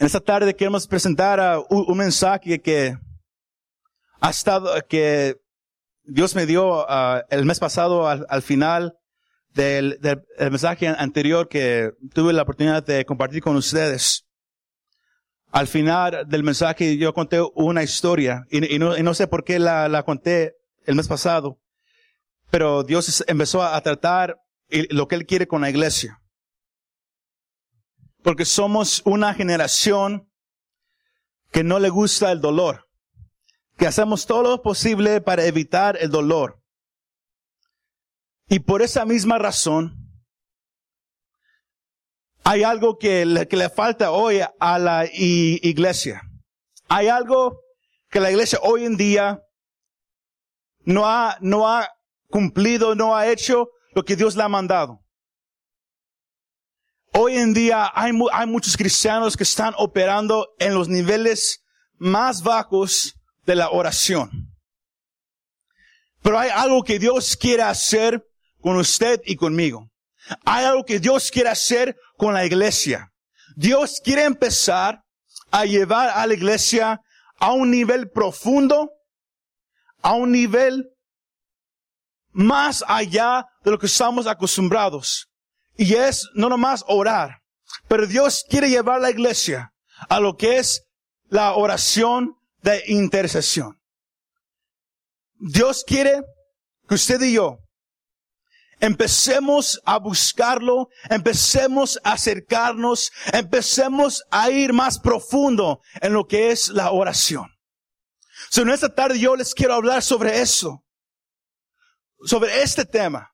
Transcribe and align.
En 0.00 0.06
esta 0.06 0.20
tarde 0.20 0.56
queremos 0.56 0.86
presentar 0.86 1.62
un, 1.68 1.98
mensaje 1.98 2.58
que 2.58 2.96
ha 4.18 4.30
estado, 4.30 4.72
que 4.88 5.36
Dios 6.04 6.34
me 6.34 6.46
dio 6.46 6.86
uh, 6.86 7.20
el 7.28 7.44
mes 7.44 7.60
pasado 7.60 8.08
al, 8.08 8.24
al 8.30 8.40
final 8.40 8.96
del, 9.52 9.98
mensaje 10.38 10.88
anterior 10.88 11.50
que 11.50 11.92
tuve 12.14 12.32
la 12.32 12.44
oportunidad 12.44 12.82
de 12.82 13.04
compartir 13.04 13.42
con 13.42 13.56
ustedes. 13.56 14.26
Al 15.50 15.66
final 15.66 16.26
del 16.26 16.44
mensaje 16.44 16.96
yo 16.96 17.12
conté 17.12 17.42
una 17.54 17.82
historia 17.82 18.46
y, 18.50 18.74
y, 18.74 18.78
no, 18.78 19.12
sé 19.12 19.26
por 19.26 19.44
qué 19.44 19.58
la, 19.58 20.02
conté 20.06 20.56
el 20.86 20.94
mes 20.94 21.08
pasado, 21.08 21.60
pero 22.50 22.84
Dios 22.84 23.22
empezó 23.26 23.62
a 23.62 23.78
tratar 23.82 24.40
lo 24.70 25.08
que 25.08 25.16
Él 25.16 25.26
quiere 25.26 25.46
con 25.46 25.60
la 25.60 25.68
iglesia. 25.68 26.19
Porque 28.22 28.44
somos 28.44 29.02
una 29.04 29.34
generación 29.34 30.30
que 31.50 31.64
no 31.64 31.78
le 31.78 31.88
gusta 31.88 32.30
el 32.32 32.40
dolor, 32.40 32.88
que 33.76 33.86
hacemos 33.86 34.26
todo 34.26 34.42
lo 34.42 34.62
posible 34.62 35.20
para 35.20 35.44
evitar 35.44 35.96
el 36.00 36.10
dolor. 36.10 36.62
Y 38.48 38.60
por 38.60 38.82
esa 38.82 39.04
misma 39.04 39.38
razón, 39.38 39.96
hay 42.44 42.62
algo 42.62 42.98
que 42.98 43.24
le, 43.24 43.68
falta 43.70 44.10
hoy 44.10 44.40
a 44.58 44.78
la 44.78 45.06
iglesia. 45.12 46.22
Hay 46.88 47.08
algo 47.08 47.60
que 48.10 48.20
la 48.20 48.30
iglesia 48.30 48.58
hoy 48.62 48.84
en 48.84 48.96
día 48.96 49.42
no 50.84 51.06
ha, 51.06 51.38
no 51.40 51.68
ha 51.68 51.88
cumplido, 52.28 52.94
no 52.94 53.16
ha 53.16 53.28
hecho 53.28 53.68
lo 53.94 54.04
que 54.04 54.16
Dios 54.16 54.36
le 54.36 54.42
ha 54.42 54.48
mandado. 54.48 55.00
Hoy 57.12 57.36
en 57.36 57.52
día 57.52 57.90
hay, 57.94 58.12
hay 58.32 58.46
muchos 58.46 58.76
cristianos 58.76 59.36
que 59.36 59.42
están 59.42 59.74
operando 59.76 60.48
en 60.58 60.74
los 60.74 60.88
niveles 60.88 61.64
más 61.98 62.42
bajos 62.42 63.14
de 63.46 63.56
la 63.56 63.70
oración. 63.70 64.30
Pero 66.22 66.38
hay 66.38 66.50
algo 66.50 66.84
que 66.84 66.98
Dios 66.98 67.36
quiere 67.36 67.62
hacer 67.62 68.24
con 68.60 68.76
usted 68.76 69.20
y 69.24 69.36
conmigo. 69.36 69.90
Hay 70.44 70.64
algo 70.64 70.84
que 70.84 71.00
Dios 71.00 71.30
quiere 71.30 71.48
hacer 71.48 71.96
con 72.16 72.34
la 72.34 72.44
iglesia. 72.44 73.10
Dios 73.56 74.00
quiere 74.02 74.24
empezar 74.24 75.02
a 75.50 75.64
llevar 75.64 76.10
a 76.10 76.26
la 76.26 76.34
iglesia 76.34 77.00
a 77.38 77.52
un 77.52 77.70
nivel 77.70 78.10
profundo, 78.10 78.90
a 80.02 80.12
un 80.12 80.30
nivel 80.30 80.90
más 82.32 82.84
allá 82.86 83.46
de 83.64 83.70
lo 83.72 83.78
que 83.78 83.86
estamos 83.86 84.26
acostumbrados. 84.26 85.29
Y 85.80 85.94
es 85.94 86.28
no 86.34 86.50
nomás 86.50 86.84
orar, 86.88 87.40
pero 87.88 88.06
Dios 88.06 88.44
quiere 88.46 88.68
llevar 88.68 89.00
la 89.00 89.10
iglesia 89.10 89.72
a 90.10 90.20
lo 90.20 90.36
que 90.36 90.58
es 90.58 90.84
la 91.30 91.54
oración 91.54 92.36
de 92.58 92.82
intercesión. 92.88 93.80
Dios 95.38 95.82
quiere 95.86 96.20
que 96.86 96.96
usted 96.96 97.22
y 97.22 97.32
yo 97.32 97.60
empecemos 98.78 99.80
a 99.86 99.98
buscarlo, 99.98 100.90
empecemos 101.08 101.98
a 102.04 102.12
acercarnos, 102.12 103.10
empecemos 103.32 104.22
a 104.30 104.50
ir 104.50 104.74
más 104.74 104.98
profundo 104.98 105.80
en 106.02 106.12
lo 106.12 106.26
que 106.26 106.50
es 106.50 106.68
la 106.68 106.90
oración. 106.90 107.46
So, 108.50 108.60
en 108.60 108.68
esta 108.68 108.94
tarde 108.94 109.18
yo 109.18 109.34
les 109.34 109.54
quiero 109.54 109.72
hablar 109.72 110.02
sobre 110.02 110.42
eso, 110.42 110.84
sobre 112.22 112.60
este 112.60 112.84
tema. 112.84 113.29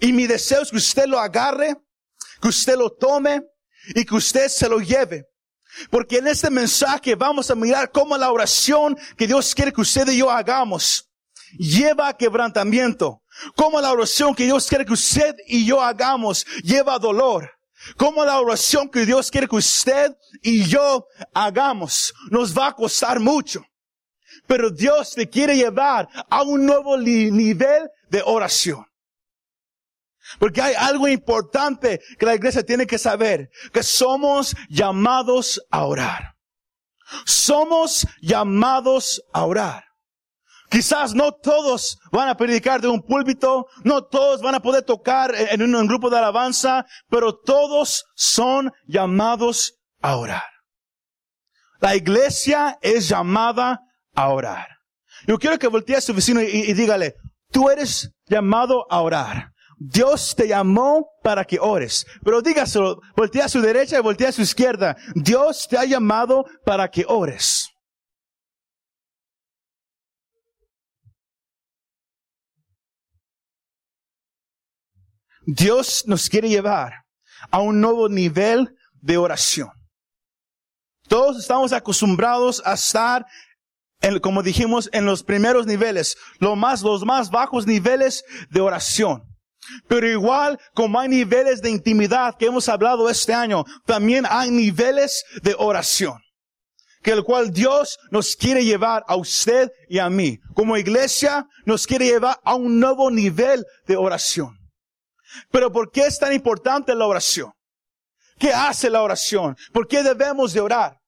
Y 0.00 0.12
mi 0.12 0.26
deseo 0.26 0.62
es 0.62 0.70
que 0.70 0.76
usted 0.76 1.06
lo 1.06 1.18
agarre, 1.18 1.76
que 2.40 2.48
usted 2.48 2.76
lo 2.76 2.90
tome 2.90 3.42
y 3.94 4.04
que 4.04 4.14
usted 4.14 4.48
se 4.48 4.68
lo 4.68 4.80
lleve. 4.80 5.24
Porque 5.90 6.18
en 6.18 6.28
este 6.28 6.50
mensaje 6.50 7.14
vamos 7.14 7.50
a 7.50 7.54
mirar 7.54 7.90
cómo 7.90 8.16
la 8.16 8.30
oración 8.30 8.96
que 9.16 9.26
Dios 9.26 9.54
quiere 9.54 9.72
que 9.72 9.80
usted 9.80 10.08
y 10.08 10.18
yo 10.18 10.30
hagamos 10.30 11.08
lleva 11.56 12.08
a 12.08 12.16
quebrantamiento. 12.16 13.22
Cómo 13.54 13.80
la 13.80 13.92
oración 13.92 14.34
que 14.34 14.44
Dios 14.44 14.66
quiere 14.66 14.84
que 14.84 14.92
usted 14.92 15.34
y 15.46 15.64
yo 15.64 15.80
hagamos 15.80 16.44
lleva 16.62 16.98
dolor. 16.98 17.50
Cómo 17.96 18.24
la 18.24 18.40
oración 18.40 18.88
que 18.88 19.06
Dios 19.06 19.30
quiere 19.30 19.46
que 19.46 19.56
usted 19.56 20.16
y 20.42 20.64
yo 20.64 21.06
hagamos 21.32 22.12
nos 22.30 22.56
va 22.56 22.68
a 22.68 22.74
costar 22.74 23.20
mucho. 23.20 23.64
Pero 24.46 24.70
Dios 24.70 25.12
te 25.14 25.28
quiere 25.28 25.56
llevar 25.56 26.08
a 26.28 26.42
un 26.42 26.66
nuevo 26.66 26.96
nivel 26.96 27.88
de 28.08 28.22
oración. 28.24 28.87
Porque 30.38 30.60
hay 30.60 30.74
algo 30.74 31.08
importante 31.08 32.00
que 32.18 32.26
la 32.26 32.34
iglesia 32.34 32.62
tiene 32.62 32.86
que 32.86 32.98
saber, 32.98 33.50
que 33.72 33.82
somos 33.82 34.54
llamados 34.68 35.60
a 35.70 35.84
orar. 35.84 36.34
Somos 37.24 38.06
llamados 38.20 39.22
a 39.32 39.44
orar. 39.44 39.84
Quizás 40.70 41.14
no 41.14 41.32
todos 41.32 41.98
van 42.12 42.28
a 42.28 42.36
predicar 42.36 42.82
de 42.82 42.88
un 42.88 43.02
púlpito, 43.02 43.66
no 43.84 44.04
todos 44.04 44.42
van 44.42 44.54
a 44.54 44.60
poder 44.60 44.82
tocar 44.82 45.34
en 45.34 45.74
un, 45.74 45.86
grupo 45.86 46.10
de 46.10 46.18
alabanza, 46.18 46.84
pero 47.08 47.34
todos 47.34 48.04
son 48.14 48.70
llamados 48.86 49.78
a 50.02 50.16
orar. 50.16 50.44
La 51.80 51.96
iglesia 51.96 52.78
es 52.82 53.08
llamada 53.08 53.80
a 54.14 54.28
orar. 54.28 54.68
Yo 55.26 55.38
quiero 55.38 55.58
que 55.58 55.68
voltee 55.68 55.96
a 55.96 56.00
su 56.02 56.12
vecino 56.12 56.42
y, 56.42 56.48
y 56.48 56.74
dígale, 56.74 57.14
tú 57.50 57.70
eres 57.70 58.12
llamado 58.26 58.84
a 58.90 59.00
orar. 59.00 59.52
Dios 59.78 60.34
te 60.36 60.48
llamó 60.48 61.08
para 61.22 61.44
que 61.44 61.58
ores. 61.60 62.04
Pero 62.24 62.42
dígaselo, 62.42 63.00
voltea 63.16 63.44
a 63.44 63.48
su 63.48 63.60
derecha 63.60 63.98
y 63.98 64.02
voltea 64.02 64.30
a 64.30 64.32
su 64.32 64.42
izquierda. 64.42 64.96
Dios 65.14 65.68
te 65.68 65.78
ha 65.78 65.84
llamado 65.84 66.44
para 66.64 66.88
que 66.90 67.04
ores. 67.06 67.68
Dios 75.46 76.04
nos 76.06 76.28
quiere 76.28 76.48
llevar 76.48 76.92
a 77.50 77.60
un 77.60 77.80
nuevo 77.80 78.08
nivel 78.08 78.68
de 79.00 79.16
oración. 79.16 79.70
Todos 81.08 81.38
estamos 81.38 81.72
acostumbrados 81.72 82.60
a 82.66 82.74
estar 82.74 83.24
en, 84.02 84.18
como 84.18 84.42
dijimos, 84.42 84.90
en 84.92 85.06
los 85.06 85.22
primeros 85.22 85.66
niveles, 85.66 86.18
los 86.38 86.56
más 86.56 87.30
bajos 87.30 87.66
niveles 87.66 88.24
de 88.50 88.60
oración. 88.60 89.37
Pero 89.86 90.08
igual 90.08 90.58
como 90.74 91.00
hay 91.00 91.08
niveles 91.08 91.62
de 91.62 91.70
intimidad 91.70 92.36
que 92.38 92.46
hemos 92.46 92.68
hablado 92.68 93.10
este 93.10 93.34
año, 93.34 93.64
también 93.86 94.24
hay 94.28 94.50
niveles 94.50 95.24
de 95.42 95.54
oración. 95.58 96.18
Que 97.02 97.12
el 97.12 97.22
cual 97.22 97.52
Dios 97.52 97.98
nos 98.10 98.34
quiere 98.36 98.64
llevar 98.64 99.04
a 99.06 99.16
usted 99.16 99.70
y 99.88 99.98
a 99.98 100.10
mí. 100.10 100.38
Como 100.54 100.76
iglesia 100.76 101.46
nos 101.64 101.86
quiere 101.86 102.06
llevar 102.06 102.40
a 102.44 102.54
un 102.54 102.80
nuevo 102.80 103.10
nivel 103.10 103.64
de 103.86 103.96
oración. 103.96 104.58
Pero 105.50 105.70
¿por 105.70 105.90
qué 105.90 106.06
es 106.06 106.18
tan 106.18 106.32
importante 106.32 106.94
la 106.94 107.06
oración? 107.06 107.52
¿Qué 108.38 108.52
hace 108.52 108.90
la 108.90 109.02
oración? 109.02 109.56
¿Por 109.72 109.88
qué 109.88 110.02
debemos 110.02 110.52
de 110.52 110.60
orar? 110.60 110.98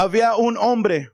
había 0.00 0.34
un 0.34 0.56
hombre 0.56 1.10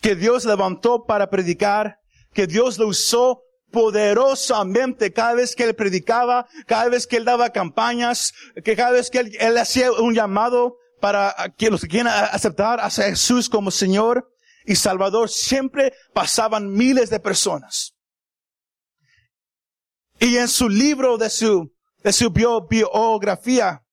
que 0.00 0.16
Dios 0.16 0.44
levantó 0.44 1.04
para 1.04 1.30
predicar, 1.30 2.00
que 2.32 2.48
Dios 2.48 2.78
lo 2.78 2.88
usó 2.88 3.42
poderosamente 3.70 5.12
cada 5.12 5.34
vez 5.34 5.54
que 5.54 5.62
él 5.62 5.76
predicaba, 5.76 6.48
cada 6.66 6.88
vez 6.88 7.06
que 7.06 7.16
él 7.16 7.24
daba 7.24 7.50
campañas, 7.50 8.32
que 8.64 8.74
cada 8.74 8.90
vez 8.90 9.08
que 9.08 9.20
él, 9.20 9.56
hacía 9.56 9.92
un 9.92 10.14
llamado 10.14 10.78
para 11.00 11.32
que 11.56 11.70
los 11.70 11.82
que 11.82 11.88
quieran 11.88 12.12
aceptar 12.32 12.80
a 12.80 12.90
Jesús 12.90 13.48
como 13.48 13.70
Señor 13.70 14.28
y 14.66 14.74
Salvador, 14.74 15.28
siempre 15.28 15.92
pasaban 16.12 16.72
miles 16.72 17.10
de 17.10 17.20
personas. 17.20 17.94
Y 20.18 20.38
en 20.38 20.48
su 20.48 20.68
libro 20.68 21.18
de 21.18 21.30
su, 21.30 21.72
de 22.02 22.12
su 22.12 22.30
biografía, 22.30 23.84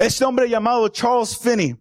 este 0.00 0.24
hombre 0.24 0.48
llamado 0.48 0.88
Charles 0.88 1.38
Finney, 1.38 1.76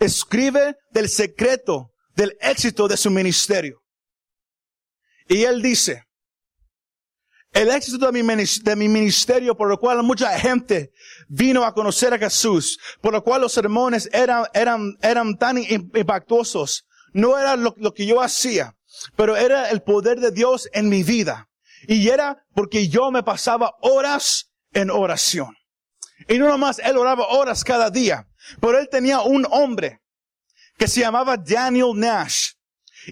escribe 0.00 0.76
del 0.92 1.08
secreto 1.08 1.90
del 2.14 2.36
éxito 2.40 2.88
de 2.88 2.96
su 2.96 3.10
ministerio. 3.10 3.80
Y 5.28 5.44
él 5.44 5.62
dice, 5.62 6.04
el 7.52 7.70
éxito 7.70 8.10
de 8.10 8.76
mi, 8.76 8.88
ministerio, 8.88 9.56
por 9.56 9.68
lo 9.68 9.78
cual 9.78 10.02
mucha 10.02 10.38
gente 10.38 10.90
vino 11.28 11.64
a 11.64 11.72
conocer 11.72 12.12
a 12.12 12.18
Jesús, 12.18 12.78
por 13.00 13.12
lo 13.12 13.22
cual 13.22 13.42
los 13.42 13.52
sermones 13.52 14.08
eran, 14.12 14.44
eran, 14.52 14.96
eran 15.00 15.36
tan 15.38 15.58
impactuosos, 15.58 16.84
no 17.12 17.38
era 17.38 17.56
lo, 17.56 17.74
lo 17.78 17.94
que 17.94 18.06
yo 18.06 18.20
hacía, 18.20 18.74
pero 19.16 19.36
era 19.36 19.70
el 19.70 19.82
poder 19.82 20.20
de 20.20 20.32
Dios 20.32 20.68
en 20.72 20.88
mi 20.88 21.04
vida. 21.04 21.48
Y 21.86 22.08
era 22.08 22.44
porque 22.54 22.88
yo 22.88 23.10
me 23.10 23.22
pasaba 23.22 23.74
horas 23.80 24.50
en 24.72 24.90
oración. 24.90 25.54
Y 26.28 26.38
no 26.38 26.48
nomás 26.48 26.80
él 26.80 26.96
oraba 26.96 27.28
horas 27.28 27.62
cada 27.62 27.90
día, 27.90 28.26
pero 28.60 28.78
él 28.78 28.88
tenía 28.90 29.20
un 29.20 29.46
hombre 29.50 30.00
que 30.76 30.88
se 30.88 31.00
llamaba 31.00 31.36
Daniel 31.36 31.92
Nash. 31.94 32.52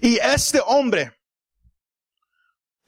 Y 0.01 0.17
este 0.17 0.59
hombre 0.65 1.11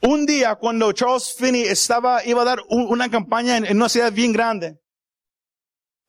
Un 0.01 0.25
día 0.25 0.55
cuando 0.55 0.91
Charles 0.91 1.33
Finney 1.37 1.63
estaba, 1.63 2.23
iba 2.25 2.41
a 2.41 2.45
dar 2.45 2.59
un- 2.69 2.87
una 2.87 3.09
campaña 3.09 3.57
en, 3.57 3.75
una 3.77 3.89
ciudad 3.89 4.11
bien 4.11 4.33
grande, 4.33 4.77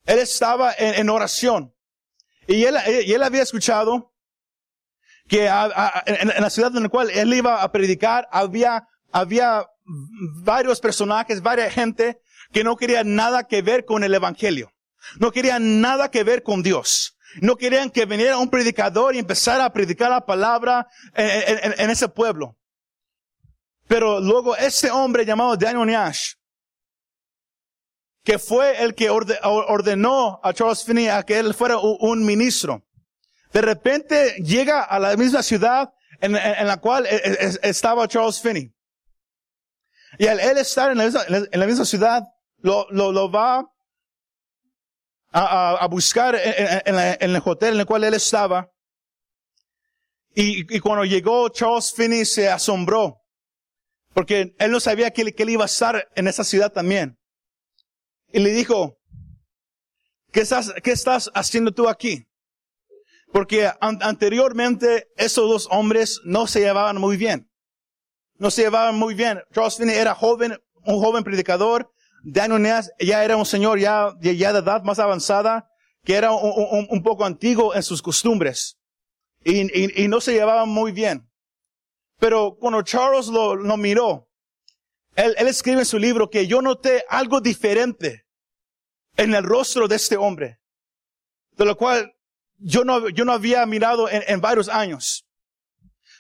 él 0.05 0.19
estaba 0.19 0.75
en, 0.77 1.09
oración. 1.09 1.73
Y 2.47 2.65
él, 2.65 2.77
él 2.87 3.23
había 3.23 3.43
escuchado 3.43 4.13
que 5.29 5.47
en, 5.47 6.29
la 6.43 6.51
ciudad 6.51 6.77
en 6.77 6.83
la 6.83 6.89
cual 6.89 7.11
él 7.11 7.33
iba 7.33 7.63
a 7.63 7.73
predicar 7.73 8.29
había, 8.31 8.87
había 9.13 9.67
varios 10.43 10.81
personajes, 10.81 11.41
varias 11.41 11.73
gente 11.73 12.21
que 12.53 12.65
no 12.65 12.77
querían 12.77 13.15
nada 13.15 13.45
que 13.45 13.63
ver 13.63 13.85
con 13.85 14.05
el 14.05 14.13
evangelio. 14.15 14.71
No 15.19 15.33
querían 15.33 15.81
nada 15.81 16.11
que 16.11 16.25
ver 16.25 16.43
con 16.43 16.63
Dios. 16.63 17.17
No 17.41 17.57
querían 17.57 17.91
que 17.91 18.07
viniera 18.07 18.39
un 18.39 18.49
predicador 18.49 19.15
y 19.15 19.19
empezara 19.19 19.65
a 19.65 19.73
predicar 19.73 20.11
la 20.11 20.25
palabra 20.25 20.87
en, 21.15 21.91
ese 21.91 22.09
pueblo. 22.09 22.57
Pero 23.89 24.21
luego 24.21 24.57
este 24.57 24.91
hombre 24.91 25.25
llamado 25.25 25.57
Daniel 25.57 25.87
Nash, 25.87 26.33
que 28.25 28.39
fue 28.39 28.83
el 28.83 28.95
que 28.95 29.11
orde- 29.11 29.39
ordenó 29.43 30.41
a 30.43 30.53
Charles 30.53 30.85
Finney 30.85 31.09
a 31.09 31.23
que 31.23 31.39
él 31.39 31.55
fuera 31.55 31.79
un 31.79 32.25
ministro, 32.25 32.85
de 33.53 33.61
repente 33.61 34.35
llega 34.43 34.83
a 34.83 34.99
la 34.99 35.17
misma 35.17 35.43
ciudad 35.43 35.93
en, 36.21 36.33
la 36.33 36.77
cual 36.79 37.07
e- 37.07 37.17
e- 37.17 37.59
estaba 37.69 38.09
Charles 38.09 38.41
Finney. 38.41 38.73
Y 40.19 40.27
al 40.27 40.41
él 40.41 40.59
estar 40.59 40.91
en 40.91 40.99
la 40.99 41.05
misma, 41.05 41.21
en 41.29 41.61
la 41.61 41.67
misma 41.67 41.85
ciudad, 41.85 42.23
lo, 42.59 42.87
lo, 42.91 43.13
lo 43.13 43.31
va 43.31 43.65
a, 45.39 45.87
buscar 45.89 46.35
en, 46.37 46.97
el 47.21 47.43
hotel 47.45 47.75
en 47.75 47.81
el 47.81 47.87
cual 47.87 48.05
él 48.05 48.15
estaba. 48.15 48.71
Y, 50.35 50.79
cuando 50.81 51.05
llegó 51.05 51.49
Charles 51.49 51.93
Finney 51.95 52.25
se 52.25 52.49
asombró. 52.49 53.23
Porque 54.15 54.55
él 54.59 54.71
no 54.71 54.81
sabía 54.81 55.11
que, 55.11 55.33
que 55.33 55.43
él 55.43 55.51
iba 55.51 55.65
a 55.65 55.67
estar 55.67 56.09
en 56.15 56.27
esa 56.27 56.43
ciudad 56.43 56.73
también. 56.73 57.19
Y 58.33 58.41
le 58.41 58.51
dijo, 58.51 58.99
¿qué 60.33 60.41
estás, 60.41 60.73
qué 60.83 60.93
estás 60.93 61.31
haciendo 61.35 61.73
tú 61.73 61.89
aquí? 61.89 62.27
Porque 63.33 63.71
an- 63.81 64.03
anteriormente 64.03 65.09
esos 65.17 65.49
dos 65.51 65.69
hombres 65.71 66.21
no 66.25 66.47
se 66.47 66.61
llevaban 66.61 66.97
muy 66.99 67.19
bien. 67.19 67.51
No 68.39 68.51
se 68.51 68.63
llevaban 68.63 68.99
muy 68.99 69.15
bien. 69.15 69.43
Charles 69.53 69.77
Finney 69.77 69.97
era 69.97 70.15
joven, 70.15 70.59
un 70.85 70.99
joven 70.99 71.25
predicador. 71.25 71.93
Daniel 72.23 72.63
Neas 72.63 72.91
ya 72.99 73.25
era 73.25 73.37
un 73.37 73.47
señor 73.47 73.79
ya, 73.79 74.15
ya 74.21 74.53
de 74.53 74.59
edad 74.59 74.83
más 74.83 74.99
avanzada, 74.99 75.69
que 76.05 76.15
era 76.15 76.33
un, 76.33 76.87
un- 76.91 77.03
poco 77.03 77.25
antiguo 77.25 77.75
en 77.75 77.83
sus 77.83 78.03
costumbres. 78.03 78.79
Y, 79.45 80.03
y- 80.03 80.09
no 80.09 80.21
se 80.21 80.33
llevaban 80.33 80.69
muy 80.69 80.93
bien. 80.93 81.29
Pero 82.19 82.57
cuando 82.59 82.83
Charles 82.83 83.29
lo, 83.29 83.55
lo 83.55 83.77
miró, 83.77 84.29
él, 85.15 85.35
él 85.39 85.49
escribe 85.49 85.81
en 85.81 85.87
su 85.87 85.99
libro 85.99 86.31
que 86.31 86.47
yo 86.47 86.63
noté 86.63 87.05
algo 87.09 87.41
diferente 87.41 88.27
en 89.17 89.35
el 89.35 89.45
rostro 89.45 89.89
de 89.89 89.97
este 89.97 90.17
hombre, 90.17 90.59
de 91.53 91.65
lo 91.65 91.77
cual 91.77 92.13
yo 92.59 92.85
no, 92.85 93.09
yo 93.09 93.25
no 93.25 93.33
había 93.33 93.65
mirado 93.67 94.09
en, 94.11 94.41
varios 94.41 94.69
años. 94.69 95.27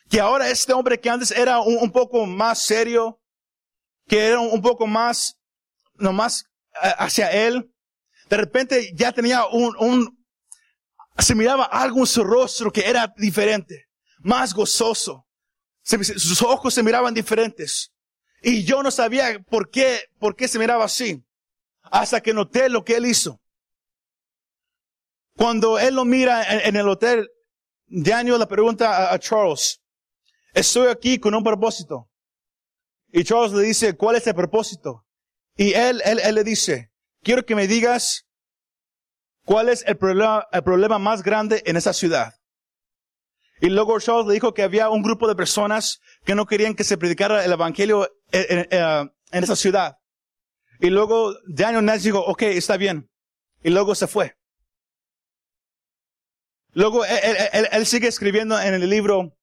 Que 0.08 0.20
ahora 0.20 0.48
este 0.50 0.72
hombre 0.72 1.00
que 1.00 1.10
antes 1.10 1.30
era 1.30 1.60
un, 1.60 1.90
poco 1.90 2.26
más 2.26 2.60
serio, 2.62 3.20
que 4.06 4.26
era 4.28 4.40
un 4.40 4.62
poco 4.62 4.86
más, 4.86 5.38
nomás 5.98 6.44
eh, 6.82 6.92
hacia 6.98 7.30
él, 7.30 7.70
de 8.28 8.36
repente 8.36 8.92
ya 8.94 9.12
tenía 9.12 9.46
un, 9.46 9.74
un, 9.78 10.26
se 11.18 11.34
miraba 11.34 11.64
algo 11.64 12.00
en 12.00 12.06
su 12.06 12.24
rostro 12.24 12.72
que 12.72 12.88
era 12.88 13.12
diferente, 13.16 13.86
más 14.18 14.54
gozoso. 14.54 15.26
Sus 15.82 16.42
ojos 16.42 16.74
se 16.74 16.82
miraban 16.82 17.14
diferentes. 17.14 17.92
Y 18.42 18.64
yo 18.64 18.82
no 18.82 18.90
sabía 18.90 19.38
por 19.48 19.70
qué, 19.70 20.00
por 20.18 20.34
qué 20.34 20.48
se 20.48 20.58
miraba 20.58 20.84
así. 20.84 21.24
Hasta 21.82 22.20
que 22.20 22.34
noté 22.34 22.68
lo 22.68 22.84
que 22.84 22.96
él 22.96 23.06
hizo. 23.06 23.40
Cuando 25.36 25.78
él 25.78 25.94
lo 25.94 26.04
mira 26.04 26.42
en, 26.52 26.60
en 26.60 26.76
el 26.76 26.88
hotel, 26.88 27.30
Daniel 27.86 28.40
le 28.40 28.46
pregunta 28.46 28.96
a, 28.96 29.14
a 29.14 29.18
Charles, 29.20 29.80
estoy 30.52 30.88
aquí 30.88 31.20
con 31.20 31.34
un 31.34 31.44
propósito. 31.44 32.10
Y 33.08 33.22
Charles 33.22 33.52
le 33.52 33.62
dice, 33.62 33.96
¿cuál 33.96 34.16
es 34.16 34.26
el 34.26 34.34
propósito? 34.34 35.05
Y 35.56 35.72
él, 35.74 36.02
él, 36.04 36.20
él 36.22 36.34
le 36.34 36.44
dice, 36.44 36.90
quiero 37.22 37.44
que 37.46 37.54
me 37.54 37.66
digas 37.66 38.26
cuál 39.44 39.68
es 39.68 39.84
el 39.86 39.96
problema, 39.96 40.46
el 40.52 40.62
problema 40.62 40.98
más 40.98 41.22
grande 41.22 41.62
en 41.66 41.76
esa 41.76 41.92
ciudad. 41.92 42.34
Y 43.60 43.70
luego 43.70 43.98
Charles 44.00 44.26
le 44.26 44.34
dijo 44.34 44.52
que 44.52 44.62
había 44.62 44.90
un 44.90 45.02
grupo 45.02 45.26
de 45.26 45.34
personas 45.34 46.00
que 46.24 46.34
no 46.34 46.44
querían 46.44 46.74
que 46.74 46.84
se 46.84 46.98
predicara 46.98 47.42
el 47.44 47.52
evangelio 47.52 48.06
en, 48.30 48.66
eh, 48.70 49.10
esa 49.32 49.56
ciudad. 49.56 49.96
Y 50.78 50.90
luego 50.90 51.34
Daniel 51.48 51.84
Nash 51.84 52.02
dijo, 52.02 52.20
ok, 52.20 52.42
está 52.42 52.76
bien. 52.76 53.10
Y 53.62 53.70
luego 53.70 53.94
se 53.94 54.06
fue. 54.06 54.36
Luego 56.72 57.06
él- 57.06 57.36
él- 57.54 57.68
él 57.72 57.86
sigue 57.86 58.08
escribiendo 58.08 58.60
en 58.60 58.74
el 58.74 58.88
libro 58.90 59.34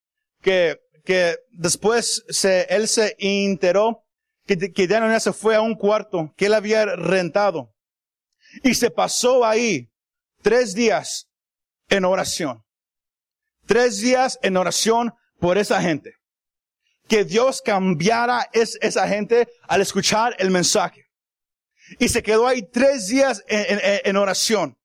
que, 0.41 0.79
que 1.03 1.37
después 1.49 2.23
se, 2.29 2.67
él 2.69 2.87
se 2.87 3.15
enteró 3.17 4.02
que, 4.45 4.57
que 4.71 4.87
Nash 4.87 5.21
se 5.21 5.33
fue 5.33 5.55
a 5.55 5.61
un 5.61 5.75
cuarto 5.75 6.33
que 6.37 6.47
él 6.47 6.53
había 6.53 6.85
rentado. 6.85 7.73
Y 8.63 8.75
se 8.75 8.91
pasó 8.91 9.45
ahí 9.45 9.89
tres 10.41 10.73
días 10.75 11.27
en 11.89 12.05
oración. 12.05 12.61
Tres 13.65 13.99
días 14.01 14.37
en 14.41 14.57
oración 14.57 15.13
por 15.39 15.57
esa 15.57 15.81
gente. 15.81 16.13
Que 17.07 17.23
Dios 17.23 17.61
cambiara 17.61 18.49
es, 18.53 18.77
esa 18.81 19.07
gente 19.07 19.47
al 19.67 19.81
escuchar 19.81 20.35
el 20.39 20.51
mensaje. 20.51 21.05
Y 21.99 22.09
se 22.09 22.23
quedó 22.23 22.47
ahí 22.47 22.61
tres 22.71 23.07
días 23.07 23.43
en, 23.47 23.79
en- 23.79 24.01
en 24.05 24.17
oración. 24.17 24.77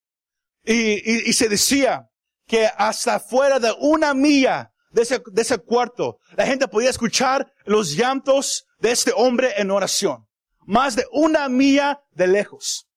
Y, 0.65 0.75
y- 0.75 1.29
y 1.31 1.33
se 1.33 1.49
decía 1.49 2.09
que 2.47 2.67
hasta 2.77 3.21
fuera 3.21 3.59
de 3.61 3.73
una 3.79 4.15
milla 4.15 4.73
de 4.91 5.03
ese, 5.03 5.23
de 5.33 5.43
ese 5.43 5.59
cuarto, 5.59 6.19
la 6.37 6.47
gente 6.47 6.69
podía 6.69 6.91
escuchar 6.91 7.47
los 7.65 7.97
llantos 7.97 8.65
de 8.81 8.91
este 8.93 9.13
hombre 9.15 9.53
en 9.57 9.71
oración. 9.71 10.27
Más 10.67 10.97
de 10.97 11.07
una 11.13 11.49
milla 11.49 12.01
de 12.13 12.27
lejos 12.27 12.89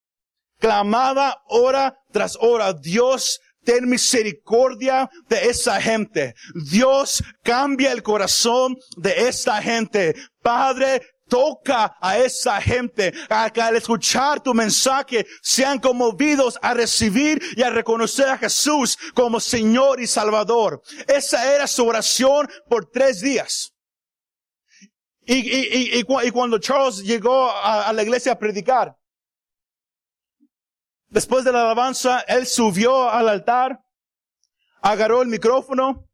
clamaba 0.61 1.41
hora 1.47 1.97
tras 2.13 2.37
hora, 2.39 2.71
Dios, 2.71 3.41
ten 3.65 3.89
misericordia 3.89 5.09
de 5.27 5.49
esa 5.49 5.81
gente. 5.81 6.35
Dios, 6.71 7.23
cambia 7.43 7.91
el 7.91 8.03
corazón 8.03 8.77
de 8.95 9.27
esta 9.27 9.61
gente. 9.61 10.15
Padre, 10.41 11.01
toca 11.31 11.95
a 12.01 12.17
esa 12.17 12.59
gente 12.61 13.13
a 13.29 13.49
que 13.49 13.61
al 13.61 13.77
escuchar 13.77 14.41
tu 14.41 14.53
mensaje 14.53 15.25
sean 15.41 15.79
conmovidos 15.79 16.59
a 16.61 16.73
recibir 16.73 17.41
y 17.55 17.63
a 17.63 17.69
reconocer 17.69 18.27
a 18.27 18.37
Jesús 18.37 18.97
como 19.13 19.39
Señor 19.39 20.01
y 20.01 20.07
Salvador. 20.07 20.81
Esa 21.07 21.55
era 21.55 21.67
su 21.67 21.87
oración 21.87 22.49
por 22.67 22.89
tres 22.91 23.21
días. 23.21 23.73
Y, 25.25 25.35
y, 25.35 25.67
y, 25.95 25.99
y 25.99 26.03
cu- 26.03 26.19
y 26.21 26.31
cuando 26.31 26.59
Charles 26.59 26.97
llegó 26.97 27.49
a- 27.49 27.93
la 27.93 28.03
iglesia 28.03 28.33
a 28.33 28.39
predicar, 28.39 28.97
Después 31.07 31.43
de 31.43 31.51
la 31.51 31.61
alabanza, 31.63 32.21
él 32.21 32.47
subió 32.47 33.09
al 33.09 33.27
altar, 33.27 33.81
agarró 34.81 35.21
el 35.21 35.27
micrófono 35.27 36.07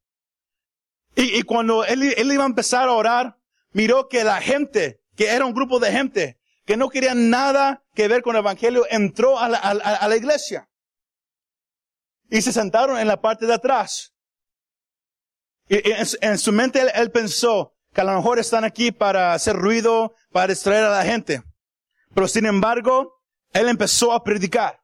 y, 1.15 1.38
y 1.38 1.44
cuando 1.44 1.86
él, 1.86 2.01
él 2.18 2.32
iba 2.32 2.44
a 2.44 2.48
empezar 2.48 2.89
a 2.89 2.94
orar, 2.94 3.38
miró 3.74 4.08
que 4.08 4.24
la 4.24 4.41
gente, 4.41 5.00
que 5.17 5.27
era 5.27 5.45
un 5.45 5.53
grupo 5.53 5.79
de 5.79 5.91
gente 5.91 6.39
que 6.63 6.77
no 6.77 6.89
quería 6.89 7.15
nada 7.15 7.83
que 7.95 8.07
ver 8.07 8.21
con 8.21 8.36
el 8.36 8.41
evangelio, 8.41 8.86
entró 8.89 9.39
a 9.39 9.50
la, 9.50 10.15
iglesia 10.15 10.69
y 12.29 12.41
se 12.41 12.53
sentaron 12.53 13.00
en 13.00 13.07
la 13.07 13.19
parte 13.19 13.47
de 13.47 13.53
atrás. 13.53 14.13
Y, 15.69 15.91
en, 15.91 16.05
su- 16.05 16.17
en 16.21 16.38
su 16.38 16.51
mente 16.51 16.86
él, 16.93 17.12
pensó 17.12 17.74
que 17.93 18.01
a 18.01 18.03
lo 18.03 18.13
mejor 18.13 18.38
están 18.38 18.63
aquí 18.63 18.91
para 18.91 19.33
hacer 19.33 19.55
ruido, 19.55 20.13
para 20.31 20.47
distraer 20.47 20.83
a 20.83 20.89
la 20.91 21.03
gente. 21.03 21.41
Pero 22.13 22.27
sin 22.27 22.45
embargo, 22.45 23.24
él 23.53 23.69
empezó 23.69 24.13
a 24.13 24.24
predicar. 24.24 24.79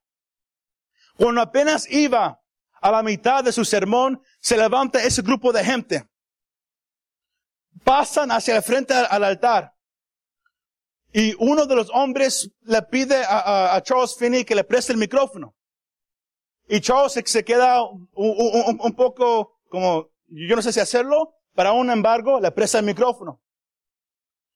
Cuando 1.15 1.41
apenas 1.41 1.87
iba 1.91 2.41
a 2.81 2.91
la 2.91 3.03
mitad 3.03 3.43
de 3.43 3.51
su 3.51 3.63
sermón, 3.65 4.21
se 4.39 4.57
levanta 4.57 5.03
ese 5.03 5.21
grupo 5.21 5.51
de 5.51 5.63
gente. 5.63 6.09
Pasan 7.83 8.31
hacia 8.31 8.55
el 8.55 8.63
frente 8.63 8.93
al 8.93 9.23
altar. 9.23 9.72
Y 11.13 11.35
uno 11.37 11.67
de 11.67 11.75
los 11.75 11.91
hombres 11.93 12.49
le 12.63 12.81
pide 12.81 13.23
a, 13.23 13.79
Charles 13.83 14.15
Finney 14.17 14.43
que 14.43 14.55
le 14.55 14.63
preste 14.63 14.91
el 14.93 14.97
micrófono. 14.97 15.55
Y 16.67 16.81
Charles 16.81 17.13
se, 17.25 17.43
queda 17.43 17.83
un, 17.83 18.93
poco 18.95 19.59
como, 19.69 20.09
yo 20.27 20.55
no 20.55 20.61
sé 20.63 20.73
si 20.73 20.79
hacerlo, 20.79 21.35
para 21.53 21.71
un 21.71 21.91
embargo 21.91 22.39
le 22.39 22.51
presta 22.51 22.79
el 22.79 22.85
micrófono. 22.85 23.39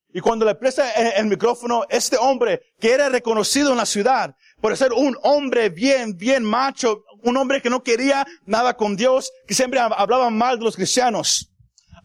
Y 0.10 0.20
cuando 0.20 0.46
le 0.46 0.56
presta 0.56 0.92
el, 0.94 1.28
micrófono, 1.28 1.84
este 1.90 2.18
hombre 2.18 2.62
que 2.80 2.92
era 2.92 3.10
reconocido 3.10 3.72
en 3.72 3.78
la 3.78 3.86
ciudad 3.86 4.34
por 4.60 4.76
ser 4.76 4.94
un 4.94 5.16
hombre 5.22 5.70
bien, 5.70 6.18
bien 6.18 6.44
macho, 6.44 7.04
un 7.22 7.38
hombre 7.38 7.62
que 7.62 7.70
no 7.70 7.84
quería 7.84 8.26
nada 8.48 8.76
con 8.76 8.96
Dios, 8.96 9.32
que 9.46 9.54
siempre 9.54 9.80
hab- 9.80 9.94
hablaba 9.96 10.32
mal 10.32 10.58
de 10.58 10.66
los 10.66 10.76
cristianos, 10.76 11.52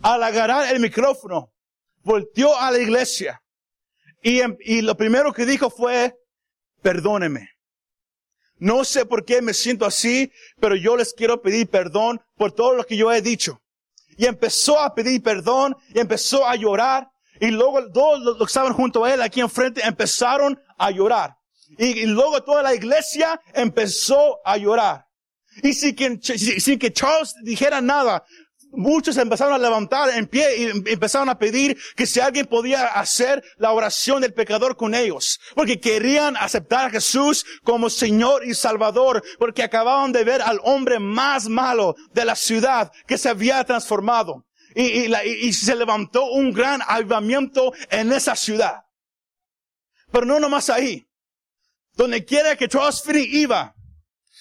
al 0.03 0.23
agarrar 0.23 0.71
el 0.75 0.81
micrófono, 0.81 1.53
volteó 2.03 2.55
a 2.59 2.71
la 2.71 2.79
iglesia 2.79 3.42
y, 4.23 4.41
em, 4.41 4.57
y 4.61 4.83
lo 4.83 4.97
primero 4.97 5.33
que 5.33 5.45
dijo 5.45 5.69
fue, 5.69 6.15
perdóneme. 6.81 7.51
No 8.59 8.85
sé 8.85 9.05
por 9.05 9.25
qué 9.25 9.43
me 9.43 9.55
siento 9.55 9.85
así, 9.85 10.31
pero 10.61 10.77
yo 10.77 10.97
les 10.97 11.13
quiero 11.13 11.43
pedir 11.43 11.69
perdón 11.69 12.21
por 12.37 12.53
todo 12.53 12.75
lo 12.75 12.85
que 12.85 12.97
yo 12.97 13.13
he 13.13 13.21
dicho. 13.21 13.61
Y 14.17 14.27
empezó 14.27 14.79
a 14.79 14.95
pedir 14.95 15.21
perdón 15.21 15.77
y 15.93 15.99
empezó 15.99 16.47
a 16.47 16.55
llorar. 16.55 17.09
Y 17.41 17.49
luego 17.49 17.91
todos 17.91 18.21
los 18.21 18.39
que 18.39 18.45
estaban 18.45 18.73
junto 18.73 19.05
a 19.05 19.13
él 19.13 19.21
aquí 19.21 19.41
enfrente 19.41 19.81
empezaron 19.85 20.61
a 20.79 20.93
llorar. 20.93 21.37
Y, 21.77 22.07
luego 22.07 22.45
toda 22.45 22.63
la 22.63 22.73
iglesia 22.73 23.41
empezó 23.53 24.39
a 24.45 24.57
llorar. 24.59 25.07
Y 25.63 25.73
sin 25.73 26.23
sin 26.23 26.79
que 26.79 26.93
Charles 26.93 27.35
dijera 27.43 27.81
nada, 27.81 28.25
muchos 28.73 29.17
empezaron 29.17 29.55
a 29.55 29.59
levantar 29.59 30.11
en 30.11 30.27
pie 30.27 30.57
y 30.57 30.65
empezaron 30.91 31.29
a 31.29 31.39
pedir 31.39 31.79
que 31.95 32.07
si 32.07 32.21
alguien 32.21 32.47
podía 32.47 32.87
hacer 32.87 33.43
la 33.59 33.73
oración 33.73 34.23
del 34.23 34.35
pecador 34.35 34.77
con 34.77 34.95
ellos, 34.95 35.41
porque 35.55 35.81
querían 35.81 36.37
aceptar 36.37 36.87
a 36.87 36.91
Jesús 36.91 37.45
como 37.63 37.91
Señor 37.91 38.45
y 38.45 38.55
Salvador, 38.55 39.23
porque 39.39 39.63
acababan 39.63 40.13
de 40.13 40.25
ver 40.25 40.43
al 40.43 40.61
hombre 40.65 40.99
más 40.99 41.49
malo 41.49 41.95
de 42.13 42.25
la 42.25 42.35
ciudad 42.35 42.91
que 43.07 43.19
se 43.19 43.29
había 43.29 43.63
transformado. 43.65 44.47
Y, 44.75 45.53
se 45.53 45.77
levantó 45.77 46.31
un 46.31 46.51
gran 46.51 46.81
avivamiento 46.87 47.75
en 47.91 48.11
esa 48.11 48.35
ciudad. 48.35 48.85
Pero 50.11 50.25
no 50.25 50.41
nomás 50.41 50.71
ahí. 50.71 51.07
Donde 51.93 52.25
quiera 52.25 52.57
que 52.57 52.69
Charles 52.69 53.03
Finney 53.03 53.29
iba, 53.37 53.75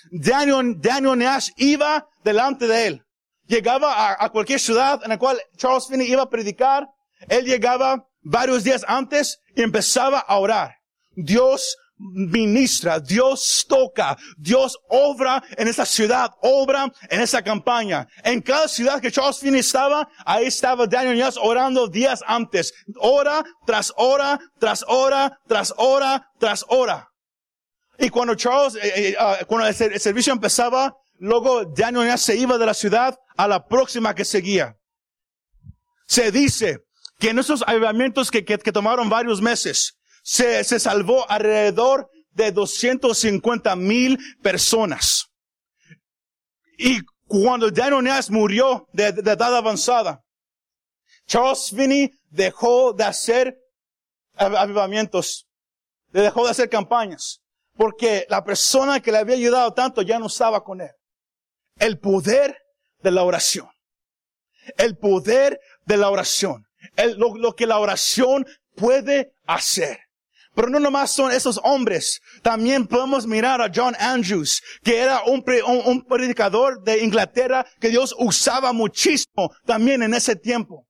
Daniel, 0.10 0.76
Daniel 0.80 1.18
Nash 1.18 1.50
iba 1.58 2.08
delante 2.24 2.66
de 2.66 2.88
él 2.88 3.06
llegaba 3.52 4.16
a, 4.18 4.30
cualquier 4.30 4.62
ciudad 4.62 5.02
en 5.04 5.10
la 5.10 5.20
cual 5.20 5.38
Charles 5.58 5.88
Finney 5.88 6.10
iba 6.10 6.24
a 6.24 6.30
predicar, 6.30 6.88
él 7.28 7.46
llegaba 7.46 8.08
varios 8.22 8.64
días 8.64 8.86
antes 8.88 9.42
y 9.56 9.62
empezaba 9.62 10.20
a 10.20 10.38
orar. 10.38 10.76
Dios 11.14 11.76
ministra, 11.98 13.00
Dios 13.00 13.66
toca, 13.68 14.18
Dios 14.38 14.78
obra 14.90 15.44
en 15.58 15.68
esa 15.68 15.86
ciudad, 15.86 16.32
obra 16.42 16.92
en 17.10 17.20
esa 17.20 17.42
campaña. 17.44 18.08
En 18.24 18.42
cada 18.42 18.70
ciudad 18.70 19.02
que 19.02 19.12
Charles 19.12 19.40
Finney 19.40 19.60
estaba, 19.60 20.08
ahí 20.26 20.46
estaba 20.46 20.88
Daniel 20.88 21.18
Yas 21.18 21.38
orando 21.38 21.90
días 21.90 22.24
antes, 22.26 22.74
hora 23.00 23.44
tras 23.66 23.94
hora, 23.98 24.40
tras 24.60 24.86
hora, 24.88 25.38
tras 25.46 25.74
hora, 25.78 26.26
tras 26.40 26.66
hora. 26.70 27.10
Y 28.00 28.10
cuando 28.10 28.34
Charles, 28.36 28.76
eh, 28.76 29.10
eh, 29.10 29.16
ah, 29.20 29.40
cuando 29.46 29.68
el, 29.68 30.00
servicio 30.00 30.34
empezaba, 30.34 30.96
luego 31.22 31.66
Daniel 31.66 32.18
se 32.18 32.36
iba 32.36 32.58
de 32.58 32.66
la 32.66 32.74
ciudad 32.74 33.18
a 33.38 33.48
la 33.48 33.68
próxima 33.68 34.16
que 34.16 34.26
seguía. 34.26 34.76
Se 36.08 36.32
dice 36.32 36.80
que 37.20 37.30
en 37.30 37.40
esos 37.40 37.64
avivamientos 37.66 38.32
que, 38.32 38.44
que, 38.44 38.58
tomaron 38.58 39.08
varios 39.08 39.40
meses, 39.40 40.00
se, 40.24 40.64
se 40.64 40.80
salvó 40.80 41.30
alrededor 41.30 42.10
de 42.32 42.52
250 42.52 43.76
mil 43.76 44.18
personas. 44.42 45.28
Y 46.78 47.02
cuando 47.28 47.70
Daniel 47.70 48.04
murió 48.30 48.88
de, 48.92 49.12
de, 49.12 49.32
edad 49.32 49.56
avanzada, 49.56 50.24
Charles 51.28 51.70
Finney 51.70 52.10
dejó 52.32 52.94
de 52.94 53.04
hacer 53.04 53.58
avivamientos, 54.34 55.48
dejó 56.08 56.46
de 56.46 56.52
hacer 56.52 56.68
campañas, 56.68 57.42
porque 57.76 58.26
la 58.28 58.44
persona 58.44 59.00
que 59.00 59.12
le 59.12 59.20
había 59.20 59.36
ayudado 59.36 59.72
tanto 59.72 60.02
ya 60.02 60.18
no 60.18 60.26
estaba 60.26 60.64
con 60.64 60.82
él. 60.82 60.92
El 61.82 61.98
poder 61.98 62.60
de 63.02 63.10
la 63.10 63.24
oración. 63.24 63.68
El 64.78 64.96
poder 64.98 65.60
de 65.88 65.98
la 65.98 66.12
oración. 66.12 66.68
El, 66.96 67.18
lo, 67.18 67.56
que 67.56 67.66
la 67.66 67.80
oración 67.80 68.46
puede 68.76 69.34
hacer. 69.48 70.00
Pero 70.54 70.70
no 70.70 70.80
nomás 70.80 71.10
son 71.10 71.32
esos 71.32 71.60
hombres. 71.64 72.22
También 72.44 72.86
podemos 72.86 73.26
mirar 73.26 73.64
a 73.64 73.72
John 73.74 73.96
Andrews, 74.00 74.62
que 74.84 75.00
era 75.00 75.24
un, 75.24 75.44
un, 75.86 76.04
predicador 76.04 76.84
de 76.84 77.04
Inglaterra 77.04 77.66
que 77.80 77.90
Dios 77.90 78.14
usaba 78.20 78.74
muchísimo 78.74 79.50
también 79.66 80.04
en 80.04 80.14
ese 80.14 80.36
tiempo. 80.36 80.86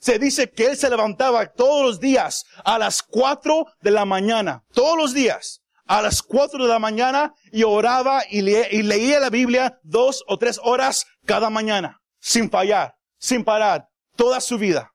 Se 0.00 0.18
dice 0.18 0.50
que 0.50 0.66
él 0.66 0.76
se 0.76 0.90
levantaba 0.90 1.46
todos 1.52 1.86
los 1.86 2.00
días 2.00 2.44
a 2.64 2.80
las 2.80 3.00
cuatro 3.00 3.66
de 3.80 3.92
la 3.92 4.04
mañana. 4.04 4.64
Todos 4.72 4.98
los 4.98 5.14
días 5.14 5.62
a 5.86 6.02
las 6.02 6.22
cuatro 6.22 6.62
de 6.64 6.68
la 6.68 6.78
mañana 6.78 7.34
y 7.52 7.62
oraba 7.62 8.22
y, 8.28 8.38
y 8.38 8.82
leía 8.82 9.20
la 9.20 9.30
Biblia 9.30 9.78
dos 9.82 10.24
o 10.26 10.38
tres 10.38 10.60
horas 10.62 11.06
cada 11.24 11.50
mañana, 11.50 12.00
sin 12.20 12.50
fallar, 12.50 12.94
sin 13.18 13.44
parar, 13.44 13.88
toda 14.16 14.40
su 14.40 14.58
vida. 14.58 14.92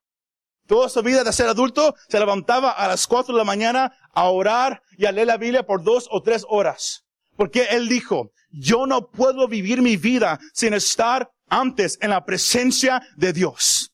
Toda 0.67 0.87
su 0.87 1.01
vida 1.03 1.23
de 1.23 1.33
ser 1.33 1.47
adulto 1.49 1.95
se 2.07 2.19
levantaba 2.19 2.71
a 2.71 2.87
las 2.87 3.05
cuatro 3.05 3.33
de 3.33 3.39
la 3.39 3.43
mañana 3.43 3.93
a 4.13 4.29
orar 4.29 4.81
y 4.97 5.05
a 5.05 5.11
leer 5.11 5.27
la 5.27 5.37
Biblia 5.37 5.63
por 5.63 5.83
dos 5.83 6.07
o 6.09 6.21
tres 6.21 6.45
horas. 6.47 7.03
Porque 7.35 7.67
él 7.71 7.89
dijo, 7.89 8.31
yo 8.51 8.85
no 8.87 9.09
puedo 9.09 9.47
vivir 9.47 9.81
mi 9.81 9.97
vida 9.97 10.39
sin 10.53 10.73
estar 10.73 11.29
antes 11.49 11.97
en 12.01 12.11
la 12.11 12.23
presencia 12.23 13.01
de 13.17 13.33
Dios. 13.33 13.90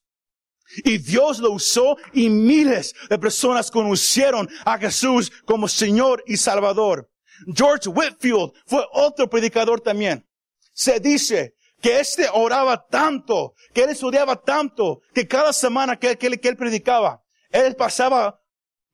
Y 0.83 0.97
Dios 0.97 1.39
lo 1.39 1.51
usó 1.51 1.97
y 2.13 2.29
miles 2.29 2.93
de 3.09 3.17
personas 3.17 3.71
conocieron 3.71 4.49
a 4.65 4.77
Jesús 4.77 5.31
como 5.45 5.67
Señor 5.67 6.23
y 6.27 6.37
Salvador. 6.37 7.09
George 7.55 7.89
Whitfield 7.89 8.51
fue 8.65 8.85
otro 8.91 9.29
predicador 9.29 9.81
también. 9.81 10.27
Se 10.73 10.99
dice 10.99 11.55
que 11.81 11.99
este 11.99 12.27
oraba 12.33 12.87
tanto, 12.87 13.53
que 13.73 13.83
él 13.83 13.91
estudiaba 13.91 14.35
tanto, 14.41 15.01
que 15.13 15.27
cada 15.27 15.53
semana 15.53 15.97
que, 15.97 16.17
él 16.19 16.57
predicaba, 16.57 17.21
él 17.51 17.75
pasaba 17.75 18.39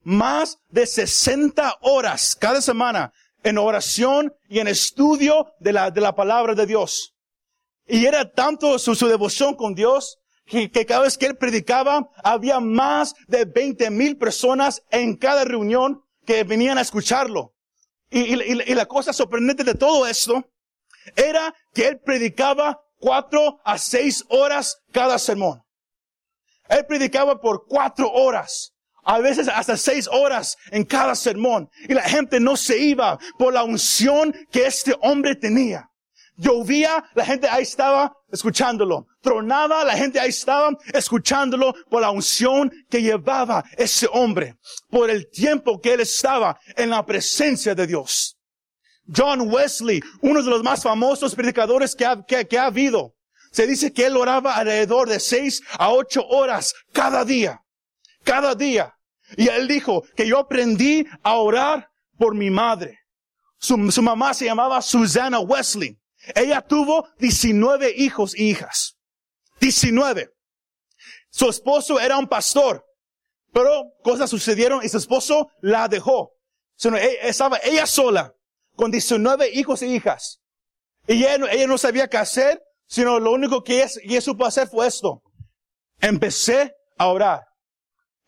más 0.01 0.57
de 0.69 0.85
60 0.85 1.79
horas 1.81 2.35
cada 2.35 2.61
semana 2.61 3.13
en 3.43 3.57
oración 3.57 4.33
y 4.49 4.59
en 4.59 4.67
estudio 4.67 5.47
de 5.59 5.73
la, 5.73 5.91
de 5.91 6.01
la 6.01 6.15
palabra 6.15 6.53
de 6.53 6.65
Dios. 6.65 7.15
Y 7.85 8.05
era 8.05 8.31
tanto 8.31 8.79
su 8.79 8.95
devoción 9.07 9.55
con 9.55 9.75
Dios 9.75 10.19
que, 10.45 10.85
cada 10.85 11.01
vez 11.03 11.17
que 11.17 11.27
él 11.27 11.37
predicaba 11.37 12.09
había 12.23 12.59
más 12.59 13.15
de 13.27 13.45
20 13.45 13.89
mil 13.91 14.17
personas 14.17 14.83
en 14.91 15.15
cada 15.15 15.43
reunión 15.45 16.03
que 16.25 16.43
venían 16.43 16.77
a 16.77 16.81
escucharlo. 16.81 17.53
Y, 18.09 18.33
y, 18.33 18.75
la 18.75 18.85
cosa 18.85 19.11
sorprendente 19.11 19.63
de 19.63 19.73
todo 19.73 20.05
esto 20.05 20.47
era 21.15 21.53
que 21.73 21.87
él 21.87 21.99
predicaba 21.99 22.79
cuatro 22.97 23.59
a 23.65 23.77
seis 23.77 24.23
horas 24.29 24.77
cada 24.91 25.17
sermón. 25.17 25.63
Él 26.69 26.85
predicaba 26.85 27.41
por 27.41 27.65
cuatro 27.67 28.09
horas, 28.11 28.73
a 29.03 29.19
veces 29.19 29.47
hasta 29.47 29.77
seis 29.77 30.07
horas 30.07 30.57
en 30.71 30.85
cada 30.85 31.15
sermón. 31.15 31.69
Y 31.89 31.93
la 31.93 32.03
gente 32.03 32.39
no 32.39 32.55
se 32.55 32.77
iba 32.77 33.19
por 33.37 33.53
la 33.53 33.63
unción 33.63 34.33
que 34.51 34.65
este 34.65 34.95
hombre 35.01 35.35
tenía. 35.35 35.89
Llovía, 36.35 37.03
la 37.13 37.25
gente 37.25 37.47
ahí 37.47 37.63
estaba 37.63 38.15
escuchándolo. 38.33 39.07
Tronaba, 39.21 39.83
la 39.85 39.95
gente 39.95 40.19
ahí 40.19 40.29
estaba 40.29 40.71
escuchándolo 40.91 41.73
por 41.89 42.01
la 42.01 42.09
unción 42.09 42.71
que 42.89 43.01
llevaba 43.01 43.63
ese 43.77 44.09
hombre, 44.11 44.57
por 44.89 45.09
el 45.09 45.29
tiempo 45.29 45.79
que 45.79 45.93
él 45.93 46.01
estaba 46.01 46.59
en 46.75 46.89
la 46.89 47.05
presencia 47.05 47.75
de 47.75 47.87
Dios. 47.87 48.37
John 49.15 49.53
Wesley, 49.53 50.01
uno 50.21 50.41
de 50.41 50.49
los 50.49 50.63
más 50.63 50.81
famosos 50.81 51.35
predicadores 51.35 51.95
que 51.95 52.05
ha, 52.05 52.23
que, 52.23 52.57
ha 52.57 52.65
habido, 52.65 53.13
se 53.51 53.67
dice 53.67 53.93
que 53.93 54.07
él 54.07 54.17
oraba 54.17 54.55
alrededor 54.55 55.07
de 55.07 55.19
seis 55.19 55.61
a 55.77 55.91
ocho 55.91 56.25
horas 56.25 56.73
cada 56.91 57.23
día. 57.23 57.61
Cada 58.23 58.55
día. 58.55 58.95
Y 59.37 59.47
él 59.49 59.67
dijo 59.67 60.03
que 60.15 60.27
yo 60.27 60.39
aprendí 60.39 61.05
a 61.21 61.35
orar 61.35 61.89
por 62.17 62.33
mi 62.33 62.49
madre. 62.49 62.99
Su, 63.59 63.91
su 63.91 64.01
mamá 64.01 64.33
se 64.33 64.45
llamaba 64.45 64.81
Susanna 64.81 65.39
Wesley. 65.39 65.99
Ella 66.35 66.61
tuvo 66.61 67.07
19 67.19 67.93
hijos 67.97 68.35
e 68.35 68.43
hijas. 68.43 68.95
19. 69.59 70.29
Su 71.29 71.49
esposo 71.49 71.99
era 71.99 72.17
un 72.17 72.27
pastor, 72.27 72.85
pero 73.51 73.85
cosas 74.03 74.29
sucedieron 74.29 74.83
y 74.83 74.89
su 74.89 74.97
esposo 74.97 75.49
la 75.61 75.87
dejó. 75.87 76.31
E, 76.83 77.19
estaba 77.23 77.59
ella 77.63 77.85
sola, 77.85 78.33
con 78.75 78.91
19 78.91 79.49
hijos 79.53 79.81
e 79.81 79.87
hijas. 79.87 80.39
Y 81.07 81.25
ella, 81.25 81.67
no 81.67 81.77
sabía 81.77 82.07
qué 82.07 82.17
hacer, 82.17 82.61
sino 82.87 83.19
lo 83.19 83.31
único 83.31 83.63
que 83.63 83.85
ella, 84.03 84.21
supo 84.21 84.45
hacer 84.45 84.67
fue 84.67 84.87
esto. 84.87 85.21
Empecé 85.99 86.73
a 86.97 87.07
orar. 87.07 87.41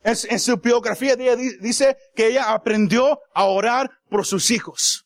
En, 0.04 0.16
en 0.30 0.40
su 0.40 0.58
biografía 0.58 1.16
dice 1.16 1.98
que 2.16 2.28
ella 2.28 2.52
aprendió 2.52 3.20
a 3.34 3.46
orar 3.46 3.90
por 4.10 4.26
sus 4.26 4.52
hijos. 4.52 5.06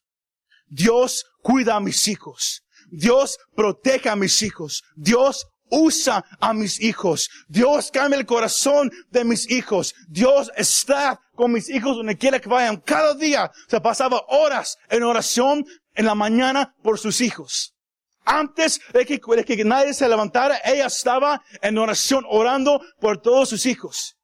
Dios 0.67 1.25
cuida 1.41 1.75
a 1.75 1.79
mis 1.79 2.07
hijos. 2.07 2.63
Dios 2.91 3.37
proteja 3.55 4.13
a 4.13 4.15
mis 4.15 4.41
hijos. 4.41 4.83
Dios 4.95 5.47
usa 5.69 6.25
a 6.39 6.53
mis 6.53 6.81
hijos. 6.81 7.29
Dios 7.47 7.91
cambia 7.91 8.19
el 8.19 8.25
corazón 8.25 8.91
de 9.09 9.23
mis 9.23 9.49
hijos. 9.49 9.93
Dios 10.07 10.51
está 10.55 11.19
con 11.35 11.51
mis 11.51 11.69
hijos 11.69 11.97
donde 11.97 12.17
quiera 12.17 12.39
que 12.39 12.49
vayan. 12.49 12.77
Cada 12.77 13.13
día 13.13 13.51
se 13.67 13.79
pasaba 13.81 14.23
horas 14.27 14.77
en 14.89 15.03
oración 15.03 15.65
en 15.95 16.05
la 16.05 16.15
mañana 16.15 16.75
por 16.83 16.99
sus 16.99 17.21
hijos. 17.21 17.75
Antes 18.25 18.79
de 18.93 19.05
que, 19.05 19.19
de 19.19 19.45
que 19.45 19.63
nadie 19.65 19.93
se 19.93 20.07
levantara, 20.07 20.59
ella 20.63 20.87
estaba 20.87 21.41
en 21.61 21.77
oración 21.77 22.25
orando 22.29 22.81
por 22.99 23.21
todos 23.21 23.49
sus 23.49 23.65
hijos. 23.65 24.17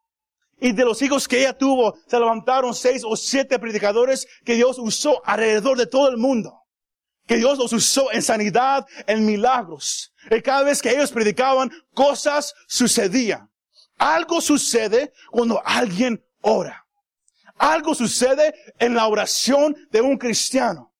Y 0.59 0.71
de 0.71 0.85
los 0.85 1.01
hijos 1.01 1.27
que 1.27 1.39
ella 1.39 1.57
tuvo, 1.57 1.95
se 2.07 2.19
levantaron 2.19 2.73
seis 2.73 3.03
o 3.05 3.15
siete 3.15 3.59
predicadores 3.59 4.27
que 4.45 4.55
Dios 4.55 4.77
usó 4.79 5.21
alrededor 5.25 5.77
de 5.77 5.87
todo 5.87 6.09
el 6.09 6.17
mundo. 6.17 6.64
Que 7.27 7.37
Dios 7.37 7.57
los 7.57 7.73
usó 7.73 8.11
en 8.11 8.21
sanidad, 8.21 8.85
en 9.07 9.25
milagros. 9.25 10.13
Y 10.29 10.41
cada 10.41 10.63
vez 10.63 10.81
que 10.81 10.91
ellos 10.91 11.11
predicaban, 11.11 11.71
cosas 11.93 12.53
sucedían. 12.67 13.49
Algo 13.97 14.41
sucede 14.41 15.13
cuando 15.31 15.61
alguien 15.65 16.23
ora. 16.41 16.85
Algo 17.57 17.95
sucede 17.95 18.53
en 18.79 18.93
la 18.93 19.07
oración 19.07 19.75
de 19.91 20.01
un 20.01 20.17
cristiano. 20.17 20.93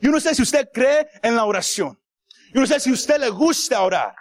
Yo 0.00 0.10
no 0.10 0.20
sé 0.20 0.34
si 0.34 0.42
usted 0.42 0.68
cree 0.72 1.08
en 1.22 1.34
la 1.34 1.44
oración. 1.44 1.98
Yo 2.52 2.60
no 2.60 2.66
sé 2.66 2.80
si 2.80 2.90
a 2.90 2.94
usted 2.94 3.18
le 3.18 3.30
gusta 3.30 3.82
orar. 3.82 4.14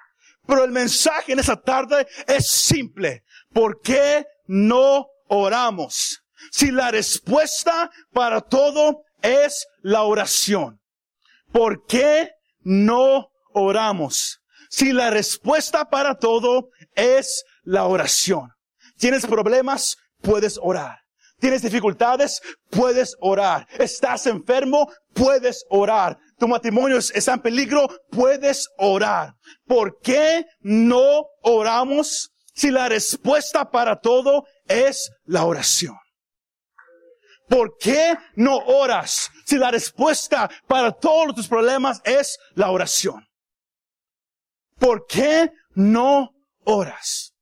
Pero 0.45 0.63
el 0.63 0.71
mensaje 0.71 1.33
en 1.33 1.39
esa 1.39 1.55
tarde 1.61 2.07
es 2.25 2.49
simple. 2.49 3.23
¿Por 3.53 3.81
qué 3.81 4.25
no 4.47 5.07
oramos? 5.27 6.23
Si 6.51 6.71
la 6.71 6.91
respuesta 6.91 7.91
para 8.13 8.41
todo 8.41 9.03
es 9.21 9.67
la 9.81 10.03
oración. 10.03 10.79
¿Por 11.57 11.87
qué 11.87 12.29
no 12.61 13.31
oramos? 13.51 14.41
Si 14.69 14.93
la 14.93 15.09
respuesta 15.09 15.89
para 15.89 16.13
todo 16.19 16.69
es 16.93 17.43
la 17.63 17.85
oración. 17.85 18.51
¿Tienes 18.99 19.25
problemas? 19.25 19.97
Puedes 20.21 20.59
orar. 20.61 20.99
¿Tienes 21.39 21.63
dificultades? 21.63 22.41
Puedes 22.69 23.15
orar. 23.21 23.67
¿Estás 23.71 24.27
enfermo? 24.27 24.87
Puedes 25.15 25.65
orar. 25.71 26.19
¿Tu 26.37 26.47
matrimonio 26.47 26.99
está 26.99 27.33
en 27.33 27.41
peligro? 27.41 27.87
Puedes 28.11 28.69
orar. 28.77 29.33
¿Por 29.65 29.99
qué 29.99 30.45
no 30.59 31.25
oramos 31.41 32.29
si 32.53 32.69
la 32.69 32.87
respuesta 32.87 33.71
para 33.71 33.99
todo 33.99 34.45
es 34.67 35.09
la 35.25 35.43
oración? 35.45 35.95
¿Por 37.47 37.77
qué 37.77 38.17
no 38.35 38.57
oras 38.57 39.29
si 39.45 39.57
la 39.57 39.71
respuesta 39.71 40.49
para 40.67 40.91
todos 40.91 41.35
tus 41.35 41.47
problemas 41.47 42.01
es 42.03 42.37
la 42.55 42.71
oración? 42.71 43.25
¿Por 44.77 45.05
qué 45.07 45.51
no 45.73 46.31
oras? 46.65 47.33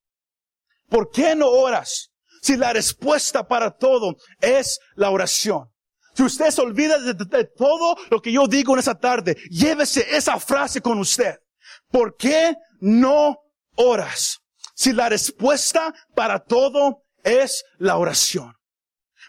¿Por 0.89 1.09
qué 1.09 1.35
no 1.35 1.49
oras 1.49 2.11
si 2.41 2.55
la 2.55 2.71
respuesta 2.73 3.47
para 3.47 3.71
todo 3.71 4.15
es 4.39 4.79
la 4.95 5.09
oración? 5.09 5.71
Si 6.15 6.23
usted 6.23 6.51
se 6.51 6.61
olvida 6.61 6.97
de, 6.99 7.45
todo 7.57 7.97
lo 8.09 8.21
que 8.21 8.31
yo 8.31 8.47
digo 8.47 8.73
en 8.73 8.79
esa 8.79 8.97
tarde, 8.97 9.35
llévese 9.49 10.15
esa 10.15 10.39
frase 10.39 10.81
con 10.81 10.99
usted. 10.99 11.35
¿Por 11.91 12.15
qué 12.15 12.55
no 12.79 13.37
oras? 13.75 14.39
Si 14.75 14.93
la 14.93 15.09
respuesta 15.09 15.93
para 16.13 16.39
todo 16.39 17.03
es 17.23 17.65
la 17.79 17.97
oración. 17.97 18.54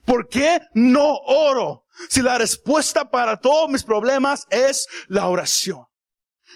¿Por 0.07 0.29
qué 0.29 0.61
no 0.75 1.17
oro? 1.27 1.85
Si 2.09 2.23
la 2.23 2.39
respuesta 2.39 3.11
para 3.11 3.39
todos 3.39 3.69
mis 3.69 3.83
problemas 3.83 4.47
es 4.51 4.87
la 5.09 5.29
oración. 5.29 5.85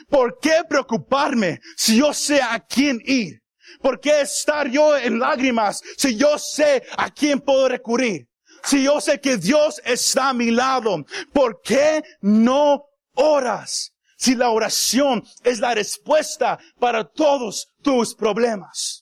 ¿Por 0.08 0.38
qué 0.38 0.62
preocuparme 0.68 1.60
si 1.76 1.98
yo 1.98 2.14
sé 2.14 2.40
a 2.40 2.60
quién 2.60 3.00
ir? 3.04 3.40
¿Por 3.82 4.00
qué 4.00 4.22
estar 4.22 4.68
yo 4.68 4.96
en 4.96 5.18
lágrimas 5.18 5.82
si 5.96 6.16
yo 6.16 6.38
sé 6.38 6.84
a 6.96 7.10
quién 7.10 7.40
puedo 7.40 7.68
recurrir? 7.68 8.28
Si 8.62 8.84
yo 8.84 9.00
sé 9.00 9.20
que 9.20 9.36
Dios 9.36 9.80
está 9.84 10.30
a 10.30 10.34
mi 10.34 10.50
lado, 10.50 11.04
¿por 11.32 11.60
qué 11.62 12.02
no 12.20 12.84
oras? 13.14 13.92
Si 14.16 14.34
la 14.34 14.50
oración 14.50 15.24
es 15.44 15.60
la 15.60 15.74
respuesta 15.74 16.58
para 16.78 17.04
todos 17.04 17.68
tus 17.82 18.14
problemas. 18.14 18.99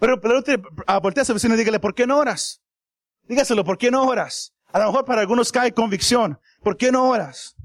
Pero, 0.00 0.20
pero 0.20 0.42
voltea 1.02 1.22
a 1.22 1.26
su 1.26 1.34
vecino 1.34 1.54
y 1.54 1.58
dígale, 1.58 1.80
¿por 1.80 1.94
qué 1.94 2.06
no 2.06 2.18
oras? 2.18 2.62
Dígaselo, 3.24 3.64
¿por 3.64 3.78
qué 3.78 3.90
no 3.90 4.04
oras? 4.04 4.54
A 4.72 4.78
lo 4.78 4.86
mejor 4.86 5.04
para 5.04 5.20
algunos 5.20 5.50
cae 5.50 5.72
convicción. 5.72 6.38
¿Por 6.62 6.76
qué 6.76 6.92
no 6.92 7.08
oras? 7.08 7.56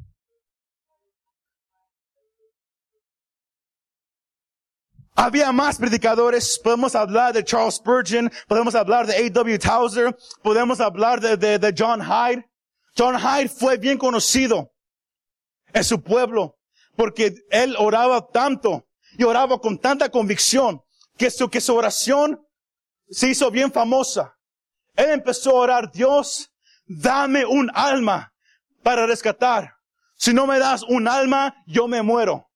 Había 5.15 5.51
más 5.51 5.77
predicadores. 5.77 6.59
Podemos 6.63 6.95
hablar 6.95 7.33
de 7.33 7.43
Charles 7.43 7.75
Spurgeon, 7.75 8.31
podemos 8.47 8.73
hablar 8.73 9.05
de 9.05 9.15
A.W. 9.15 9.59
Towser, 9.59 10.17
podemos 10.41 10.79
hablar 10.79 11.21
de, 11.21 11.75
John 11.77 12.01
Hyde. 12.01 12.45
John 12.97 13.15
Hyde 13.19 13.49
fue 13.49 13.77
bien 13.77 13.97
conocido 13.97 14.71
en 15.71 15.83
su 15.83 16.01
pueblo 16.01 16.57
porque 16.95 17.35
él 17.49 17.75
oraba 17.77 18.27
tanto 18.27 18.87
y 19.17 19.23
oraba 19.23 19.59
con 19.59 19.77
tanta 19.77 20.09
convicción 20.09 20.81
que 21.23 21.31
su, 21.31 21.49
que 21.49 21.61
su 21.61 21.73
oración 21.73 22.45
se 23.09 23.29
hizo 23.29 23.49
bien 23.49 23.71
famosa. 23.71 24.35
Él 24.93 25.11
empezó 25.11 25.51
a 25.51 25.61
orar, 25.61 25.89
Dios, 25.89 26.51
dame 26.85 27.45
un 27.45 27.71
alma 27.73 28.33
para 28.83 29.05
rescatar. 29.05 29.73
Si 30.17 30.33
no 30.33 30.45
me 30.45 30.59
das 30.59 30.83
un 30.83 31.07
alma, 31.07 31.55
yo 31.65 31.87
me 31.87 32.01
muero. 32.01 32.49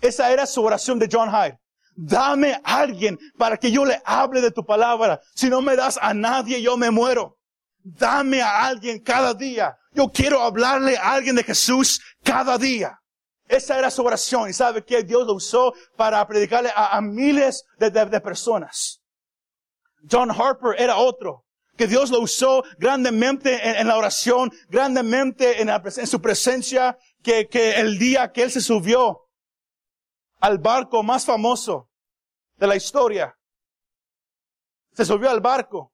Esa 0.00 0.32
era 0.32 0.46
su 0.46 0.64
oración 0.64 0.98
de 0.98 1.06
John 1.12 1.28
Hyde. 1.30 1.60
Dame 1.96 2.54
a 2.64 2.78
alguien 2.78 3.18
para 3.36 3.58
que 3.58 3.70
yo 3.70 3.84
le 3.84 4.00
hable 4.06 4.40
de 4.40 4.50
tu 4.50 4.64
palabra. 4.64 5.20
Si 5.34 5.50
no 5.50 5.60
me 5.60 5.76
das 5.76 5.98
a 6.00 6.14
nadie, 6.14 6.62
yo 6.62 6.78
me 6.78 6.90
muero. 6.90 7.36
Dame 7.82 8.40
a 8.40 8.64
alguien 8.64 9.00
cada 9.00 9.34
día. 9.34 9.76
Yo 9.92 10.08
quiero 10.08 10.40
hablarle 10.40 10.96
a 10.96 11.12
alguien 11.12 11.36
de 11.36 11.44
Jesús 11.44 12.00
cada 12.22 12.56
día. 12.56 12.98
Esa 13.48 13.78
era 13.78 13.90
su 13.90 14.02
oración. 14.04 14.48
Y 14.48 14.52
sabe 14.52 14.84
que 14.84 15.02
Dios 15.02 15.26
lo 15.26 15.34
usó 15.34 15.74
para 15.96 16.26
predicarle 16.26 16.70
a, 16.74 17.00
miles 17.00 17.64
de, 17.78 18.20
personas. 18.20 19.02
John 20.10 20.30
Harper 20.30 20.80
era 20.80 20.96
otro. 20.96 21.44
Que 21.76 21.86
Dios 21.88 22.10
lo 22.10 22.20
usó 22.20 22.62
grandemente 22.78 23.80
en, 23.80 23.88
la 23.88 23.96
oración, 23.96 24.52
grandemente 24.68 25.60
en, 25.60 25.68
en 25.68 26.06
su 26.06 26.20
presencia, 26.20 26.96
que, 27.22 27.48
el 27.76 27.98
día 27.98 28.30
que 28.30 28.44
él 28.44 28.50
se 28.52 28.60
subió 28.60 29.22
al 30.40 30.58
barco 30.58 31.02
más 31.02 31.24
famoso 31.24 31.90
de 32.56 32.66
la 32.66 32.76
historia. 32.76 33.36
Se 34.92 35.04
subió 35.04 35.30
al 35.30 35.40
barco. 35.40 35.92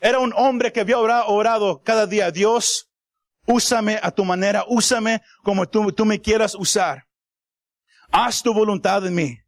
Era 0.00 0.18
un 0.18 0.32
hombre 0.34 0.72
que 0.72 0.80
había 0.80 0.98
orado 0.98 1.82
cada 1.82 2.06
día, 2.06 2.30
Dios, 2.30 2.85
úsame 3.46 3.98
a 4.02 4.10
tu 4.10 4.24
manera, 4.24 4.64
úsame 4.68 5.22
como 5.42 5.66
tú, 5.68 5.92
tú 5.92 6.04
me 6.04 6.20
quieras 6.20 6.54
usar. 6.54 7.04
Haz 8.10 8.42
tu 8.42 8.52
voluntad 8.52 9.06
en 9.06 9.14
mí. 9.14 9.38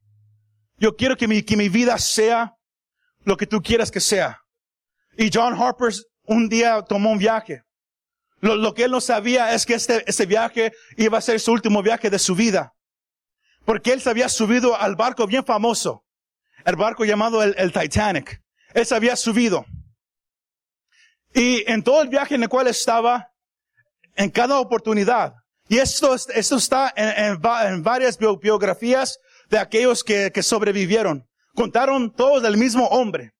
Yo 0.76 0.94
quiero 0.96 1.16
que 1.16 1.28
mi, 1.28 1.42
que 1.42 1.56
mi 1.56 1.68
vida 1.68 1.98
sea 1.98 2.54
lo 3.24 3.36
que 3.36 3.46
tú 3.46 3.60
quieras 3.60 3.90
que 3.90 4.00
sea. 4.00 4.40
Y 5.16 5.30
John 5.32 5.60
Harper 5.60 5.92
un 6.24 6.48
día 6.48 6.82
tomó 6.82 7.10
un 7.10 7.18
viaje. 7.18 7.62
Lo, 8.40 8.54
lo 8.56 8.72
que 8.74 8.84
él 8.84 8.90
no 8.90 9.00
sabía 9.00 9.52
es 9.54 9.66
que 9.66 9.74
este, 9.74 10.08
este 10.08 10.26
viaje 10.26 10.72
iba 10.96 11.18
a 11.18 11.20
ser 11.20 11.40
su 11.40 11.52
último 11.52 11.82
viaje 11.82 12.08
de 12.10 12.18
su 12.18 12.34
vida 12.34 12.74
porque 13.68 13.92
él 13.92 14.00
se 14.00 14.08
había 14.08 14.30
subido 14.30 14.80
al 14.80 14.96
barco 14.96 15.26
bien 15.26 15.44
famoso, 15.44 16.02
el 16.64 16.76
barco 16.76 17.04
llamado 17.04 17.42
el, 17.42 17.70
Titanic. 17.70 18.42
Él 18.72 18.86
se 18.86 18.94
había 18.94 19.14
subido. 19.14 19.66
Y 21.34 21.70
en 21.70 21.82
todo 21.82 22.00
el 22.00 22.08
viaje 22.08 22.36
en 22.36 22.44
el 22.44 22.48
cual 22.48 22.68
estaba, 22.68 23.30
en 24.18 24.30
cada 24.30 24.58
oportunidad, 24.58 25.34
y 25.68 25.78
esto, 25.78 26.14
esto 26.14 26.56
está 26.56 26.92
en, 26.96 27.40
varias 27.82 28.18
biografías 28.18 29.18
de 29.48 29.58
aquellos 29.58 30.02
que, 30.02 30.42
sobrevivieron, 30.42 31.26
contaron 31.54 32.12
todos 32.12 32.42
del 32.42 32.56
mismo 32.56 32.88
hombre, 32.88 33.32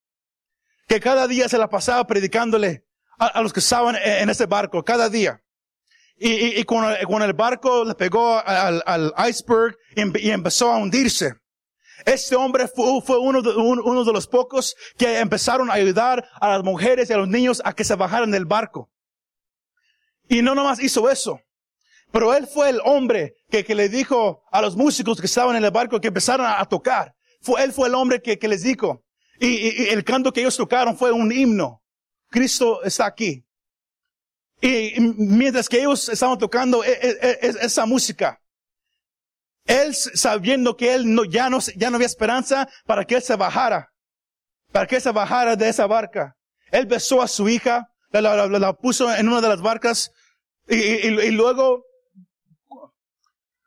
que 0.87 1.01
cada 1.01 1.27
día 1.27 1.49
se 1.49 1.59
la 1.59 1.69
pasaba 1.69 2.07
predicándole 2.07 2.85
a, 3.19 3.43
los 3.43 3.53
que 3.53 3.61
estaban 3.61 3.97
en, 3.97 4.31
ese 4.31 4.47
barco, 4.47 4.85
cada 4.85 5.09
día. 5.09 5.43
Y, 6.17 6.61
y, 6.61 6.65
cuando, 6.65 7.25
el 7.25 7.33
barco 7.33 7.85
le 7.85 7.95
pegó 7.95 8.41
al, 8.45 9.13
iceberg 9.29 9.77
y, 9.97 10.31
empezó 10.31 10.71
a 10.71 10.77
hundirse, 10.77 11.35
este 12.07 12.37
hombre 12.37 12.69
fue, 12.69 13.19
uno 13.19 14.05
de 14.05 14.13
los 14.13 14.29
pocos 14.29 14.77
que 14.97 15.19
empezaron 15.19 15.71
a 15.71 15.75
ayudar 15.75 16.29
a 16.41 16.51
las 16.51 16.63
mujeres 16.63 17.11
y 17.11 17.15
a 17.15 17.17
los 17.17 17.29
niños 17.29 17.61
a 17.65 17.73
que 17.73 17.83
se 17.83 17.97
bajaran 17.97 18.31
del 18.31 18.45
barco. 18.45 18.91
Y 20.29 20.43
no 20.43 20.55
nomás 20.55 20.81
hizo 20.81 21.11
eso, 21.11 21.41
pero 22.13 22.35
él 22.35 22.47
fue 22.47 22.71
el 22.71 22.81
hombre 22.85 23.35
que, 23.51 23.65
que 23.65 23.75
le 23.75 23.89
dijo 23.89 24.43
a 24.51 24.61
los 24.61 24.77
músicos 24.77 25.21
que 25.21 25.27
estaban 25.27 25.57
en 25.57 25.65
el 25.65 25.71
barco 25.71 26.01
que 26.01 26.09
empezaron 26.09 26.47
a, 26.47 26.65
tocar. 26.67 27.15
Fue, 27.41 27.63
él 27.63 27.73
fue 27.73 27.89
el 27.89 27.95
hombre 27.95 28.21
que, 28.21 28.39
que 28.39 28.49
les 28.49 28.63
dijo. 28.63 29.05
Y, 29.41 29.47
y, 29.47 29.83
y 29.85 29.89
el 29.89 30.05
canto 30.05 30.33
que 30.33 30.41
ellos 30.41 30.57
tocaron 30.57 30.97
fue 30.97 31.13
un 31.13 31.33
himno. 31.33 31.83
Cristo 32.31 32.83
está 32.83 33.07
aquí. 33.07 33.45
Y 34.61 34.95
mientras 35.01 35.69
que 35.69 35.79
ellos 35.79 36.09
estaban 36.09 36.39
tocando 36.39 36.83
e, 36.83 36.91
e, 36.91 37.19
e, 37.21 37.39
esa 37.61 37.87
música, 37.87 38.41
él 39.65 39.95
sabiendo 39.95 40.77
que 40.77 40.95
él 40.95 41.15
no, 41.15 41.25
ya 41.25 41.49
no, 41.49 41.59
ya 41.77 41.91
no 41.91 41.97
había 41.97 42.07
esperanza 42.07 42.69
para 42.87 43.05
que 43.05 43.17
él 43.17 43.23
se 43.23 43.37
bajara, 43.37 43.93
para 44.73 44.87
que 44.87 44.97
él 44.97 45.03
se 45.03 45.13
bajara 45.13 45.55
de 45.55 45.69
esa 45.69 45.87
barca. 45.87 46.37
Él 46.73 46.87
besó 46.87 47.23
a 47.23 47.29
su 47.29 47.49
hija, 47.49 47.89
la, 48.11 48.73
puso 48.73 49.15
en 49.15 49.29
una 49.29 49.41
de 49.41 49.49
las 49.49 49.61
barcas 49.61 50.11
y, 50.69 50.77
y, 50.77 51.31
luego 51.31 51.85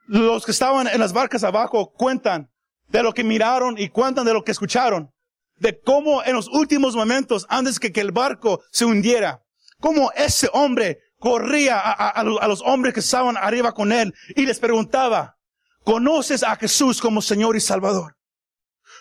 los 0.08 0.46
que 0.46 0.52
estaban 0.52 0.88
en 0.88 1.00
las 1.00 1.14
barcas 1.14 1.44
abajo 1.44 1.92
cuentan 1.94 2.50
de 2.90 3.04
lo 3.04 3.14
que 3.14 3.24
miraron 3.24 3.78
y 3.78 3.90
cuentan 3.90 4.26
de 4.26 4.34
lo 4.34 4.44
que 4.44 4.52
escucharon. 4.52 5.12
de 5.58 5.80
cómo 5.80 6.24
en 6.24 6.34
los 6.34 6.48
últimos 6.48 6.96
momentos, 6.96 7.46
antes 7.48 7.80
que, 7.80 7.92
que 7.92 8.02
el 8.02 8.12
barco 8.12 8.64
se 8.72 8.86
hundiera, 8.86 9.44
cómo 9.80 10.12
ese 10.16 10.50
hombre 10.54 11.00
corría 11.18 11.80
a, 11.80 11.92
a, 11.92 12.10
a 12.22 12.48
los 12.48 12.62
hombres 12.62 12.96
que 12.96 13.00
estaban 13.00 13.38
arriba 13.38 13.72
con 13.72 13.92
él 13.92 14.12
y 14.36 14.46
les 14.48 14.60
preguntaba, 14.60 15.38
¿conoces 15.84 16.42
a 16.42 16.56
Jesús 16.56 17.00
como 17.00 17.22
Señor 17.22 17.56
y 17.56 17.60
Salvador? 17.60 18.16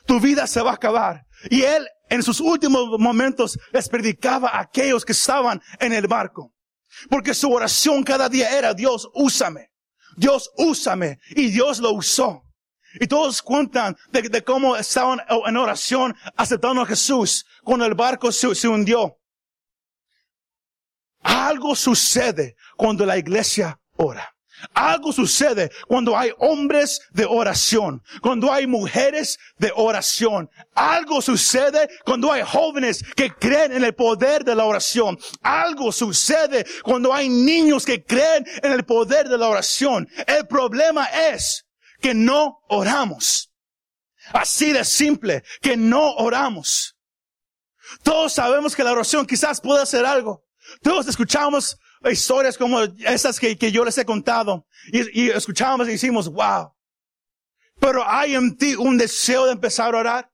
Tu 0.06 0.20
vida 0.20 0.46
se 0.46 0.60
va 0.60 0.72
a 0.72 0.74
acabar. 0.74 1.24
Y 1.48 1.62
él 1.62 1.86
en 2.10 2.22
sus 2.22 2.40
últimos 2.40 2.98
momentos 2.98 3.58
les 3.72 3.88
predicaba 3.88 4.48
a 4.50 4.60
aquellos 4.60 5.04
que 5.04 5.12
estaban 5.12 5.62
en 5.78 5.92
el 5.92 6.06
barco. 6.06 6.52
Porque 7.08 7.34
su 7.34 7.50
oración 7.50 8.02
cada 8.02 8.28
día 8.28 8.56
era, 8.56 8.74
Dios, 8.74 9.08
úsame. 9.14 9.70
Dios, 10.16 10.50
úsame. 10.56 11.18
Y 11.30 11.50
Dios 11.50 11.78
lo 11.78 11.92
usó. 11.92 12.44
Y 12.94 13.06
todos 13.06 13.40
cuentan 13.40 13.96
de, 14.10 14.42
cómo 14.42 14.76
estaban 14.76 15.20
en 15.46 15.56
oración 15.56 16.16
aceptando 16.36 16.82
a 16.82 16.86
Jesús 16.86 17.46
cuando 17.62 17.86
el 17.86 17.94
barco 17.94 18.32
se 18.32 18.68
hundió. 18.68 19.16
Algo 21.22 21.76
sucede 21.76 22.56
cuando 22.76 23.06
la 23.06 23.16
iglesia 23.16 23.78
ora. 23.96 24.34
Algo 24.74 25.12
sucede 25.12 25.70
cuando 25.86 26.16
hay 26.16 26.32
hombres 26.38 27.00
de 27.10 27.24
oración, 27.24 28.02
cuando 28.20 28.52
hay 28.52 28.66
mujeres 28.66 29.38
de 29.58 29.72
oración. 29.74 30.50
Algo 30.74 31.22
sucede 31.22 31.88
cuando 32.04 32.32
hay 32.32 32.42
jóvenes 32.42 33.02
que 33.16 33.30
creen 33.32 33.72
en 33.72 33.84
el 33.84 33.94
poder 33.94 34.44
de 34.44 34.54
la 34.54 34.64
oración. 34.64 35.18
Algo 35.42 35.92
sucede 35.92 36.66
cuando 36.82 37.12
hay 37.12 37.28
niños 37.28 37.84
que 37.84 38.04
creen 38.04 38.46
en 38.62 38.72
el 38.72 38.84
poder 38.84 39.28
de 39.28 39.38
la 39.38 39.48
oración. 39.48 40.08
El 40.26 40.46
problema 40.46 41.06
es 41.06 41.66
que 42.00 42.14
no 42.14 42.58
oramos. 42.68 43.50
Así 44.32 44.72
de 44.72 44.84
simple, 44.84 45.42
que 45.60 45.76
no 45.76 46.14
oramos. 46.16 46.96
Todos 48.02 48.32
sabemos 48.32 48.76
que 48.76 48.84
la 48.84 48.92
oración 48.92 49.26
quizás 49.26 49.60
puede 49.60 49.82
hacer 49.82 50.06
algo. 50.06 50.44
Todos 50.82 51.08
escuchamos 51.08 51.76
historias 52.08 52.56
como 52.56 52.80
esas 52.80 53.38
que, 53.38 53.56
yo 53.56 53.84
les 53.84 53.98
he 53.98 54.04
contado 54.04 54.66
y, 54.92 55.24
y 55.24 55.30
escuchamos 55.30 55.86
y 55.88 55.92
decimos, 55.92 56.28
wow. 56.30 56.72
Pero 57.78 58.06
hay 58.06 58.34
en 58.34 58.56
ti 58.56 58.74
un 58.74 58.96
deseo 58.96 59.46
de 59.46 59.52
empezar 59.52 59.94
a 59.94 59.98
orar. 59.98 60.32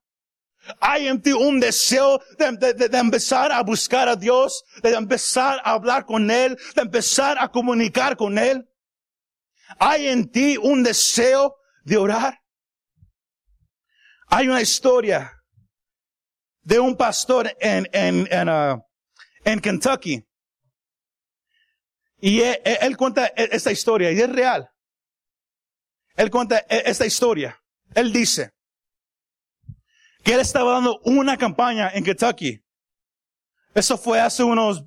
Hay 0.80 1.06
en 1.06 1.22
ti 1.22 1.32
un 1.32 1.60
deseo 1.60 2.20
de, 2.38 2.74
de, 2.74 2.98
empezar 2.98 3.52
a 3.52 3.62
buscar 3.62 4.08
a 4.08 4.16
Dios, 4.16 4.64
de 4.82 4.94
empezar 4.94 5.60
a 5.62 5.72
hablar 5.72 6.04
con 6.04 6.28
Él, 6.28 6.58
de 6.74 6.82
empezar 6.82 7.36
a 7.38 7.48
comunicar 7.48 8.16
con 8.16 8.36
Él. 8.36 8.68
Hay 9.78 10.08
en 10.08 10.28
ti 10.28 10.56
un 10.56 10.82
deseo 10.82 11.56
de 11.84 11.96
orar. 11.96 12.40
Hay 14.26 14.48
una 14.48 14.60
historia 14.60 15.32
de 16.62 16.80
un 16.80 16.96
pastor 16.96 17.56
en, 17.60 17.88
en, 17.92 18.26
en, 18.32 18.48
uh, 18.48 18.82
en 19.44 19.60
Kentucky 19.60 20.25
y 22.18 22.40
él, 22.40 22.96
cuenta 22.96 23.26
e, 23.26 23.48
esta 23.52 23.72
historia 23.72 24.10
y 24.12 24.20
es 24.20 24.30
real. 24.30 24.70
Él 26.16 26.30
cuenta 26.30 26.58
e, 26.68 26.82
esta 26.86 27.06
historia. 27.06 27.60
Él 27.94 28.12
dice 28.12 28.52
que 30.22 30.34
él 30.34 30.40
estaba 30.40 30.72
dando 30.72 31.00
una 31.04 31.36
campaña 31.36 31.90
en 31.92 32.04
Kentucky. 32.04 32.62
Eso 33.74 33.98
fue 33.98 34.20
hace 34.20 34.42
unos 34.42 34.84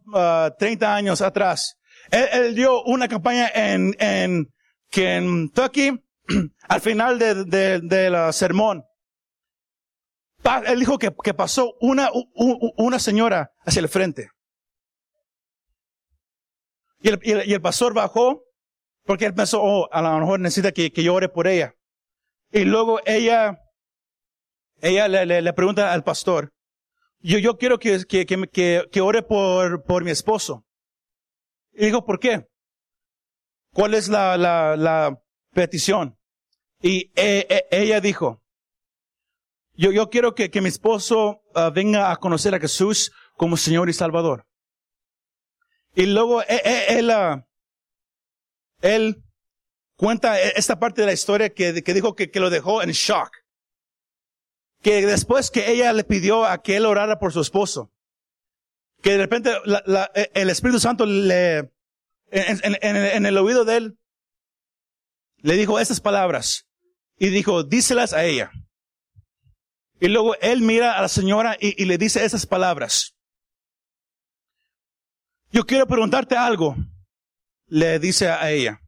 30 0.58 0.86
uh, 0.86 0.90
años 0.90 1.22
atrás. 1.22 1.78
Él, 2.10 2.56
dio 2.56 2.82
una 2.84 3.08
campaña 3.08 3.50
en, 3.54 3.96
en 4.00 4.48
Kentucky 4.90 5.92
al 6.68 6.82
final 6.82 7.20
del 7.20 7.46
de, 7.46 7.80
de, 7.82 8.34
sermón. 8.34 8.84
Él 10.66 10.80
dijo 10.80 10.98
que, 10.98 11.14
que 11.24 11.34
pasó 11.34 11.76
una, 11.80 12.10
una 12.34 12.98
señora 12.98 13.52
hacia 13.66 13.82
el 13.82 13.90
frente. 13.90 14.32
Y 17.02 17.10
el, 17.10 17.20
y 17.24 17.54
el, 17.54 17.62
pastor 17.62 17.94
bajó 17.94 18.44
porque 19.06 19.26
él 19.26 19.34
pensó, 19.34 19.62
oh, 19.62 19.90
a 19.92 20.02
lo 20.02 20.20
mejor 20.20 20.40
necesita 20.40 20.72
que, 20.72 20.92
que 20.92 21.04
yo 21.04 21.14
ore 21.14 21.30
por 21.30 21.48
ella. 21.48 21.74
Y 22.52 22.66
luego 22.66 23.00
ella, 23.06 23.60
ella 24.82 25.08
le, 25.08 25.26
le, 25.26 25.42
le 25.42 25.54
pregunta 25.54 25.94
al 25.94 26.04
pastor, 26.04 26.52
yo, 27.22 27.38
yo 27.38 27.58
quiero 27.58 27.80
que, 27.80 28.06
que, 28.06 28.26
que, 28.26 28.86
que 28.92 29.02
ore 29.02 29.24
por, 29.24 29.84
por 29.84 30.04
mi 30.04 30.12
esposo. 30.12 30.66
Y 31.74 31.86
dijo, 31.86 32.06
¿por 32.06 32.20
qué? 32.20 32.48
¿Cuál 33.74 33.94
es 33.94 34.10
la, 34.10 34.38
la, 34.38 34.76
la 34.76 35.20
petición? 35.54 36.18
Y 36.82 37.12
e, 37.16 37.46
e, 37.50 37.68
ella 37.72 38.00
dijo, 38.02 38.42
yo, 39.74 39.92
yo 39.92 40.10
quiero 40.10 40.34
que, 40.34 40.50
que 40.50 40.62
mi 40.62 40.70
esposo 40.70 41.42
uh, 41.56 41.72
venga 41.74 42.12
a 42.12 42.18
conocer 42.18 42.54
a 42.56 42.60
Jesús 42.60 43.12
como 43.36 43.58
Señor 43.58 43.90
y 43.90 43.94
Salvador. 43.94 44.46
Y 45.96 46.06
luego 46.06 46.42
él, 46.44 46.62
e, 46.64 47.00
él, 47.00 47.12
ah, 47.12 47.48
él, 48.82 49.24
cuenta 49.96 50.40
e, 50.40 50.54
esta 50.56 50.80
parte 50.80 51.02
de 51.02 51.08
la 51.08 51.14
historia 51.14 51.54
que, 51.54 51.84
que 51.84 51.94
dijo 51.94 52.16
que, 52.16 52.32
que, 52.32 52.40
lo 52.40 52.50
dejó 52.50 52.82
en 52.82 52.92
shock. 52.92 53.32
Que 54.82 55.06
después 55.06 55.52
que 55.52 55.72
ella 55.72 55.92
le 55.94 56.04
pidió 56.04 56.46
a 56.46 56.62
que 56.62 56.78
él 56.78 56.86
orara 56.86 57.20
por 57.20 57.34
su 57.34 57.42
esposo, 57.42 57.92
que 59.02 59.12
de 59.12 59.18
repente 59.18 59.52
la, 59.66 59.84
la, 59.86 60.12
e, 60.16 60.32
el 60.34 60.50
Espíritu 60.50 60.80
Santo 60.80 61.06
le, 61.06 61.58
en, 61.58 61.72
en, 62.32 62.78
en, 62.82 62.96
en, 62.96 63.26
el 63.26 63.38
oído 63.38 63.66
de 63.66 63.78
él, 63.78 64.00
le 65.38 65.56
dijo 65.56 65.80
estas 65.80 66.02
palabras 66.02 66.68
y 67.18 67.30
dijo, 67.30 67.64
díselas 67.64 68.14
a 68.14 68.24
ella. 68.26 68.52
Y 70.00 70.08
luego 70.08 70.36
él 70.36 70.62
mira 70.62 70.98
a 70.98 71.02
la 71.02 71.10
señora 71.10 71.58
y, 71.60 71.82
y 71.82 71.86
le 71.86 71.98
dice 71.98 72.24
esas 72.24 72.46
palabras. 72.46 73.19
Yo 75.52 75.66
quiero 75.66 75.88
preguntarte 75.88 76.38
algo, 76.38 76.76
le 77.66 77.98
dice 77.98 78.30
a 78.30 78.52
ella. 78.52 78.80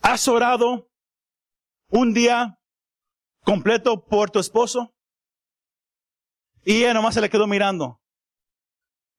¿Has 0.00 0.26
orado 0.26 0.88
un 1.88 2.14
día 2.14 2.58
completo 3.44 4.02
por 4.02 4.30
tu 4.30 4.38
esposo? 4.38 4.94
Y 6.64 6.78
ella 6.78 6.94
nomás 6.94 7.14
se 7.14 7.20
le 7.20 7.28
quedó 7.28 7.46
mirando. 7.46 8.00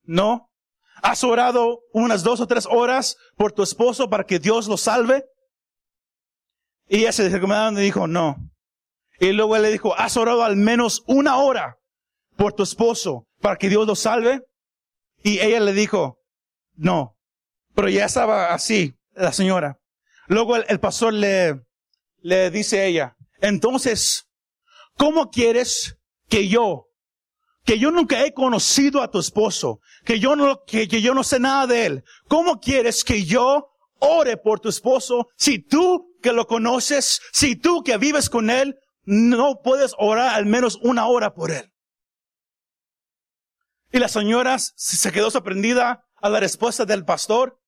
¿No? 0.03 0.49
¿Has 1.03 1.23
orado 1.23 1.81
unas 1.93 2.23
dos 2.23 2.41
o 2.41 2.47
tres 2.47 2.67
horas 2.69 3.17
por 3.35 3.51
tu 3.51 3.61
esposo 3.61 4.09
para 4.09 4.23
que 4.23 4.39
Dios 4.39 4.67
lo 4.67 4.77
salve? 4.77 5.25
Y 6.87 7.01
ella 7.01 7.11
se 7.11 7.29
recomendó 7.29 7.79
y 7.79 7.85
dijo, 7.85 8.07
no. 8.07 8.35
Y 9.19 9.31
luego 9.31 9.57
le 9.59 9.71
dijo, 9.71 9.95
¿has 9.95 10.17
orado 10.17 10.43
al 10.43 10.55
menos 10.55 11.03
una 11.05 11.37
hora 11.37 11.77
por 12.35 12.53
tu 12.53 12.63
esposo 12.63 13.27
para 13.39 13.57
que 13.57 13.69
Dios 13.69 13.85
lo 13.85 13.95
salve? 13.95 14.41
Y 15.23 15.39
ella 15.39 15.59
le 15.59 15.73
dijo, 15.73 16.19
no, 16.75 17.17
pero 17.75 17.89
ya 17.89 18.05
estaba 18.05 18.53
así, 18.53 18.95
la 19.13 19.31
señora. 19.31 19.79
Luego 20.27 20.55
el, 20.55 20.79
pastor 20.79 21.13
le, 21.13 21.61
le 22.21 22.49
dice 22.51 22.79
a 22.79 22.85
ella, 22.85 23.17
entonces, 23.39 24.27
¿cómo 24.97 25.29
quieres 25.29 25.97
que 26.29 26.47
yo, 26.47 26.87
que 27.65 27.77
yo 27.77 27.91
nunca 27.91 28.25
he 28.25 28.33
conocido 28.33 29.01
a 29.01 29.11
tu 29.11 29.19
esposo, 29.19 29.79
que 30.05 30.19
yo 30.19 30.35
no, 30.35 30.63
que, 30.65 30.87
que 30.87 31.01
yo 31.01 31.13
no 31.13 31.23
sé 31.23 31.39
nada 31.39 31.67
de 31.67 31.85
él, 31.85 32.03
¿cómo 32.27 32.59
quieres 32.59 33.03
que 33.03 33.25
yo 33.25 33.67
ore 33.99 34.37
por 34.37 34.59
tu 34.59 34.69
esposo 34.69 35.27
si 35.37 35.59
tú 35.59 36.15
que 36.21 36.33
lo 36.33 36.47
conoces, 36.47 37.21
si 37.31 37.55
tú 37.55 37.83
que 37.83 37.97
vives 37.97 38.29
con 38.29 38.49
él, 38.49 38.75
no 39.03 39.61
puedes 39.63 39.93
orar 39.97 40.35
al 40.35 40.45
menos 40.45 40.79
una 40.81 41.07
hora 41.07 41.33
por 41.33 41.51
él? 41.51 41.70
Y 43.91 43.99
la 43.99 44.07
señora 44.07 44.57
se 44.59 45.11
quedó 45.11 45.29
sorprendida 45.29 46.05
a 46.15 46.29
la 46.29 46.39
respuesta 46.39 46.85
del 46.85 47.03
pastor 47.03 47.59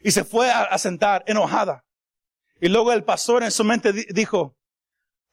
y 0.00 0.12
se 0.12 0.24
fue 0.24 0.50
a, 0.50 0.76
sentar 0.78 1.24
enojada. 1.26 1.84
Y 2.60 2.68
luego 2.68 2.92
el 2.92 3.04
pastor 3.04 3.42
en 3.42 3.50
su 3.50 3.64
mente 3.64 3.92
dijo, 3.92 4.56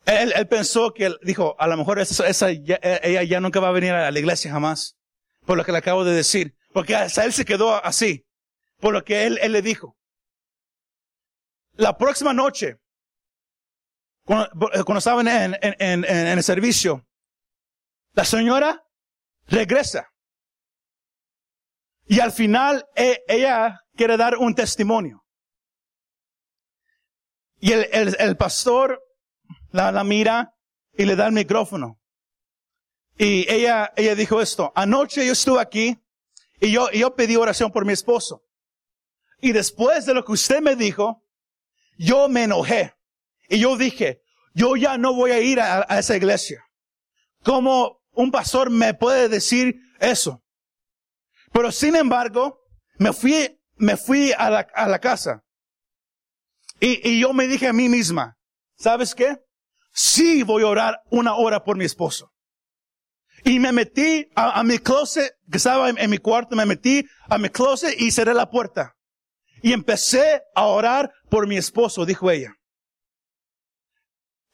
él, 0.05 0.33
él 0.35 0.47
pensó 0.47 0.93
que, 0.93 1.15
dijo, 1.21 1.55
a 1.57 1.67
lo 1.67 1.77
mejor 1.77 1.99
esa, 1.99 2.27
esa 2.27 2.51
e, 2.51 2.99
ella 3.03 3.23
ya 3.23 3.39
nunca 3.39 3.61
va 3.61 3.69
a 3.69 3.73
venir 3.73 3.91
a 3.91 4.11
la 4.11 4.19
iglesia 4.19 4.51
jamás, 4.51 4.97
por 5.45 5.57
lo 5.57 5.63
que 5.63 5.71
le 5.71 5.77
acabo 5.77 6.03
de 6.03 6.13
decir. 6.13 6.55
Porque 6.73 6.95
hasta 6.95 7.23
él 7.23 7.31
se 7.31 7.45
quedó 7.45 7.83
así, 7.85 8.25
por 8.79 8.93
lo 8.93 9.05
que 9.05 9.25
él, 9.25 9.39
él 9.41 9.53
le 9.53 9.61
dijo. 9.61 9.97
La 11.75 11.97
próxima 11.97 12.33
noche, 12.33 12.79
cuando, 14.25 14.49
cuando 14.85 14.97
estaban 14.97 15.27
en, 15.27 15.57
en, 15.61 15.75
en, 15.79 16.05
en 16.05 16.27
el 16.27 16.43
servicio, 16.43 17.07
la 18.13 18.25
señora 18.25 18.82
regresa. 19.47 20.09
Y 22.05 22.19
al 22.19 22.31
final 22.31 22.85
e, 22.95 23.23
ella 23.27 23.79
quiere 23.95 24.17
dar 24.17 24.37
un 24.37 24.53
testimonio. 24.55 25.23
Y 27.59 27.71
el, 27.71 27.87
el, 27.93 28.15
el 28.19 28.37
pastor 28.37 29.01
la, 29.71 29.91
la, 29.91 30.03
mira 30.03 30.53
y 30.97 31.05
le 31.05 31.15
da 31.15 31.27
el 31.27 31.33
micrófono. 31.33 31.99
Y 33.17 33.49
ella, 33.51 33.93
ella 33.95 34.15
dijo 34.15 34.41
esto, 34.41 34.71
anoche 34.75 35.25
yo 35.25 35.31
estuve 35.33 35.61
aquí 35.61 35.97
y 36.59 36.71
yo, 36.71 36.91
yo 36.91 37.15
pedí 37.15 37.35
oración 37.35 37.71
por 37.71 37.85
mi 37.85 37.93
esposo. 37.93 38.43
Y 39.39 39.51
después 39.51 40.05
de 40.05 40.13
lo 40.13 40.25
que 40.25 40.33
usted 40.33 40.61
me 40.61 40.75
dijo, 40.75 41.23
yo 41.97 42.27
me 42.27 42.43
enojé. 42.43 42.93
Y 43.49 43.59
yo 43.59 43.77
dije, 43.77 44.21
yo 44.53 44.75
ya 44.75 44.97
no 44.97 45.13
voy 45.13 45.31
a 45.31 45.39
ir 45.39 45.59
a, 45.59 45.85
a 45.87 45.99
esa 45.99 46.15
iglesia. 46.15 46.63
cómo 47.43 48.02
un 48.13 48.31
pastor 48.31 48.69
me 48.69 48.93
puede 48.93 49.29
decir 49.29 49.75
eso. 49.99 50.43
Pero 51.51 51.71
sin 51.71 51.95
embargo, 51.95 52.59
me 52.97 53.13
fui, 53.13 53.59
me 53.75 53.97
fui 53.97 54.31
a 54.37 54.49
la, 54.49 54.67
a 54.73 54.87
la 54.87 54.99
casa. 54.99 55.43
Y, 56.79 57.07
y 57.07 57.21
yo 57.21 57.33
me 57.33 57.47
dije 57.47 57.67
a 57.67 57.73
mí 57.73 57.89
misma, 57.89 58.37
¿sabes 58.75 59.13
qué? 59.13 59.37
Sí 59.93 60.43
voy 60.43 60.63
a 60.63 60.67
orar 60.67 61.01
una 61.09 61.35
hora 61.35 61.63
por 61.63 61.77
mi 61.77 61.85
esposo. 61.85 62.33
Y 63.45 63.59
me 63.59 63.71
metí 63.71 64.29
a, 64.35 64.63
mi 64.63 64.79
closet, 64.79 65.35
que 65.51 65.57
estaba 65.57 65.89
en, 65.89 66.09
mi 66.09 66.17
cuarto, 66.17 66.55
me 66.55 66.65
metí 66.65 67.05
a 67.27 67.37
mi 67.37 67.49
closet 67.49 67.99
y 67.99 68.11
cerré 68.11 68.33
la 68.33 68.49
puerta. 68.49 68.95
Y 69.61 69.73
empecé 69.73 70.43
a 70.55 70.65
orar 70.65 71.11
por 71.29 71.47
mi 71.47 71.57
esposo, 71.57 72.05
dijo 72.05 72.31
ella. 72.31 72.55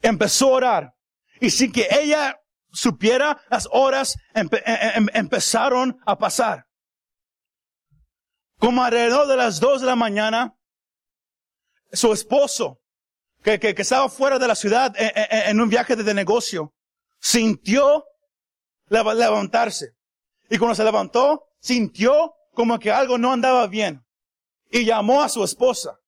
Empezó 0.02 0.48
a 0.48 0.58
orar. 0.58 0.93
Y 1.39 1.52
sin 1.52 1.72
que 1.72 1.88
ella 1.91 2.38
supiera, 2.71 3.41
las 3.49 3.67
horas 3.71 4.15
em, 4.34 4.49
em, 4.65 5.08
empezaron 5.13 5.99
a 6.05 6.17
pasar. 6.17 6.65
Como 8.58 8.84
alrededor 8.84 9.27
de 9.27 9.38
las 9.38 9.60
dos 9.60 9.82
de 9.82 9.88
la 9.88 9.95
mañana, 9.95 10.55
su 11.91 12.12
esposo, 12.13 12.79
que, 13.41 13.60
que, 13.60 13.73
estaba 13.77 14.10
fuera 14.10 14.38
de 14.38 14.47
la 14.47 14.55
ciudad 14.55 14.93
en, 14.97 15.12
en 15.15 15.62
un 15.62 15.69
viaje 15.69 15.95
de 15.95 16.13
negocio, 16.13 16.73
sintió 17.19 18.05
levantarse. 18.89 19.93
Y 20.49 20.58
cuando 20.58 20.75
se 20.75 20.84
levantó, 20.84 21.45
sintió 21.60 22.34
como 22.53 22.79
que 22.79 22.91
algo 22.91 23.17
no 23.17 23.32
andaba 23.32 23.67
bien. 23.67 24.03
Y 24.71 24.86
llamó 24.86 25.23
a 25.23 25.29
su 25.29 25.43
esposa. 25.43 25.99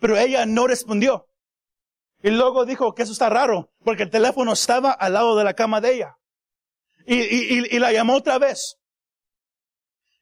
Pero 0.00 0.16
ella 0.18 0.44
no 0.46 0.66
respondió. 0.66 1.26
Y 2.22 2.30
luego 2.30 2.64
dijo 2.64 2.94
que 2.94 3.02
eso 3.02 3.12
está 3.12 3.28
raro, 3.28 3.72
porque 3.84 4.04
el 4.04 4.10
teléfono 4.10 4.52
estaba 4.52 4.92
al 4.92 5.14
lado 5.14 5.36
de 5.36 5.44
la 5.44 5.54
cama 5.54 5.80
de 5.80 5.94
ella. 5.94 6.16
Y, 7.06 7.16
y, 7.16 7.66
y, 7.70 7.78
la 7.80 7.92
llamó 7.92 8.14
otra 8.14 8.38
vez. 8.38 8.76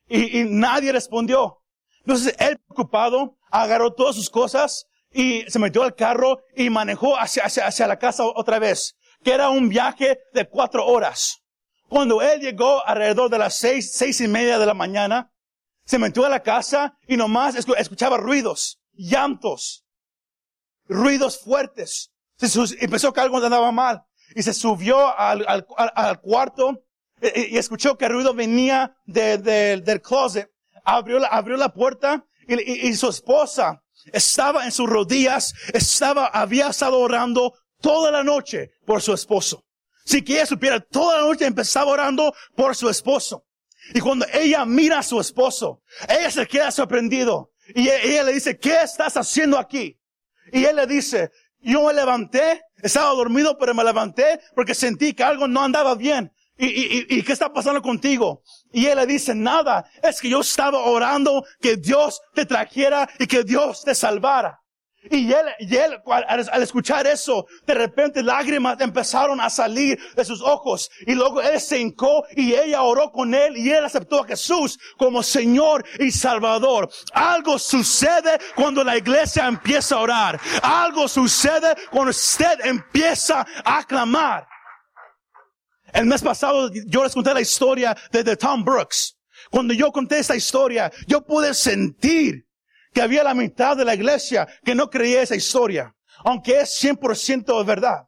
Y, 0.08 0.40
y, 0.40 0.44
nadie 0.44 0.92
respondió. 0.92 1.62
Entonces 1.98 2.34
él 2.38 2.58
preocupado 2.58 3.36
agarró 3.50 3.92
todas 3.92 4.16
sus 4.16 4.30
cosas 4.30 4.86
y 5.12 5.42
se 5.48 5.58
metió 5.58 5.82
al 5.82 5.94
carro 5.94 6.38
y 6.56 6.70
manejó 6.70 7.18
hacia, 7.18 7.44
hacia, 7.44 7.66
hacia 7.66 7.86
la 7.86 7.98
casa 7.98 8.24
otra 8.24 8.58
vez, 8.58 8.96
que 9.22 9.32
era 9.32 9.50
un 9.50 9.68
viaje 9.68 10.20
de 10.32 10.48
cuatro 10.48 10.86
horas. 10.86 11.42
Cuando 11.88 12.22
él 12.22 12.40
llegó 12.40 12.86
alrededor 12.86 13.28
de 13.28 13.38
las 13.38 13.56
seis, 13.56 13.92
seis 13.92 14.20
y 14.20 14.28
media 14.28 14.58
de 14.58 14.66
la 14.66 14.74
mañana, 14.74 15.32
se 15.84 15.98
metió 15.98 16.24
a 16.24 16.28
la 16.28 16.42
casa 16.42 16.96
y 17.06 17.16
nomás 17.16 17.56
escuchaba 17.56 18.16
ruidos, 18.16 18.80
llantos, 18.92 19.84
ruidos 20.90 21.40
fuertes. 21.40 22.11
empezó 22.81 23.12
que 23.12 23.20
algo 23.20 23.38
andaba 23.38 23.72
mal 23.72 24.03
y 24.35 24.42
se 24.42 24.53
subió 24.53 25.16
al, 25.18 25.46
al, 25.46 26.20
cuarto 26.20 26.83
y, 27.22 27.57
escuchó 27.57 27.96
que 27.96 28.07
el 28.07 28.12
ruido 28.12 28.35
venía 28.35 28.96
del 29.07 30.03
closet. 30.03 30.50
Abrió 30.85 31.18
la, 31.18 31.29
abrió 31.29 31.57
la 31.57 31.72
puerta 31.72 32.24
y, 32.48 32.88
y, 32.88 32.94
su 32.94 33.09
esposa 33.09 33.83
estaba 34.12 34.64
en 34.64 34.72
sus 34.72 34.88
rodillas, 34.88 35.53
estaba, 35.74 36.26
había 36.26 36.68
estado 36.68 36.98
orando 36.98 37.55
toda 37.81 38.11
la 38.11 38.24
noche 38.24 38.70
por 38.87 39.03
su 39.03 39.12
esposo. 39.12 39.64
Si 40.05 40.22
que 40.22 40.35
ella 40.35 40.46
supiera, 40.46 40.81
toda 40.81 41.20
la 41.20 41.26
noche 41.26 41.46
empezaba 41.46 41.90
orando 41.90 42.35
por 42.57 42.74
su 42.74 42.88
esposo. 42.88 43.44
Y 43.94 44.00
cuando 44.00 44.26
ella 44.33 44.64
mira 44.64 45.00
a 45.00 45.03
su 45.03 45.20
esposo, 45.20 45.83
ella 46.09 46.31
se 46.31 46.46
queda 46.46 46.70
sorprendido. 46.70 47.53
Y 47.74 47.88
e-, 47.88 48.11
ella 48.11 48.24
le 48.24 48.33
dice, 48.33 48.59
¿qué 48.59 48.83
estás 48.83 49.16
haciendo 49.16 49.59
aquí? 49.59 49.99
Y 50.52 50.64
él 50.64 50.76
le 50.76 50.86
dice, 50.86 51.30
yo 51.60 51.86
me 51.86 51.92
levanté, 51.92 52.62
estaba 52.82 53.10
dormido, 53.10 53.56
pero 53.58 53.74
me 53.74 53.84
levanté 53.84 54.40
porque 54.54 54.74
sentí 54.74 55.12
que 55.14 55.22
algo 55.22 55.46
no 55.46 55.62
andaba 55.62 55.94
bien. 55.94 56.32
¿Y, 56.62 57.22
qué 57.22 57.32
está 57.32 57.50
pasando 57.50 57.80
contigo? 57.80 58.42
Y 58.70 58.84
él 58.86 58.98
le 58.98 59.06
dice, 59.06 59.34
nada, 59.34 59.86
es 60.02 60.20
que 60.20 60.28
yo 60.28 60.40
estaba 60.40 60.78
orando 60.78 61.42
que 61.60 61.76
Dios 61.76 62.20
te 62.34 62.44
trajera 62.44 63.08
y 63.18 63.26
que 63.26 63.44
Dios 63.44 63.82
te 63.82 63.94
salvara. 63.94 64.59
Y 65.04 65.32
él, 65.32 65.46
y 65.60 65.76
él 65.76 65.98
al, 66.06 66.62
escuchar 66.62 67.06
eso, 67.06 67.46
de 67.66 67.74
repente 67.74 68.22
lágrimas 68.22 68.78
empezaron 68.80 69.40
a 69.40 69.48
salir 69.48 69.98
de 70.14 70.24
sus 70.24 70.42
ojos. 70.42 70.90
Y 71.06 71.14
luego 71.14 71.40
él 71.40 71.58
se 71.58 71.78
hincó 71.78 72.24
y 72.36 72.52
ella 72.52 72.82
oró 72.82 73.10
con 73.10 73.34
él 73.34 73.56
y 73.56 73.70
él 73.70 73.84
aceptó 73.84 74.22
a 74.22 74.26
Jesús 74.26 74.78
como 74.98 75.22
Señor 75.22 75.84
y 75.98 76.10
Salvador. 76.10 76.90
Algo 77.12 77.58
sucede 77.58 78.38
cuando 78.54 78.84
la 78.84 78.98
iglesia 78.98 79.46
empieza 79.46 79.94
a 79.94 80.00
orar. 80.00 80.40
Algo 80.62 81.08
sucede 81.08 81.74
cuando 81.90 82.10
usted 82.10 82.60
empieza 82.64 83.46
a 83.64 83.82
clamar. 83.84 84.46
El 85.92 86.06
mes 86.06 86.22
pasado 86.22 86.70
yo 86.86 87.02
les 87.02 87.14
conté 87.14 87.32
la 87.32 87.40
historia 87.40 87.96
de, 88.12 88.22
de 88.22 88.36
Tom 88.36 88.62
Brooks. 88.62 89.16
Cuando 89.50 89.72
yo 89.72 89.90
conté 89.90 90.18
esta 90.18 90.36
historia, 90.36 90.92
yo 91.06 91.22
pude 91.22 91.54
sentir 91.54 92.49
que 92.92 93.03
había 93.03 93.24
la 93.24 93.35
mitad 93.35 93.76
de 93.76 93.85
la 93.85 93.94
iglesia 93.94 94.48
que 94.64 94.74
no 94.74 94.90
creía 94.90 95.22
esa 95.22 95.37
historia, 95.37 95.94
aunque 96.24 96.61
es 96.61 96.83
100% 96.83 97.59
de 97.59 97.64
verdad. 97.64 98.07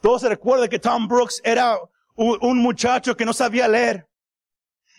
Todos 0.00 0.22
se 0.22 0.28
recuerdan 0.28 0.68
que 0.68 0.78
Tom 0.78 1.08
Brooks 1.08 1.40
era 1.42 1.78
un, 2.14 2.58
muchacho 2.58 3.16
que 3.16 3.24
no 3.24 3.32
sabía 3.32 3.68
leer, 3.68 4.06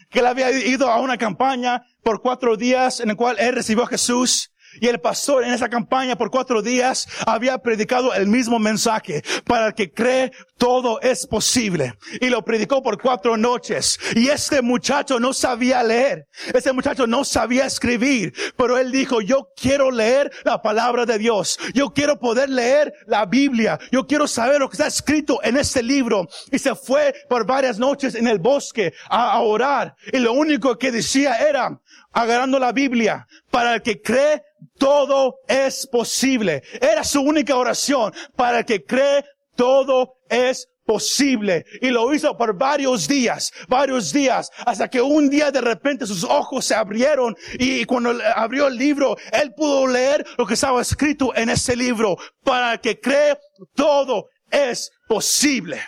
que 0.10 0.20
él 0.20 0.28
había 0.28 0.52
ido 0.52 0.89
a 0.89 1.00
una 1.00 1.17
campaña 1.17 1.84
por 2.04 2.22
cuatro 2.22 2.56
días 2.56 3.00
en 3.00 3.12
el 3.12 3.15
cual 3.15 3.38
él 3.39 3.56
recibió 3.56 3.84
a 3.84 3.88
Jesús 3.88 4.52
y 4.79 4.87
el 4.87 4.99
pastor 4.99 5.43
en 5.43 5.53
esa 5.53 5.69
campaña 5.69 6.15
por 6.15 6.31
cuatro 6.31 6.61
días 6.61 7.07
había 7.25 7.57
predicado 7.57 8.13
el 8.13 8.27
mismo 8.27 8.59
mensaje. 8.59 9.23
Para 9.45 9.67
el 9.67 9.73
que 9.73 9.91
cree, 9.91 10.31
todo 10.57 10.99
es 11.01 11.27
posible. 11.27 11.97
Y 12.21 12.29
lo 12.29 12.43
predicó 12.43 12.81
por 12.81 13.01
cuatro 13.01 13.37
noches. 13.37 13.99
Y 14.15 14.29
este 14.29 14.61
muchacho 14.61 15.19
no 15.19 15.33
sabía 15.33 15.83
leer. 15.83 16.27
Este 16.53 16.73
muchacho 16.73 17.07
no 17.07 17.23
sabía 17.23 17.65
escribir. 17.65 18.33
Pero 18.55 18.77
él 18.77 18.91
dijo, 18.91 19.21
yo 19.21 19.49
quiero 19.55 19.91
leer 19.91 20.31
la 20.43 20.61
palabra 20.61 21.05
de 21.05 21.17
Dios. 21.17 21.59
Yo 21.73 21.91
quiero 21.91 22.19
poder 22.19 22.49
leer 22.49 22.93
la 23.05 23.25
Biblia. 23.25 23.79
Yo 23.91 24.05
quiero 24.05 24.27
saber 24.27 24.59
lo 24.59 24.69
que 24.69 24.75
está 24.75 24.87
escrito 24.87 25.39
en 25.43 25.57
este 25.57 25.83
libro. 25.83 26.27
Y 26.51 26.59
se 26.59 26.75
fue 26.75 27.13
por 27.29 27.45
varias 27.45 27.77
noches 27.79 28.15
en 28.15 28.27
el 28.27 28.39
bosque 28.39 28.93
a, 29.09 29.33
a 29.33 29.41
orar. 29.41 29.95
Y 30.11 30.17
lo 30.17 30.33
único 30.33 30.77
que 30.77 30.91
decía 30.91 31.37
era, 31.37 31.79
agarrando 32.17 32.58
la 32.58 32.71
Biblia, 32.71 33.27
para 33.51 33.75
el 33.75 33.82
que 33.84 34.01
cree, 34.01 34.41
todo 34.80 35.36
es 35.47 35.88
posible. 35.88 36.63
Era 36.82 37.03
su 37.03 37.21
única 37.21 37.56
oración. 37.56 38.12
Para 38.36 38.60
el 38.60 38.65
que 38.65 38.84
cree, 38.84 39.23
todo 39.56 40.15
es 40.27 40.67
posible. 40.84 41.63
Y 41.80 41.89
lo 41.89 42.12
hizo 42.12 42.36
por 42.36 42.58
varios 42.58 43.08
días, 43.08 43.51
varios 43.67 44.12
días, 44.12 44.49
hasta 44.65 44.89
que 44.89 44.99
un 44.99 45.30
día 45.30 45.51
de 45.51 45.62
repente 45.62 46.08
sus 46.08 46.23
ojos 46.23 46.65
se 46.65 46.73
abrieron 46.73 47.36
y 47.60 47.86
cuando 47.86 48.15
abrió 48.36 48.65
el 48.65 48.77
libro, 48.77 49.15
él 49.32 49.53
pudo 49.56 49.86
leer 49.86 50.25
lo 50.39 50.47
que 50.47 50.56
estaba 50.56 50.82
escrito 50.82 51.36
en 51.36 51.49
ese 51.49 51.75
libro. 51.75 52.17
Para 52.43 52.73
el 52.73 52.80
que 52.80 52.99
cree, 52.99 53.38
todo 53.75 54.30
es 54.49 54.89
posible. 55.08 55.84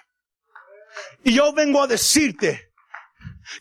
Y 1.23 1.33
yo 1.33 1.53
vengo 1.53 1.81
a 1.81 1.87
decirte, 1.87 2.68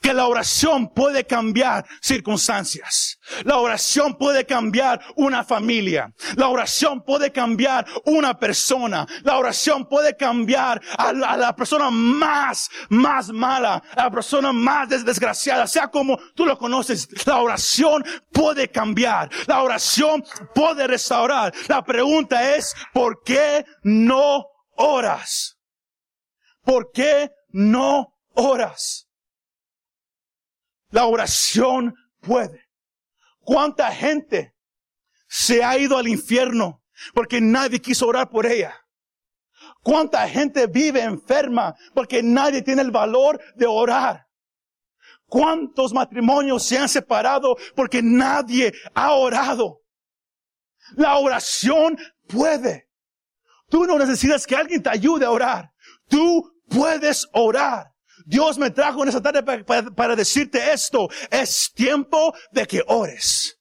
que 0.01 0.12
la 0.12 0.27
oración 0.27 0.92
puede 0.92 1.24
cambiar 1.24 1.85
circunstancias. 2.01 3.18
La 3.44 3.59
oración 3.59 4.16
puede 4.16 4.46
cambiar 4.46 5.01
una 5.16 5.44
familia. 5.44 6.12
La 6.37 6.48
oración 6.48 7.03
puede 7.03 7.33
cambiar 7.33 7.87
una 8.05 8.38
persona. 8.38 9.07
La 9.22 9.38
oración 9.38 9.87
puede 9.87 10.16
cambiar 10.16 10.81
a 10.96 11.12
la, 11.12 11.55
persona 11.55 11.90
más, 11.90 12.68
más 12.88 13.31
mala, 13.31 13.83
a 13.96 14.05
la 14.05 14.11
persona 14.11 14.53
más 14.53 14.88
desgraciada, 14.88 15.66
sea 15.66 15.88
como 15.88 16.18
tú 16.35 16.44
lo 16.46 16.59
conoces. 16.59 17.09
La 17.27 17.38
oración 17.38 18.05
puede 18.33 18.68
cambiar. 18.70 19.31
La 19.46 19.62
oración 19.62 20.24
puede 20.55 20.87
restaurar. 20.87 21.53
La 21.68 21.85
pregunta 21.85 22.55
es, 22.55 22.74
¿por 22.92 23.22
qué 23.22 23.64
no 23.83 24.46
oras? 24.77 25.59
¿Por 26.62 26.90
qué 26.92 27.31
no 27.48 28.14
oras? 28.35 29.08
La 30.90 31.07
oración 31.07 31.94
puede. 32.20 32.68
¿Cuánta 33.40 33.90
gente 33.92 34.55
se 35.27 35.62
ha 35.62 35.79
ido 35.79 35.96
al 35.96 36.09
infierno 36.09 36.83
porque 37.14 37.40
nadie 37.40 37.81
quiso 37.81 38.07
orar 38.07 38.31
por 38.31 38.46
ella? 38.46 38.74
¿Cuánta 39.83 40.29
gente 40.29 40.66
vive 40.66 41.03
enferma 41.03 41.74
porque 41.94 42.22
nadie 42.22 42.62
tiene 42.62 42.83
el 42.83 42.90
valor 42.90 43.40
de 43.55 43.66
orar? 43.66 44.27
¿Cuántos 45.27 45.92
matrimonios 45.92 46.64
se 46.66 46.79
han 46.79 46.88
separado 46.88 47.57
porque 47.74 48.03
nadie 48.03 48.72
ha 48.94 49.12
orado? 49.12 49.83
La 50.96 51.18
oración 51.18 51.98
puede. 52.27 52.88
Tú 53.68 53.85
no 53.85 53.98
necesitas 53.98 54.46
que 54.46 54.57
alguien 54.57 54.83
te 54.83 54.88
ayude 54.88 55.27
a 55.27 55.31
orar. 55.31 55.72
Tú 56.09 56.51
puedes 56.68 57.29
orar. 57.33 57.92
Dios 58.28 58.58
me 58.58 58.70
trajo 58.70 59.02
en 59.02 59.08
esta 59.08 59.22
tarde 59.22 59.42
para, 59.42 60.14
decirte 60.14 60.70
esto. 60.70 61.08
Es 61.30 61.72
tiempo 61.74 62.34
de 62.52 62.66
que 62.66 62.82
ores. 62.86 63.58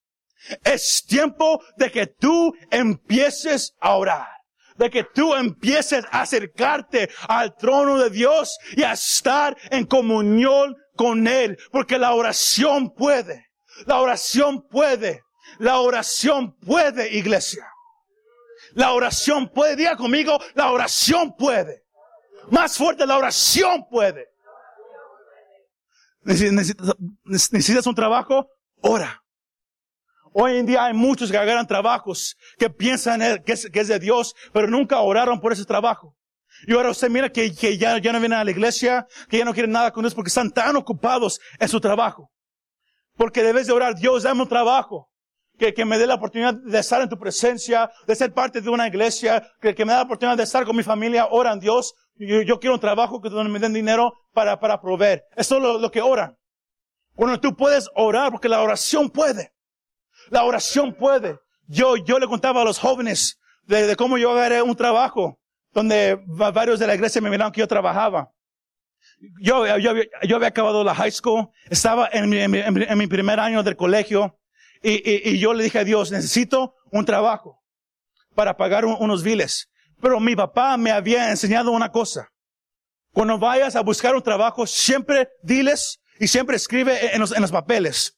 Es 0.62 1.06
tiempo 1.08 1.63
de 1.77 1.89
que 1.89 2.08
tú 2.08 2.53
empieces 2.69 3.73
a 3.80 3.95
orar. 3.95 4.27
de 4.75 4.91
que 4.91 5.03
tú 5.03 5.34
empieces 5.34 6.06
a 6.12 6.21
acercarte 6.21 7.10
al 7.27 7.56
trono 7.56 7.97
de 7.97 8.12
Dios 8.12 8.60
y 8.75 8.84
a 8.84 8.91
estar 8.91 9.58
en 9.71 9.88
comunión 9.88 10.75
con 10.95 11.27
Él, 11.27 11.58
porque 11.71 11.97
la 11.97 12.13
oración 12.13 12.93
puede, 12.93 13.47
la 13.88 13.99
oración 13.99 14.67
puede, 14.69 15.23
la 15.58 15.80
oración 15.80 16.56
puede, 16.60 17.12
iglesia. 17.17 17.67
La 18.73 18.93
oración 18.93 19.49
puede, 19.49 19.75
diga 19.77 19.95
conmigo, 19.95 20.39
la 20.53 20.71
oración 20.71 21.36
puede. 21.36 21.82
Más 22.51 22.77
fuerte, 22.77 23.08
la 23.08 23.17
oración 23.17 23.88
puede. 23.89 24.27
Necesitas, 26.28 27.88
un 27.88 27.96
trabajo, 27.96 28.50
ora. 28.82 29.24
Hoy 30.34 30.58
en 30.58 30.66
día 30.66 30.86
hay 30.86 30.94
muchos 30.94 31.32
que 31.32 31.38
agarran 31.38 31.66
trabajos 31.66 32.36
que 32.60 32.70
piensan 32.70 33.22
que 33.44 33.54
es, 33.54 33.88
de 33.88 34.00
Dios, 34.00 34.36
pero 34.52 34.68
nunca 34.68 35.00
oraron 35.00 35.40
por 35.40 35.54
ese 35.54 35.63
trabajo. 35.63 36.16
Y 36.68 36.74
ahora 36.74 36.90
usted 36.90 37.10
mira 37.10 37.32
que, 37.32 37.50
ya, 37.50 37.98
ya 37.98 38.12
no 38.12 38.20
vienen 38.20 38.34
a 38.34 38.44
la 38.44 38.52
iglesia, 38.52 39.08
que 39.30 39.38
ya 39.38 39.46
no 39.46 39.54
quieren 39.54 39.72
nada 39.72 39.92
con 39.92 40.04
Dios 40.04 40.13
porque 40.13 40.28
están 40.28 40.52
tan 40.52 40.76
ocupados 40.76 41.40
en 41.60 41.70
su 41.70 41.80
trabajo. 41.80 42.30
Porque 43.16 43.42
debes 43.42 43.68
de 43.68 43.74
orar, 43.74 43.96
Dios, 43.96 44.24
dame 44.24 44.42
un 44.42 44.50
trabajo. 44.50 45.10
Que, 45.58 45.74
me 45.86 45.98
dé 45.98 46.06
la 46.06 46.16
oportunidad 46.16 46.54
de 46.54 46.78
estar 46.78 47.02
en 47.02 47.10
tu 47.10 47.18
presencia, 47.18 47.90
de 48.06 48.16
ser 48.16 48.34
parte 48.34 48.62
de 48.62 48.70
una 48.70 48.88
iglesia, 48.88 49.50
que, 49.62 49.74
que 49.74 49.86
me 49.86 49.94
dé 49.94 49.98
la 49.98 50.04
oportunidad 50.04 50.38
de 50.38 50.44
estar 50.44 50.66
con 50.66 50.76
mi 50.76 50.84
familia. 50.84 51.28
Oran, 51.32 51.60
Dios, 51.60 51.96
yo, 52.19 52.60
quiero 52.60 52.75
un 52.75 52.80
trabajo 52.80 53.21
que 53.21 53.30
donde 53.30 53.51
me 53.51 53.60
den 53.60 53.73
dinero 53.73 54.13
para, 54.34 54.60
para 54.60 54.82
proveer. 54.82 55.25
Eso 55.36 55.58
es 55.58 55.62
lo, 55.62 55.80
lo 55.80 55.91
que 55.91 56.01
oran. 56.01 56.38
Cuando 57.15 57.39
tú 57.39 57.56
puedes 57.56 57.89
orar, 57.95 58.32
porque 58.32 58.49
la 58.49 58.62
oración 58.62 59.10
puede. 59.10 59.53
La 60.30 60.43
oración 60.43 60.93
puede. 60.93 61.39
Yo, 61.67 61.97
yo 61.97 62.19
le 62.19 62.27
contaba 62.27 62.62
a 62.62 62.65
los 62.65 62.80
jóvenes 62.80 63.39
de, 63.63 63.88
de 63.88 63.95
cómo 63.95 64.17
yo 64.17 64.32
agarré 64.32 64.62
un 64.62 64.75
trabajo 64.75 65.39
donde 65.73 66.19
varios 66.27 66.80
de 66.80 66.88
la 66.88 66.95
iglesia 66.95 67.21
me 67.21 67.30
miraron 67.30 67.51
que 67.51 67.60
yo 67.60 67.67
trabajaba. 67.67 68.32
Yo, 69.41 69.77
yo, 69.77 69.93
yo 70.23 70.36
había 70.36 70.47
acabado 70.47 70.84
la 70.84 70.93
high 70.93 71.12
school, 71.12 71.49
estaba 71.69 72.10
en 72.12 72.30
mi, 72.30 72.39
en 72.39 72.97
mi, 72.97 73.08
primer 73.08 73.39
año 73.39 73.63
del 73.63 73.75
colegio 73.75 74.39
y, 74.82 74.91
y, 74.91 75.32
y, 75.32 75.39
yo 75.39 75.53
le 75.53 75.63
dije 75.63 75.80
a 75.80 75.84
Dios, 75.84 76.12
necesito 76.12 76.75
un 76.91 77.03
trabajo 77.03 77.63
para 78.36 78.58
pagar 78.58 78.86
unos 78.86 79.23
biles. 79.23 79.69
Pero 80.02 80.20
mi 80.20 80.36
papá 80.36 80.78
me 80.78 80.92
había 80.92 81.30
enseñado 81.30 81.72
una 81.72 81.92
cosa. 81.92 82.30
Cuando 83.12 83.40
vayas 83.40 83.76
a 83.76 83.82
buscar 83.82 84.16
un 84.16 84.22
trabajo, 84.22 84.68
siempre 84.68 85.30
diles 85.42 86.00
y 86.20 86.28
siempre 86.28 86.56
escribe 86.56 87.16
en 87.16 87.20
los, 87.20 87.32
en 87.32 87.42
los 87.42 87.52
papeles 87.52 88.18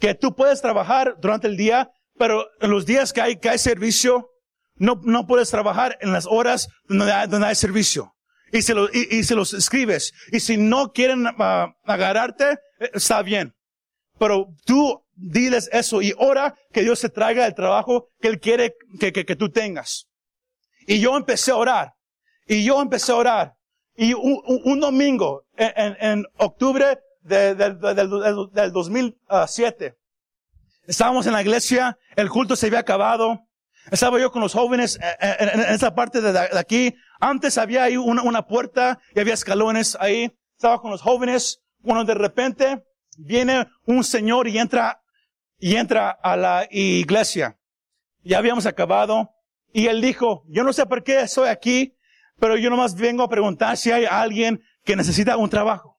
que 0.00 0.14
tú 0.14 0.34
puedes 0.34 0.60
trabajar 0.60 1.16
durante 1.20 1.46
el 1.46 1.56
día, 1.56 1.90
pero 2.16 2.46
en 2.60 2.70
los 2.70 2.86
días 2.86 3.12
que 3.12 3.20
hay, 3.20 3.36
que 3.38 3.50
hay 3.50 3.58
servicio, 3.58 4.30
no, 4.74 5.00
no 5.04 5.26
puedes 5.26 5.50
trabajar 5.50 5.98
en 6.00 6.12
las 6.12 6.26
horas 6.26 6.68
donde 6.88 7.12
hay, 7.12 7.28
donde 7.28 7.46
hay 7.46 7.54
servicio. 7.54 8.14
Y 8.50 8.62
se, 8.62 8.74
lo, 8.74 8.88
y, 8.92 9.06
y 9.10 9.22
se 9.22 9.36
los 9.36 9.52
escribes. 9.52 10.12
Y 10.32 10.40
si 10.40 10.56
no 10.56 10.90
quieren 10.92 11.26
uh, 11.26 11.72
agarrarte, 11.84 12.58
eh, 12.80 12.90
está 12.94 13.22
bien. 13.22 13.54
Pero 14.18 14.48
tú 14.64 15.04
diles 15.14 15.68
eso 15.72 16.02
y 16.02 16.14
ora 16.18 16.54
que 16.72 16.82
Dios 16.82 17.00
te 17.00 17.10
traiga 17.10 17.46
el 17.46 17.54
trabajo 17.54 18.08
que 18.20 18.28
Él 18.28 18.40
quiere 18.40 18.74
que, 18.98 19.12
que, 19.12 19.24
que 19.24 19.36
tú 19.36 19.50
tengas. 19.50 20.06
Y 20.90 20.98
yo 20.98 21.16
empecé 21.16 21.52
a 21.52 21.56
orar. 21.56 21.94
Y 22.48 22.64
yo 22.64 22.82
empecé 22.82 23.12
a 23.12 23.14
orar. 23.14 23.54
Y 23.94 24.12
un, 24.12 24.42
un, 24.44 24.60
un 24.64 24.80
domingo, 24.80 25.44
en, 25.56 25.72
en, 25.76 25.96
en 26.00 26.26
octubre 26.36 26.98
de, 27.20 27.54
de, 27.54 27.74
de, 27.74 27.94
del, 27.94 28.50
del 28.52 28.72
2007, 28.72 29.96
estábamos 30.88 31.28
en 31.28 31.34
la 31.34 31.42
iglesia, 31.42 31.96
el 32.16 32.28
culto 32.28 32.56
se 32.56 32.66
había 32.66 32.80
acabado, 32.80 33.38
estaba 33.92 34.18
yo 34.18 34.32
con 34.32 34.42
los 34.42 34.52
jóvenes 34.52 34.98
eh, 35.00 35.16
eh, 35.20 35.50
en, 35.54 35.60
esa 35.60 35.94
parte 35.94 36.20
de, 36.20 36.36
aquí. 36.58 36.96
Antes 37.20 37.56
había 37.56 37.84
ahí 37.84 37.96
una, 37.96 38.22
una, 38.22 38.48
puerta 38.48 38.98
y 39.14 39.20
había 39.20 39.34
escalones 39.34 39.96
ahí. 40.00 40.36
Estaba 40.56 40.80
con 40.80 40.90
los 40.90 41.02
jóvenes. 41.02 41.60
Cuando 41.84 42.04
de 42.04 42.18
repente 42.18 42.84
viene 43.16 43.68
un 43.86 44.02
señor 44.02 44.48
y 44.48 44.58
entra, 44.58 45.02
y 45.56 45.76
entra 45.76 46.10
a 46.10 46.36
la 46.36 46.66
iglesia. 46.68 47.58
Ya 48.24 48.38
habíamos 48.38 48.66
acabado. 48.66 49.30
Y 49.72 49.86
él 49.86 50.00
dijo, 50.00 50.44
yo 50.48 50.64
no 50.64 50.72
sé 50.72 50.86
por 50.86 51.02
qué 51.02 51.20
estoy 51.20 51.48
aquí, 51.48 51.96
pero 52.38 52.56
yo 52.56 52.70
nomás 52.70 52.94
vengo 52.94 53.22
a 53.22 53.28
preguntar 53.28 53.76
si 53.76 53.90
hay 53.92 54.04
alguien 54.04 54.62
que 54.84 54.96
necesita 54.96 55.36
un 55.36 55.50
trabajo. 55.50 55.98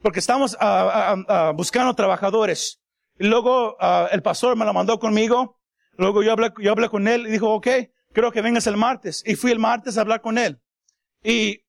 Porque 0.00 0.18
estamos 0.18 0.56
uh, 0.60 0.64
uh, 0.64 1.50
uh, 1.50 1.52
buscando 1.54 1.94
trabajadores. 1.94 2.80
Y 3.18 3.26
luego 3.26 3.76
el 4.10 4.22
pastor 4.22 4.56
me 4.56 4.64
lo 4.64 4.74
mandó 4.74 4.98
conmigo 4.98 5.56
Luego 5.98 6.22
yo 6.22 6.32
hablé, 6.32 6.52
yo 6.58 6.72
hablé 6.72 6.88
con 6.88 7.08
él 7.08 7.26
y 7.26 7.30
dijo, 7.30 7.52
ok, 7.52 7.68
creo 8.12 8.32
que 8.32 8.42
vengas 8.42 8.66
el 8.66 8.76
martes. 8.76 9.22
Y 9.26 9.34
fui 9.34 9.50
el 9.50 9.58
martes 9.58 9.96
a 9.96 10.02
hablar 10.02 10.20
con 10.20 10.38
él. 10.38 10.60
Y 11.22 11.64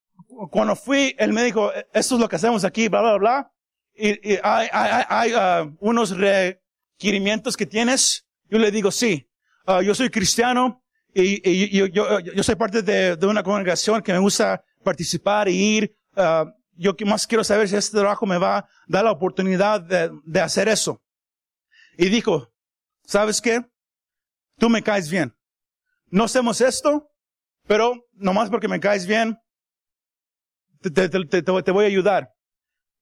cuando 0.51 0.75
fui, 0.75 1.15
él 1.17 1.33
me 1.33 1.43
dijo, 1.43 1.71
esto 1.93 2.15
es 2.15 2.21
lo 2.21 2.27
que 2.27 2.35
hacemos 2.35 2.63
aquí, 2.63 2.87
bla, 2.89 3.01
bla, 3.01 3.17
bla. 3.17 3.51
Y, 3.95 4.33
y 4.33 4.39
hay, 4.43 4.67
hay, 4.71 5.03
hay 5.09 5.33
uh, 5.33 5.75
unos 5.79 6.15
requerimientos 6.15 7.57
que 7.57 7.65
tienes. 7.65 8.27
Yo 8.49 8.59
le 8.59 8.71
digo, 8.71 8.91
sí. 8.91 9.29
Uh, 9.65 9.81
yo 9.81 9.95
soy 9.95 10.09
cristiano 10.09 10.83
y, 11.13 11.91
yo, 11.91 12.43
soy 12.43 12.55
parte 12.55 12.81
de, 12.81 13.25
una 13.25 13.43
congregación 13.43 14.01
que 14.01 14.13
me 14.13 14.19
gusta 14.19 14.63
participar 14.83 15.49
y 15.49 15.77
ir. 15.77 15.97
Uh, 16.15 16.51
yo 16.75 16.93
más 17.05 17.25
quiero 17.25 17.43
saber 17.43 17.67
si 17.67 17.75
este 17.75 17.97
trabajo 17.97 18.25
me 18.25 18.37
va 18.37 18.59
a 18.59 18.69
dar 18.87 19.03
la 19.03 19.11
oportunidad 19.11 19.81
de, 19.81 20.39
hacer 20.41 20.67
eso. 20.67 21.01
Y 21.97 22.09
dijo, 22.09 22.51
¿sabes 23.03 23.41
qué? 23.41 23.61
tú 24.59 24.69
me 24.69 24.83
caes 24.83 25.09
bien. 25.09 25.35
No 26.09 26.23
hacemos 26.23 26.61
esto, 26.61 27.09
pero 27.67 28.07
nomás 28.13 28.49
porque 28.49 28.67
me 28.67 28.79
caes 28.79 29.05
bien, 29.05 29.37
te, 30.81 31.71
voy 31.71 31.85
a 31.85 31.87
ayudar. 31.87 32.29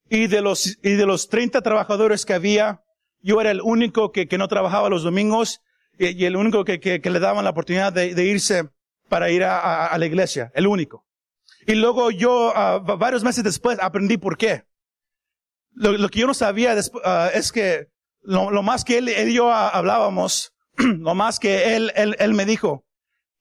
Y 0.09 0.27
de 0.27 0.41
los, 0.41 0.77
y 0.83 0.93
de 0.93 1.05
los 1.05 1.29
30 1.29 1.61
trabajadores 1.61 2.25
que 2.25 2.33
había, 2.33 2.81
yo 3.19 3.41
era 3.41 3.51
el 3.51 3.61
único 3.61 4.11
que 4.11 4.37
no 4.37 4.47
trabajaba 4.47 4.89
los 4.89 5.03
domingos 5.03 5.61
y, 5.97 6.25
el 6.25 6.35
único 6.35 6.65
que, 6.65 6.79
que, 6.79 7.09
le 7.09 7.19
daban 7.19 7.43
la 7.43 7.51
oportunidad 7.51 7.93
de, 7.93 8.23
irse 8.23 8.69
para 9.09 9.29
ir 9.29 9.43
a, 9.43 9.95
la 9.97 10.05
iglesia, 10.05 10.51
el 10.55 10.67
único. 10.67 11.05
Y 11.67 11.75
luego 11.75 12.11
yo, 12.11 12.51
uh, 12.51 12.97
varios 12.97 13.23
meses 13.23 13.43
después, 13.43 13.77
aprendí 13.81 14.17
por 14.17 14.37
qué. 14.37 14.63
Lo, 15.71 16.09
que 16.09 16.19
yo 16.19 16.27
no 16.27 16.33
sabía 16.33 16.73
uh, 16.73 17.09
es 17.33 17.51
que 17.51 17.87
lo, 18.21 18.63
más 18.63 18.83
que 18.83 18.97
él, 18.97 19.09
y 19.09 19.33
yo 19.33 19.51
hablábamos, 19.51 20.53
lo 20.77 21.15
más 21.15 21.39
que 21.39 21.75
él, 21.75 21.91
él 21.95 22.33
me 22.33 22.45
dijo 22.45 22.85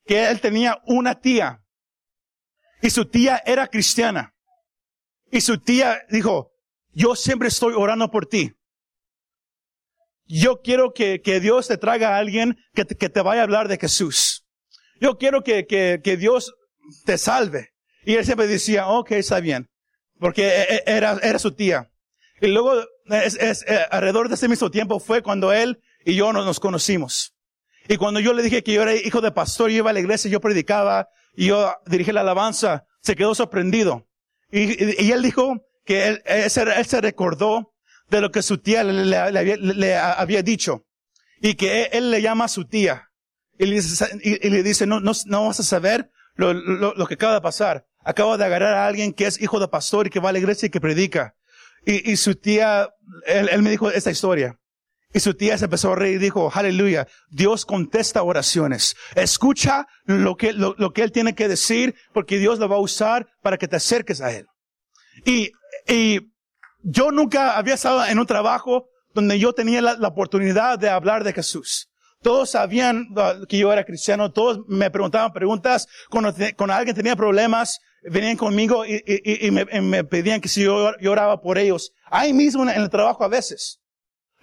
que 0.06 0.28
él 0.28 0.40
tenía 0.40 0.80
una 0.84 1.20
tía 1.20 1.64
y 2.84 2.90
su 2.90 3.06
tía 3.06 3.42
era 3.46 3.68
cristiana. 3.68 4.34
Y 5.30 5.40
su 5.40 5.58
tía 5.58 6.02
dijo, 6.10 6.52
yo 6.92 7.16
siempre 7.16 7.48
estoy 7.48 7.72
orando 7.74 8.10
por 8.10 8.26
ti. 8.26 8.52
Yo 10.26 10.62
quiero 10.62 10.92
que, 10.92 11.20
que 11.20 11.40
Dios 11.40 11.68
te 11.68 11.76
traiga 11.76 12.14
a 12.14 12.18
alguien 12.18 12.56
que 12.74 12.84
te, 12.84 12.96
que 12.96 13.08
te 13.08 13.20
vaya 13.20 13.42
a 13.42 13.44
hablar 13.44 13.68
de 13.68 13.78
Jesús. 13.78 14.46
Yo 15.00 15.18
quiero 15.18 15.42
que, 15.42 15.66
que, 15.66 16.00
que 16.02 16.16
Dios 16.16 16.54
te 17.04 17.18
salve. 17.18 17.70
Y 18.04 18.14
él 18.14 18.24
siempre 18.24 18.46
decía, 18.46 18.88
ok, 18.88 19.12
está 19.12 19.40
bien. 19.40 19.68
Porque 20.18 20.46
e, 20.46 20.74
e, 20.76 20.82
era, 20.86 21.18
era 21.22 21.38
su 21.38 21.52
tía. 21.52 21.90
Y 22.40 22.48
luego, 22.48 22.74
es, 23.06 23.36
es, 23.36 23.64
eh, 23.66 23.86
alrededor 23.90 24.28
de 24.28 24.34
ese 24.34 24.48
mismo 24.48 24.70
tiempo 24.70 25.00
fue 25.00 25.22
cuando 25.22 25.52
él 25.52 25.80
y 26.04 26.14
yo 26.14 26.32
nos, 26.32 26.44
nos 26.44 26.60
conocimos. 26.60 27.34
Y 27.88 27.96
cuando 27.96 28.20
yo 28.20 28.32
le 28.32 28.42
dije 28.42 28.62
que 28.62 28.72
yo 28.72 28.82
era 28.82 28.94
hijo 28.94 29.20
de 29.20 29.32
pastor, 29.32 29.70
yo 29.70 29.78
iba 29.78 29.90
a 29.90 29.92
la 29.92 30.00
iglesia, 30.00 30.30
yo 30.30 30.40
predicaba, 30.40 31.08
y 31.36 31.46
yo 31.46 31.72
dirigí 31.86 32.12
la 32.12 32.22
alabanza, 32.22 32.86
se 33.02 33.16
quedó 33.16 33.34
sorprendido. 33.34 34.06
Y, 34.50 35.04
y, 35.04 35.12
él 35.12 35.22
dijo 35.22 35.66
que 35.84 36.06
él, 36.06 36.22
él, 36.24 36.50
se 36.50 37.00
recordó 37.00 37.73
de 38.10 38.20
lo 38.20 38.30
que 38.30 38.42
su 38.42 38.58
tía 38.58 38.84
le, 38.84 39.96
había 39.96 40.42
dicho. 40.42 40.86
Y 41.40 41.54
que 41.54 41.84
él, 41.92 42.10
le 42.10 42.22
llama 42.22 42.44
a 42.44 42.48
su 42.48 42.66
tía. 42.66 43.10
Y 43.58 43.66
le 43.66 43.76
dice, 43.76 44.06
y, 44.22 44.50
le 44.50 44.62
dice 44.62 44.86
no, 44.86 45.00
no, 45.00 45.12
no 45.26 45.46
vas 45.46 45.60
a 45.60 45.64
saber 45.64 46.10
lo, 46.34 46.52
lo, 46.52 46.94
lo, 46.94 47.06
que 47.06 47.14
acaba 47.14 47.34
de 47.34 47.40
pasar. 47.40 47.86
Acabo 48.04 48.36
de 48.36 48.44
agarrar 48.44 48.74
a 48.74 48.86
alguien 48.86 49.12
que 49.12 49.26
es 49.26 49.40
hijo 49.40 49.60
de 49.60 49.68
pastor 49.68 50.06
y 50.06 50.10
que 50.10 50.20
va 50.20 50.30
a 50.30 50.32
la 50.32 50.38
iglesia 50.38 50.66
y 50.66 50.70
que 50.70 50.80
predica. 50.80 51.34
Y, 51.86 52.10
y 52.10 52.16
su 52.16 52.34
tía, 52.34 52.90
él, 53.26 53.48
él 53.50 53.62
me 53.62 53.70
dijo 53.70 53.90
esta 53.90 54.10
historia. 54.10 54.58
Y 55.14 55.20
su 55.20 55.34
tía 55.34 55.56
se 55.56 55.66
empezó 55.66 55.92
a 55.92 55.96
reír 55.96 56.16
y 56.16 56.18
dijo, 56.18 56.50
aleluya, 56.52 57.06
Dios 57.30 57.64
contesta 57.64 58.24
oraciones. 58.24 58.96
Escucha 59.14 59.86
lo 60.06 60.36
que, 60.36 60.52
lo, 60.52 60.74
lo, 60.76 60.92
que 60.92 61.02
Él 61.02 61.12
tiene 61.12 61.36
que 61.36 61.46
decir 61.46 61.94
porque 62.12 62.38
Dios 62.38 62.58
lo 62.58 62.68
va 62.68 62.76
a 62.76 62.80
usar 62.80 63.28
para 63.40 63.56
que 63.56 63.68
te 63.68 63.76
acerques 63.76 64.20
a 64.20 64.32
Él. 64.32 64.46
Y, 65.24 65.52
y 65.86 66.33
yo 66.84 67.10
nunca 67.10 67.56
había 67.56 67.74
estado 67.74 68.04
en 68.04 68.18
un 68.18 68.26
trabajo 68.26 68.90
donde 69.14 69.38
yo 69.38 69.52
tenía 69.52 69.80
la, 69.80 70.08
oportunidad 70.08 70.78
de 70.78 70.90
hablar 70.90 71.24
de 71.24 71.32
Jesús. 71.32 71.88
Todos 72.20 72.50
sabían 72.50 73.08
uh, 73.12 73.46
que 73.46 73.58
yo 73.58 73.72
era 73.72 73.84
cristiano, 73.84 74.32
todos 74.32 74.60
me 74.68 74.90
preguntaban 74.90 75.32
preguntas, 75.32 75.86
cuando, 76.10 76.34
alguien 76.72 76.96
tenía 76.96 77.16
problemas, 77.16 77.80
venían 78.02 78.36
conmigo 78.36 78.84
y, 78.84 79.50
me, 79.50 80.04
pedían 80.04 80.40
que 80.40 80.48
si 80.48 80.62
yo, 80.62 80.92
yo 81.00 81.12
oraba 81.12 81.40
por 81.40 81.58
ellos. 81.58 81.92
Ahí 82.06 82.32
mismo 82.32 82.62
en 82.62 82.80
el 82.80 82.90
trabajo 82.90 83.24
a 83.24 83.28
veces. 83.28 83.80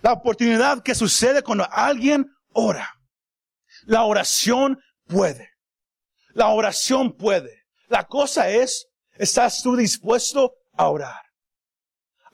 La 0.01 0.13
oportunidad 0.13 0.81
que 0.81 0.95
sucede 0.95 1.43
cuando 1.43 1.67
alguien 1.69 2.27
ora. 2.53 2.89
La 3.85 4.03
oración 4.03 4.79
puede. 5.07 5.49
La 6.33 6.47
oración 6.47 7.15
puede. 7.15 7.63
La 7.87 8.07
cosa 8.07 8.49
es, 8.49 8.87
¿estás 9.17 9.61
tú 9.61 9.75
dispuesto 9.75 10.53
a 10.73 10.87
orar? 10.87 11.30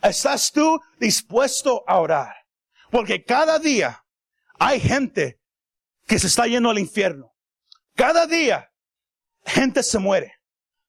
¿Estás 0.01 0.51
tú 0.51 0.79
dispuesto 0.99 1.83
a 1.87 1.99
orar? 1.99 2.35
Porque 2.91 3.23
cada 3.23 3.59
día 3.59 4.03
hay 4.59 4.79
gente 4.79 5.39
que 6.05 6.19
se 6.19 6.27
está 6.27 6.47
yendo 6.47 6.69
al 6.69 6.79
infierno. 6.79 7.33
Cada 7.95 8.27
día 8.27 8.71
gente 9.45 9.83
se 9.83 9.99
muere. 9.99 10.33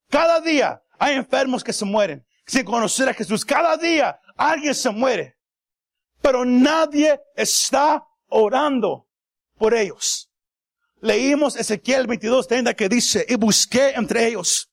Cada 0.08 0.40
día 0.40 0.82
hay 0.98 1.16
enfermos 1.16 1.64
que 1.64 1.72
se 1.72 1.84
mueren 1.84 2.26
sin 2.46 2.64
conocer 2.64 3.08
a 3.08 3.14
Jesús. 3.14 3.44
Cada 3.44 3.76
día 3.76 4.20
alguien 4.36 4.74
se 4.74 4.90
muere. 4.90 5.36
Pero 6.20 6.44
nadie 6.44 7.20
está 7.34 8.04
orando 8.28 9.08
por 9.56 9.74
ellos. 9.74 10.30
Leímos 11.00 11.56
Ezequiel 11.56 12.06
22, 12.06 12.48
que 12.76 12.88
dice, 12.88 13.24
y 13.28 13.36
busqué 13.36 13.90
entre 13.90 14.26
ellos 14.26 14.68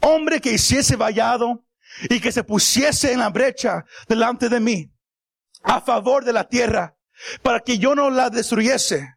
hombre 0.00 0.40
que 0.40 0.52
hiciese 0.52 0.96
vallado 0.96 1.64
y 2.02 2.20
que 2.20 2.32
se 2.32 2.44
pusiese 2.44 3.12
en 3.12 3.20
la 3.20 3.30
brecha 3.30 3.84
delante 4.08 4.48
de 4.48 4.60
mí 4.60 4.92
a 5.62 5.80
favor 5.80 6.24
de 6.24 6.32
la 6.32 6.48
tierra 6.48 6.96
para 7.42 7.60
que 7.60 7.78
yo 7.78 7.94
no 7.94 8.10
la 8.10 8.30
destruyese 8.30 9.14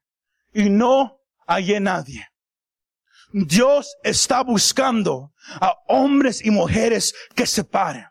y 0.53 0.69
no 0.69 1.19
hallé 1.47 1.79
nadie. 1.79 2.27
Dios 3.33 3.95
está 4.03 4.43
buscando 4.43 5.33
a 5.59 5.75
hombres 5.87 6.43
y 6.43 6.51
mujeres 6.51 7.13
que 7.35 7.45
se 7.45 7.63
paren. 7.63 8.10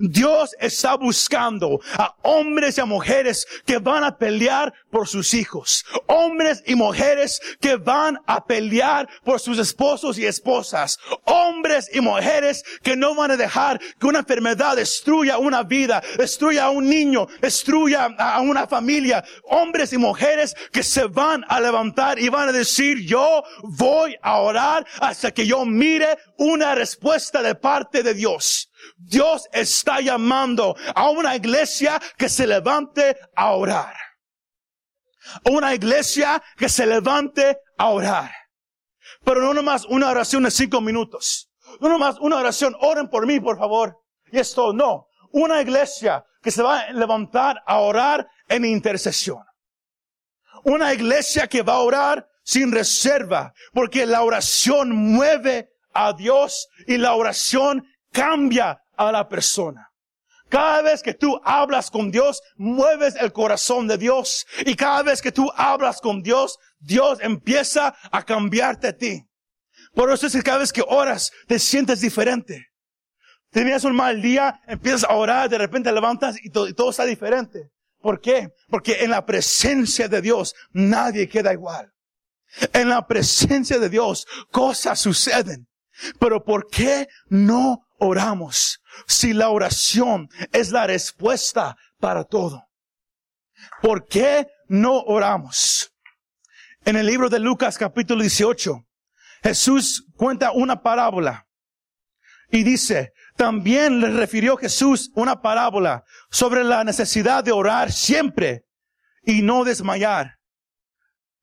Dios 0.00 0.54
está 0.60 0.96
buscando 0.96 1.80
a 1.96 2.14
hombres 2.22 2.78
y 2.78 2.80
a 2.80 2.84
mujeres 2.84 3.46
que 3.66 3.78
van 3.78 4.04
a 4.04 4.16
pelear 4.16 4.72
por 4.90 5.08
sus 5.08 5.34
hijos. 5.34 5.84
Hombres 6.06 6.62
y 6.66 6.74
mujeres 6.74 7.40
que 7.60 7.76
van 7.76 8.18
a 8.26 8.44
pelear 8.44 9.08
por 9.24 9.40
sus 9.40 9.58
esposos 9.58 10.18
y 10.18 10.26
esposas. 10.26 10.98
Hombres 11.24 11.90
y 11.92 12.00
mujeres 12.00 12.64
que 12.82 12.96
no 12.96 13.14
van 13.14 13.32
a 13.32 13.36
dejar 13.36 13.80
que 13.98 14.06
una 14.06 14.20
enfermedad 14.20 14.76
destruya 14.76 15.38
una 15.38 15.62
vida, 15.62 16.02
destruya 16.18 16.64
a 16.64 16.70
un 16.70 16.88
niño, 16.88 17.26
destruya 17.40 18.04
a 18.18 18.40
una 18.40 18.66
familia. 18.66 19.24
Hombres 19.44 19.92
y 19.92 19.98
mujeres 19.98 20.54
que 20.72 20.82
se 20.82 21.04
van 21.04 21.44
a 21.48 21.60
levantar 21.60 22.18
y 22.18 22.28
van 22.28 22.48
a 22.48 22.52
decir, 22.52 23.04
yo 23.06 23.42
voy 23.62 24.16
a 24.22 24.38
orar 24.40 24.86
hasta 25.00 25.32
que 25.32 25.46
yo 25.46 25.64
mire 25.64 26.18
una 26.38 26.74
respuesta 26.74 27.42
de 27.42 27.54
parte 27.54 28.02
de 28.02 28.14
Dios. 28.14 28.70
Dios 28.96 29.48
está 29.52 30.00
llamando 30.00 30.76
a 30.94 31.10
una 31.10 31.36
iglesia 31.36 32.00
que 32.16 32.28
se 32.28 32.46
levante 32.46 33.16
a 33.34 33.52
orar. 33.52 33.94
Una 35.44 35.74
iglesia 35.74 36.42
que 36.56 36.68
se 36.68 36.86
levante 36.86 37.58
a 37.78 37.88
orar. 37.88 38.30
Pero 39.24 39.40
no 39.40 39.54
nomás 39.54 39.84
una 39.86 40.10
oración 40.10 40.44
de 40.44 40.50
cinco 40.50 40.80
minutos. 40.80 41.50
No 41.80 41.88
nomás 41.88 42.18
una 42.20 42.36
oración, 42.36 42.76
oren 42.80 43.08
por 43.08 43.26
mí, 43.26 43.40
por 43.40 43.58
favor. 43.58 43.98
Y 44.30 44.38
esto 44.38 44.72
no. 44.72 45.08
Una 45.32 45.60
iglesia 45.60 46.24
que 46.42 46.50
se 46.50 46.62
va 46.62 46.80
a 46.80 46.92
levantar 46.92 47.62
a 47.66 47.78
orar 47.78 48.28
en 48.48 48.64
intercesión. 48.64 49.42
Una 50.64 50.92
iglesia 50.92 51.46
que 51.46 51.62
va 51.62 51.74
a 51.74 51.80
orar 51.80 52.28
sin 52.42 52.70
reserva, 52.70 53.54
porque 53.72 54.06
la 54.06 54.22
oración 54.22 54.94
mueve 54.94 55.70
a 55.94 56.12
Dios 56.12 56.68
y 56.86 56.98
la 56.98 57.14
oración 57.14 57.86
cambia 58.14 58.80
a 58.96 59.12
la 59.12 59.28
persona. 59.28 59.90
Cada 60.48 60.82
vez 60.82 61.02
que 61.02 61.14
tú 61.14 61.40
hablas 61.44 61.90
con 61.90 62.12
Dios, 62.12 62.40
mueves 62.56 63.16
el 63.16 63.32
corazón 63.32 63.88
de 63.88 63.98
Dios. 63.98 64.46
Y 64.64 64.76
cada 64.76 65.02
vez 65.02 65.20
que 65.20 65.32
tú 65.32 65.50
hablas 65.56 66.00
con 66.00 66.22
Dios, 66.22 66.58
Dios 66.78 67.18
empieza 67.20 67.96
a 68.12 68.22
cambiarte 68.22 68.88
a 68.88 68.96
ti. 68.96 69.24
Por 69.94 70.12
eso 70.12 70.28
es 70.28 70.32
que 70.32 70.42
cada 70.42 70.58
vez 70.58 70.72
que 70.72 70.84
oras, 70.86 71.32
te 71.48 71.58
sientes 71.58 72.00
diferente. 72.00 72.68
Tenías 73.50 73.84
un 73.84 73.96
mal 73.96 74.22
día, 74.22 74.60
empiezas 74.66 75.04
a 75.04 75.14
orar, 75.14 75.48
de 75.48 75.58
repente 75.58 75.90
levantas 75.90 76.36
y 76.42 76.50
todo, 76.50 76.68
y 76.68 76.74
todo 76.74 76.90
está 76.90 77.04
diferente. 77.04 77.70
¿Por 78.00 78.20
qué? 78.20 78.50
Porque 78.68 79.04
en 79.04 79.10
la 79.10 79.24
presencia 79.24 80.08
de 80.08 80.20
Dios 80.20 80.54
nadie 80.72 81.28
queda 81.28 81.52
igual. 81.52 81.90
En 82.72 82.88
la 82.88 83.06
presencia 83.06 83.78
de 83.78 83.88
Dios 83.88 84.26
cosas 84.50 85.00
suceden. 85.00 85.66
Pero 86.20 86.44
¿por 86.44 86.68
qué 86.68 87.08
no 87.28 87.84
oramos 88.04 88.80
si 89.06 89.32
la 89.32 89.48
oración 89.48 90.28
es 90.52 90.70
la 90.70 90.86
respuesta 90.86 91.76
para 91.98 92.24
todo? 92.24 92.64
¿Por 93.82 94.06
qué 94.06 94.46
no 94.68 95.00
oramos? 95.00 95.92
En 96.84 96.96
el 96.96 97.06
libro 97.06 97.28
de 97.28 97.38
Lucas 97.38 97.78
capítulo 97.78 98.20
18, 98.20 98.84
Jesús 99.42 100.06
cuenta 100.16 100.52
una 100.52 100.82
parábola 100.82 101.46
y 102.50 102.62
dice, 102.62 103.12
también 103.36 104.00
le 104.00 104.10
refirió 104.10 104.56
Jesús 104.56 105.10
una 105.14 105.40
parábola 105.40 106.04
sobre 106.30 106.62
la 106.62 106.84
necesidad 106.84 107.42
de 107.42 107.52
orar 107.52 107.90
siempre 107.90 108.64
y 109.22 109.42
no 109.42 109.64
desmayar. 109.64 110.38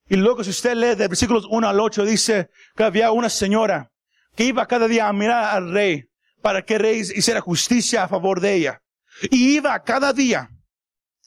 Y 0.07 0.16
luego 0.16 0.43
si 0.43 0.51
usted 0.51 0.76
lee 0.76 0.95
de 0.95 1.07
versículos 1.07 1.45
1 1.49 1.68
al 1.68 1.80
8 1.80 2.05
dice 2.05 2.49
que 2.76 2.84
había 2.84 3.12
una 3.12 3.30
señora 3.30 3.91
que 4.36 4.45
iba 4.45 4.68
cada 4.68 4.88
día 4.88 5.07
a 5.07 5.14
mirar 5.14 5.55
al 5.55 5.72
rey 5.72 6.11
para 6.42 6.64
que 6.64 6.76
el 6.76 6.80
rey 6.82 7.00
hiciera 7.00 7.42
justicia 7.42 8.04
a 8.04 8.08
favor 8.08 8.39
de 8.39 8.54
ella. 8.56 8.82
Y 9.30 9.56
iba 9.56 9.82
cada 9.84 10.14
día, 10.14 10.50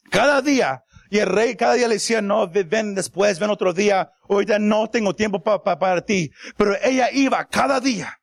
cada 0.09 0.41
día, 0.41 0.83
y 1.09 1.19
el 1.19 1.27
rey 1.27 1.55
cada 1.55 1.75
día 1.75 1.87
le 1.87 1.95
decía, 1.95 2.21
no, 2.21 2.47
ven 2.47 2.95
después, 2.95 3.39
ven 3.39 3.49
otro 3.49 3.73
día, 3.73 4.11
ya 4.47 4.59
no 4.59 4.89
tengo 4.89 5.15
tiempo 5.15 5.43
para 5.43 6.01
ti. 6.01 6.31
Pero 6.57 6.75
ella 6.83 7.09
iba 7.11 7.45
cada 7.45 7.79
día, 7.79 8.19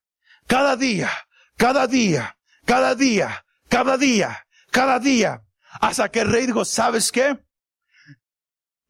cada 0.46 0.76
día, 0.76 1.10
cada 1.56 1.86
día, 1.86 2.36
cada 2.66 2.94
día, 2.94 3.44
cada 3.68 3.96
día, 3.96 4.46
cada 4.70 4.98
día, 4.98 5.42
hasta 5.80 6.10
que 6.10 6.20
el 6.20 6.30
rey 6.30 6.46
dijo, 6.46 6.64
¿sabes 6.64 7.10
qué? 7.12 7.38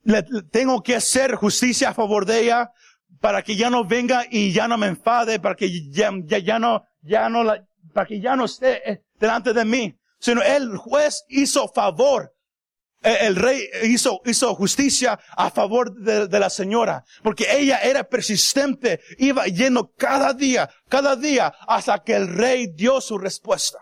Le, 0.04 0.24
tengo 0.50 0.82
que 0.82 0.96
hacer 0.96 1.36
justicia 1.36 1.90
a 1.90 1.94
favor 1.94 2.26
de 2.26 2.40
ella, 2.40 2.72
para 3.20 3.42
que 3.42 3.54
ya 3.54 3.70
no 3.70 3.84
venga 3.84 4.24
y 4.28 4.52
ya 4.52 4.66
no 4.66 4.76
me 4.76 4.88
enfade, 4.88 5.38
para 5.38 5.54
que 5.54 5.90
ya, 5.90 6.10
ya, 6.24 6.38
ya 6.38 6.58
no, 6.58 6.82
ya 7.02 7.28
no 7.28 7.44
la, 7.44 7.64
para 7.92 8.06
que 8.06 8.20
ya 8.20 8.36
no 8.36 8.44
esté 8.44 8.90
eh, 8.90 9.02
delante 9.18 9.52
de 9.52 9.64
mí. 9.64 9.98
Sino 10.18 10.42
el 10.42 10.76
juez 10.76 11.24
hizo 11.28 11.68
favor. 11.68 12.34
Eh, 13.02 13.18
el 13.22 13.36
rey 13.36 13.68
hizo, 13.84 14.20
hizo 14.24 14.54
justicia 14.54 15.18
a 15.36 15.50
favor 15.50 15.94
de, 15.94 16.28
de 16.28 16.38
la 16.38 16.50
señora. 16.50 17.04
Porque 17.22 17.46
ella 17.50 17.78
era 17.78 18.04
persistente, 18.04 19.00
iba 19.18 19.46
yendo 19.46 19.92
cada 19.96 20.32
día, 20.32 20.70
cada 20.88 21.16
día, 21.16 21.52
hasta 21.66 22.02
que 22.02 22.14
el 22.14 22.28
rey 22.28 22.68
dio 22.72 23.00
su 23.00 23.18
respuesta. 23.18 23.78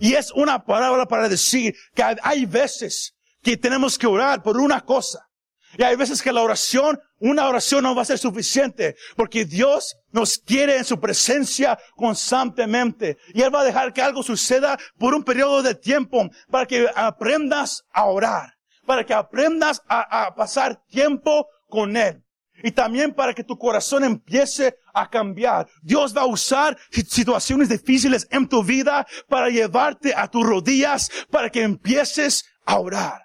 Y 0.00 0.14
es 0.14 0.30
una 0.32 0.64
palabra 0.64 1.06
para 1.06 1.28
decir 1.28 1.74
que 1.94 2.02
hay 2.22 2.46
veces 2.46 3.14
que 3.42 3.56
tenemos 3.56 3.98
que 3.98 4.06
orar 4.06 4.42
por 4.42 4.56
una 4.56 4.80
cosa. 4.80 5.28
Y 5.76 5.82
hay 5.82 5.96
veces 5.96 6.22
que 6.22 6.32
la 6.32 6.42
oración, 6.42 7.00
una 7.18 7.48
oración 7.48 7.82
no 7.82 7.94
va 7.94 8.02
a 8.02 8.06
ser 8.06 8.18
suficiente, 8.18 8.96
porque 9.16 9.44
Dios 9.44 9.96
nos 10.12 10.38
quiere 10.38 10.76
en 10.76 10.84
su 10.84 11.00
presencia 11.00 11.78
constantemente. 11.96 13.18
Y 13.32 13.42
Él 13.42 13.54
va 13.54 13.60
a 13.60 13.64
dejar 13.64 13.92
que 13.92 14.02
algo 14.02 14.22
suceda 14.22 14.78
por 14.98 15.14
un 15.14 15.24
periodo 15.24 15.62
de 15.62 15.74
tiempo 15.74 16.28
para 16.50 16.66
que 16.66 16.86
aprendas 16.94 17.84
a 17.92 18.04
orar, 18.04 18.54
para 18.86 19.04
que 19.04 19.14
aprendas 19.14 19.82
a, 19.88 20.26
a 20.26 20.34
pasar 20.34 20.80
tiempo 20.88 21.48
con 21.68 21.96
Él. 21.96 22.22
Y 22.62 22.70
también 22.70 23.12
para 23.12 23.34
que 23.34 23.42
tu 23.42 23.58
corazón 23.58 24.04
empiece 24.04 24.78
a 24.94 25.10
cambiar. 25.10 25.66
Dios 25.82 26.16
va 26.16 26.22
a 26.22 26.26
usar 26.26 26.78
situaciones 26.90 27.68
difíciles 27.68 28.28
en 28.30 28.48
tu 28.48 28.62
vida 28.62 29.06
para 29.28 29.48
llevarte 29.48 30.14
a 30.14 30.28
tus 30.28 30.46
rodillas, 30.46 31.10
para 31.30 31.50
que 31.50 31.62
empieces 31.62 32.44
a 32.64 32.78
orar. 32.78 33.23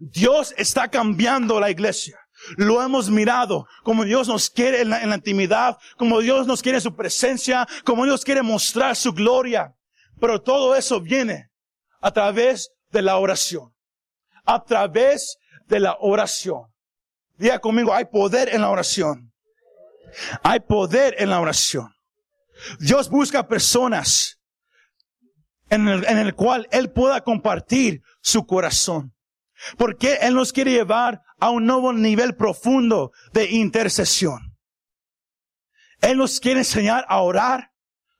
Dios 0.00 0.54
está 0.56 0.88
cambiando 0.88 1.60
la 1.60 1.70
iglesia. 1.70 2.18
Lo 2.56 2.82
hemos 2.82 3.10
mirado, 3.10 3.66
como 3.84 4.04
Dios 4.04 4.26
nos 4.26 4.48
quiere 4.48 4.80
en 4.80 4.88
la, 4.88 5.14
intimidad, 5.14 5.76
como 5.98 6.20
Dios 6.20 6.46
nos 6.46 6.62
quiere 6.62 6.80
su 6.80 6.96
presencia, 6.96 7.68
como 7.84 8.06
Dios 8.06 8.24
quiere 8.24 8.40
mostrar 8.40 8.96
su 8.96 9.12
gloria. 9.12 9.74
Pero 10.18 10.40
todo 10.40 10.74
eso 10.74 11.02
viene 11.02 11.50
a 12.00 12.10
través 12.10 12.70
de 12.90 13.02
la 13.02 13.18
oración. 13.18 13.74
A 14.46 14.64
través 14.64 15.36
de 15.66 15.80
la 15.80 15.98
oración. 16.00 16.62
Diga 17.36 17.58
conmigo, 17.58 17.92
hay 17.92 18.06
poder 18.06 18.48
en 18.54 18.62
la 18.62 18.70
oración. 18.70 19.32
Hay 20.42 20.60
poder 20.60 21.14
en 21.18 21.28
la 21.28 21.40
oración. 21.40 21.92
Dios 22.78 23.10
busca 23.10 23.46
personas 23.46 24.38
en 25.68 25.88
en 25.88 26.18
el 26.18 26.34
cual 26.34 26.66
Él 26.72 26.90
pueda 26.90 27.20
compartir 27.20 28.00
su 28.22 28.46
corazón. 28.46 29.14
Porque 29.76 30.18
Él 30.22 30.34
nos 30.34 30.52
quiere 30.52 30.72
llevar 30.72 31.22
a 31.38 31.50
un 31.50 31.66
nuevo 31.66 31.92
nivel 31.92 32.34
profundo 32.34 33.12
de 33.32 33.50
intercesión. 33.50 34.56
Él 36.00 36.18
nos 36.18 36.40
quiere 36.40 36.60
enseñar 36.60 37.04
a 37.08 37.20
orar 37.20 37.72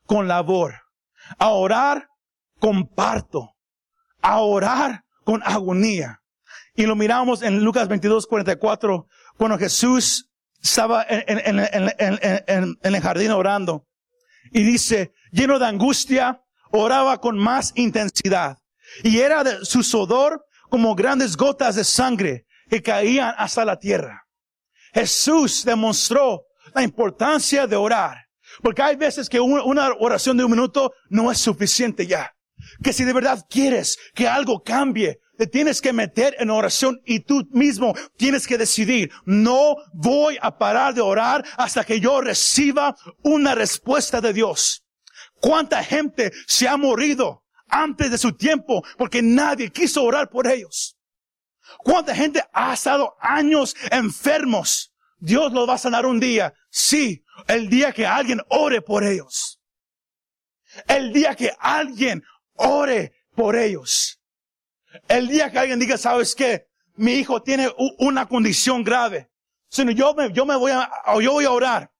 con 0.04 0.28
labor, 0.28 0.74
a 1.38 1.50
orar 1.50 2.08
con 2.58 2.86
parto, 2.86 3.56
a 4.20 4.40
orar 4.40 5.04
con 5.24 5.42
agonía. 5.44 6.20
Y 6.74 6.86
lo 6.86 6.96
miramos 6.96 7.42
en 7.42 7.62
Lucas 7.64 7.88
22, 7.88 8.26
44, 8.26 9.06
cuando 9.36 9.58
Jesús 9.58 10.30
estaba 10.62 11.04
en, 11.08 11.58
en, 11.58 12.78
el 12.82 13.00
jardín 13.00 13.30
orando 13.30 13.86
y 14.52 14.62
dice, 14.62 15.12
lleno 15.30 15.58
de 15.58 15.66
angustia, 15.66 16.42
oraba 16.70 17.20
con 17.20 17.38
más 17.38 17.72
intensidad. 17.76 18.58
Y 19.02 19.20
era 19.20 19.44
de 19.44 19.64
su 19.64 19.82
sudor 19.82 20.44
como 20.70 20.94
grandes 20.94 21.36
gotas 21.36 21.76
de 21.76 21.84
sangre 21.84 22.46
que 22.68 22.82
caían 22.82 23.34
hasta 23.36 23.64
la 23.64 23.78
tierra. 23.78 24.26
Jesús 24.92 25.64
demostró 25.64 26.46
la 26.74 26.82
importancia 26.82 27.66
de 27.66 27.76
orar. 27.76 28.16
Porque 28.62 28.82
hay 28.82 28.96
veces 28.96 29.28
que 29.28 29.40
una 29.40 29.92
oración 29.98 30.36
de 30.36 30.44
un 30.44 30.50
minuto 30.50 30.92
no 31.08 31.30
es 31.30 31.38
suficiente 31.38 32.06
ya. 32.06 32.34
Que 32.82 32.92
si 32.92 33.04
de 33.04 33.12
verdad 33.12 33.44
quieres 33.48 33.98
que 34.14 34.28
algo 34.28 34.62
cambie, 34.62 35.20
te 35.38 35.46
tienes 35.46 35.80
que 35.80 35.92
meter 35.92 36.36
en 36.38 36.50
oración 36.50 37.00
y 37.06 37.20
tú 37.20 37.48
mismo 37.50 37.94
tienes 38.16 38.46
que 38.46 38.58
decidir, 38.58 39.10
no 39.24 39.76
voy 39.94 40.36
a 40.42 40.58
parar 40.58 40.92
de 40.92 41.00
orar 41.00 41.44
hasta 41.56 41.84
que 41.84 42.00
yo 42.00 42.20
reciba 42.20 42.94
una 43.22 43.54
respuesta 43.54 44.20
de 44.20 44.34
Dios. 44.34 44.84
¿Cuánta 45.40 45.82
gente 45.82 46.32
se 46.46 46.68
ha 46.68 46.76
morido 46.76 47.39
antes 47.70 48.10
de 48.10 48.18
su 48.18 48.32
tiempo 48.32 48.82
porque 48.96 49.22
nadie 49.22 49.70
quiso 49.70 50.04
orar 50.04 50.28
por 50.28 50.46
ellos? 50.46 50.96
¿Cuánta 51.78 52.14
gente 52.14 52.42
ha 52.52 52.74
estado 52.74 53.16
años 53.20 53.76
enfermos? 53.90 54.92
Dios 55.18 55.52
los 55.52 55.68
va 55.68 55.74
a 55.74 55.78
sanar 55.78 56.06
un 56.06 56.18
día. 56.18 56.54
Sí, 56.70 57.24
el 57.46 57.68
día 57.68 57.92
que 57.92 58.06
alguien 58.06 58.40
ore 58.48 58.82
por 58.82 59.04
ellos. 59.04 59.60
El 60.86 61.12
día 61.12 61.34
que 61.34 61.52
alguien 61.58 62.24
ore 62.54 63.12
por 63.34 63.56
ellos. 63.56 64.20
El 65.08 65.28
día 65.28 65.50
que 65.50 65.58
alguien 65.58 65.78
diga, 65.78 65.96
¿sabes 65.98 66.34
qué? 66.34 66.66
Mi 66.94 67.12
hijo 67.12 67.42
tiene 67.42 67.70
una 67.98 68.26
condición 68.26 68.82
grave. 68.82 69.30
Sino 69.68 69.92
yo 69.92 70.14
me, 70.14 70.32
yo 70.32 70.44
me 70.44 70.56
voy 70.56 70.72
a, 70.72 70.90
yo 71.20 71.32
voy 71.32 71.44
a 71.44 71.50
orar. 71.52 71.92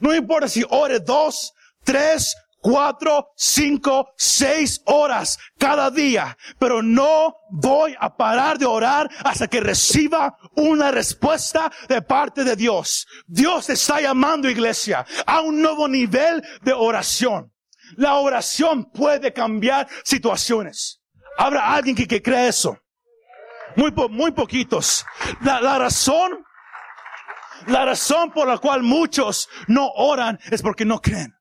No 0.00 0.14
importa 0.14 0.46
si 0.48 0.64
ore 0.68 1.00
dos, 1.00 1.52
tres, 1.84 2.36
cuatro, 2.60 3.28
cinco, 3.36 4.10
seis 4.16 4.82
horas 4.84 5.38
cada 5.58 5.90
día, 5.90 6.36
pero 6.58 6.82
no 6.82 7.36
voy 7.50 7.94
a 7.98 8.16
parar 8.16 8.58
de 8.58 8.66
orar 8.66 9.10
hasta 9.24 9.48
que 9.48 9.60
reciba 9.60 10.36
una 10.54 10.90
respuesta 10.90 11.70
de 11.88 12.02
parte 12.02 12.44
de 12.44 12.56
Dios. 12.56 13.06
Dios 13.26 13.70
está 13.70 14.00
llamando 14.00 14.48
iglesia 14.48 15.06
a 15.26 15.40
un 15.40 15.60
nuevo 15.62 15.88
nivel 15.88 16.42
de 16.62 16.72
oración. 16.72 17.52
La 17.96 18.16
oración 18.16 18.90
puede 18.90 19.32
cambiar 19.32 19.88
situaciones. 20.04 21.00
Habrá 21.38 21.72
alguien 21.72 21.96
que, 21.96 22.06
que 22.06 22.22
cree 22.22 22.48
eso. 22.48 22.76
Muy, 23.76 24.32
poquitos. 24.32 25.06
La 25.40 25.78
razón, 25.78 26.44
la 27.66 27.84
razón 27.84 28.32
por 28.32 28.48
la 28.48 28.58
cual 28.58 28.82
muchos 28.82 29.48
no 29.68 29.88
oran 29.94 30.38
es 30.50 30.62
porque 30.62 30.84
no 30.84 31.00
creen. 31.00 31.37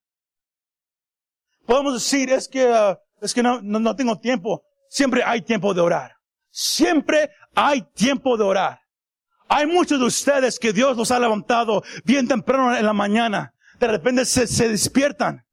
Podemos 1.68 1.94
decir, 1.94 2.32
es 2.32 2.48
que, 2.48 2.66
uh, 2.66 2.96
es 3.22 3.34
que 3.34 3.44
no, 3.44 3.62
no, 3.62 3.78
no 3.80 3.96
tengo 3.96 4.18
tiempo. 4.18 4.64
Siempre 4.90 5.22
hay 5.24 5.42
tiempo 5.42 5.74
de 5.74 5.82
orar. 5.82 6.14
Siempre 6.50 7.30
hay 7.54 7.82
tiempo 7.94 8.38
de 8.38 8.44
orar. 8.46 8.80
Hay 9.50 9.68
muchos 9.68 10.00
de 10.00 10.06
ustedes 10.06 10.58
que 10.58 10.74
Dios 10.74 10.98
los 10.98 11.12
ha 11.12 11.20
levantado 11.20 11.84
bien 12.04 12.28
temprano 12.28 12.76
en 12.76 12.86
la 12.86 12.94
mañana. 12.94 13.54
De 13.80 13.88
repente 13.88 14.26
se, 14.26 14.48
se 14.48 14.70
despiertan 14.70 15.46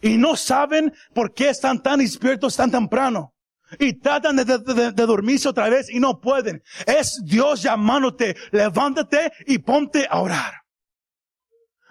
y 0.00 0.16
no 0.16 0.36
saben 0.36 0.94
por 1.14 1.34
qué 1.34 1.48
están 1.48 1.82
tan 1.82 1.98
despiertos 1.98 2.56
tan 2.56 2.70
temprano. 2.70 3.34
Y 3.78 4.00
tratan 4.00 4.36
de, 4.36 4.44
de, 4.44 4.92
dormirse 4.92 5.48
otra 5.48 5.68
vez 5.68 5.90
y 5.90 6.00
no 6.00 6.20
pueden. 6.20 6.62
Es 6.86 7.20
Dios 7.24 7.62
llamándote, 7.62 8.34
levántate 8.50 9.30
y 9.46 9.58
ponte 9.58 10.06
a 10.08 10.20
orar. 10.20 10.54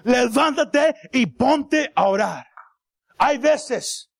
Levántate 0.03 0.95
y 1.11 1.27
ponte 1.27 1.91
a 1.95 2.07
orar. 2.07 2.46
Hay 3.17 3.37
veces, 3.37 4.11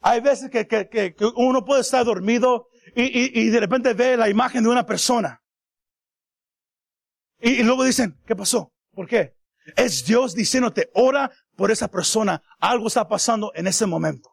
hay 0.00 0.20
veces 0.20 0.50
que, 0.50 0.66
que, 0.66 0.88
que 0.88 1.14
uno 1.36 1.64
puede 1.64 1.80
estar 1.80 2.04
dormido 2.04 2.68
y, 2.94 3.02
y, 3.02 3.30
y, 3.40 3.50
de 3.50 3.60
repente 3.60 3.94
ve 3.94 4.16
la 4.16 4.28
imagen 4.28 4.62
de 4.62 4.68
una 4.68 4.86
persona. 4.86 5.42
Y, 7.40 7.60
y 7.60 7.62
luego 7.62 7.84
dicen, 7.84 8.20
¿qué 8.26 8.36
pasó? 8.36 8.72
¿Por 8.92 9.08
qué? 9.08 9.34
Es 9.76 10.04
Dios 10.04 10.34
diciéndote, 10.34 10.90
ora 10.94 11.30
por 11.56 11.70
esa 11.70 11.88
persona. 11.88 12.42
Algo 12.60 12.88
está 12.88 13.08
pasando 13.08 13.52
en 13.54 13.66
ese 13.66 13.86
momento. 13.86 14.30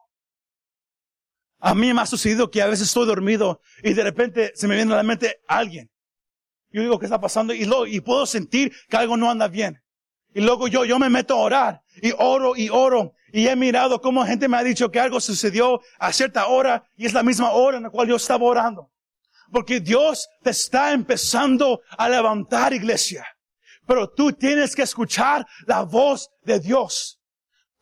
A 1.59 1.75
mí 1.75 1.93
me 1.93 2.01
ha 2.01 2.05
sucedido 2.05 2.49
que 2.49 2.61
a 2.61 2.67
veces 2.67 2.87
estoy 2.87 3.05
dormido 3.05 3.61
y 3.83 3.93
de 3.93 4.03
repente 4.03 4.51
se 4.55 4.67
me 4.67 4.75
viene 4.75 4.93
a 4.93 4.97
la 4.97 5.03
mente 5.03 5.41
alguien. 5.47 5.91
Yo 6.71 6.81
digo, 6.81 6.99
¿qué 6.99 7.05
está 7.05 7.19
pasando? 7.19 7.53
Y, 7.53 7.65
luego, 7.65 7.85
y 7.85 8.01
puedo 8.01 8.25
sentir 8.25 8.73
que 8.89 8.97
algo 8.97 9.15
no 9.15 9.29
anda 9.29 9.47
bien. 9.47 9.81
Y 10.33 10.41
luego 10.41 10.67
yo, 10.67 10.85
yo 10.85 10.97
me 10.97 11.09
meto 11.09 11.35
a 11.35 11.39
orar 11.39 11.81
y 12.01 12.13
oro 12.17 12.55
y 12.55 12.69
oro. 12.69 13.13
Y 13.31 13.47
he 13.47 13.55
mirado 13.55 14.01
cómo 14.01 14.25
gente 14.25 14.47
me 14.47 14.57
ha 14.57 14.63
dicho 14.63 14.91
que 14.91 14.99
algo 14.99 15.19
sucedió 15.19 15.81
a 15.99 16.11
cierta 16.11 16.47
hora 16.47 16.83
y 16.95 17.05
es 17.05 17.13
la 17.13 17.23
misma 17.23 17.51
hora 17.51 17.77
en 17.77 17.83
la 17.83 17.89
cual 17.89 18.07
yo 18.07 18.15
estaba 18.15 18.43
orando. 18.43 18.91
Porque 19.51 19.79
Dios 19.79 20.27
te 20.43 20.51
está 20.51 20.91
empezando 20.91 21.81
a 21.97 22.09
levantar 22.09 22.73
iglesia. 22.73 23.25
Pero 23.85 24.09
tú 24.09 24.31
tienes 24.31 24.75
que 24.75 24.83
escuchar 24.83 25.45
la 25.65 25.83
voz 25.83 26.29
de 26.43 26.59
Dios. 26.59 27.19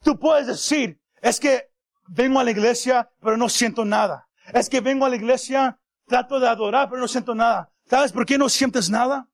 Tú 0.02 0.18
puedes 0.18 0.48
decir, 0.48 1.00
es 1.22 1.40
que 1.40 1.70
vengo 2.08 2.40
a 2.40 2.44
la 2.44 2.52
iglesia, 2.52 3.10
pero 3.22 3.38
no 3.38 3.50
siento 3.50 3.86
nada. 3.86 4.28
Es 4.54 4.70
que 4.70 4.82
vengo 4.82 5.06
a 5.06 5.10
la 5.10 5.16
iglesia, 5.16 5.80
trato 6.08 6.40
de 6.40 6.48
adorar, 6.48 6.90
pero 6.90 7.02
no 7.02 7.08
siento 7.08 7.36
nada. 7.36 7.70
¿Sabes 7.90 8.12
por 8.12 8.26
qué 8.26 8.38
no 8.38 8.50
sientes 8.50 8.90
nada? 8.90 9.28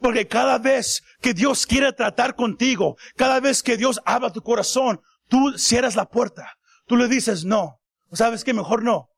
Porque 0.00 0.26
cada 0.26 0.58
vez 0.58 1.02
que 1.20 1.34
Dios 1.34 1.66
quiere 1.66 1.92
tratar 1.92 2.34
contigo, 2.34 2.96
cada 3.16 3.40
vez 3.40 3.62
que 3.62 3.76
Dios 3.76 4.00
habla 4.04 4.32
tu 4.32 4.42
corazón, 4.42 5.00
tú 5.32 5.56
cierras 5.56 5.96
la 5.96 6.04
puerta. 6.04 6.58
Tú 6.86 6.94
le 6.94 7.08
dices 7.08 7.46
no. 7.46 7.80
¿Sabes 8.12 8.44
qué? 8.44 8.52
Mejor 8.52 8.82
no. 8.84 9.08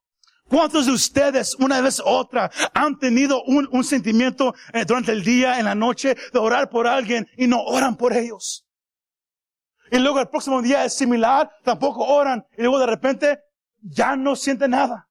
¿Cuántos 0.45 0.87
de 0.87 0.93
ustedes, 0.93 1.57
una 1.57 1.81
vez 1.81 2.01
otra, 2.05 2.53
han 2.73 3.01
tenido 3.01 3.43
un, 3.43 3.69
un 3.73 3.83
sentimiento 3.83 4.55
eh, 4.73 4.85
durante 4.85 5.11
el 5.11 5.25
día, 5.25 5.59
en 5.59 5.65
la 5.65 5.75
noche, 5.75 6.15
de 6.33 6.39
orar 6.39 6.71
por 6.71 6.87
alguien 6.87 7.27
y 7.37 7.49
no 7.49 7.61
oran 7.65 7.97
por 7.97 8.13
ellos? 8.13 8.65
Y 9.91 9.99
luego 9.99 10.21
el 10.21 10.29
próximo 10.29 10.63
día 10.63 10.85
es 10.85 10.95
similar, 10.95 11.51
tampoco 11.65 12.05
oran. 12.05 12.47
Y 12.57 12.63
luego 12.63 12.79
de 12.79 12.87
repente 12.87 13.41
ya 13.81 14.15
no 14.15 14.37
sienten 14.37 14.71
nada. 14.71 15.09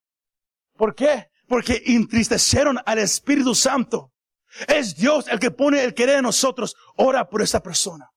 ¿Por 0.77 0.95
qué? 0.95 1.31
Porque 1.49 1.83
entristecieron 1.85 2.79
al 2.85 2.99
Espíritu 2.99 3.53
Santo. 3.55 4.13
Es 4.69 4.95
Dios 4.95 5.27
el 5.27 5.39
que 5.39 5.51
pone 5.51 5.83
el 5.83 5.93
querer 5.93 6.19
en 6.19 6.23
nosotros. 6.23 6.75
Ora 6.95 7.27
por 7.27 7.41
esta 7.41 7.61
persona. 7.61 8.09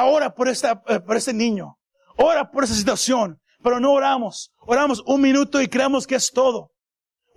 Ora 0.00 0.34
por 0.34 0.48
esta, 0.48 0.82
eh, 0.86 1.00
por 1.00 1.16
este 1.16 1.32
niño. 1.32 1.77
Ora 2.18 2.50
por 2.50 2.64
esa 2.64 2.74
situación. 2.74 3.40
Pero 3.62 3.80
no 3.80 3.92
oramos. 3.92 4.52
Oramos 4.60 5.02
un 5.06 5.20
minuto 5.20 5.60
y 5.60 5.68
creemos 5.68 6.06
que 6.06 6.16
es 6.16 6.30
todo. 6.32 6.72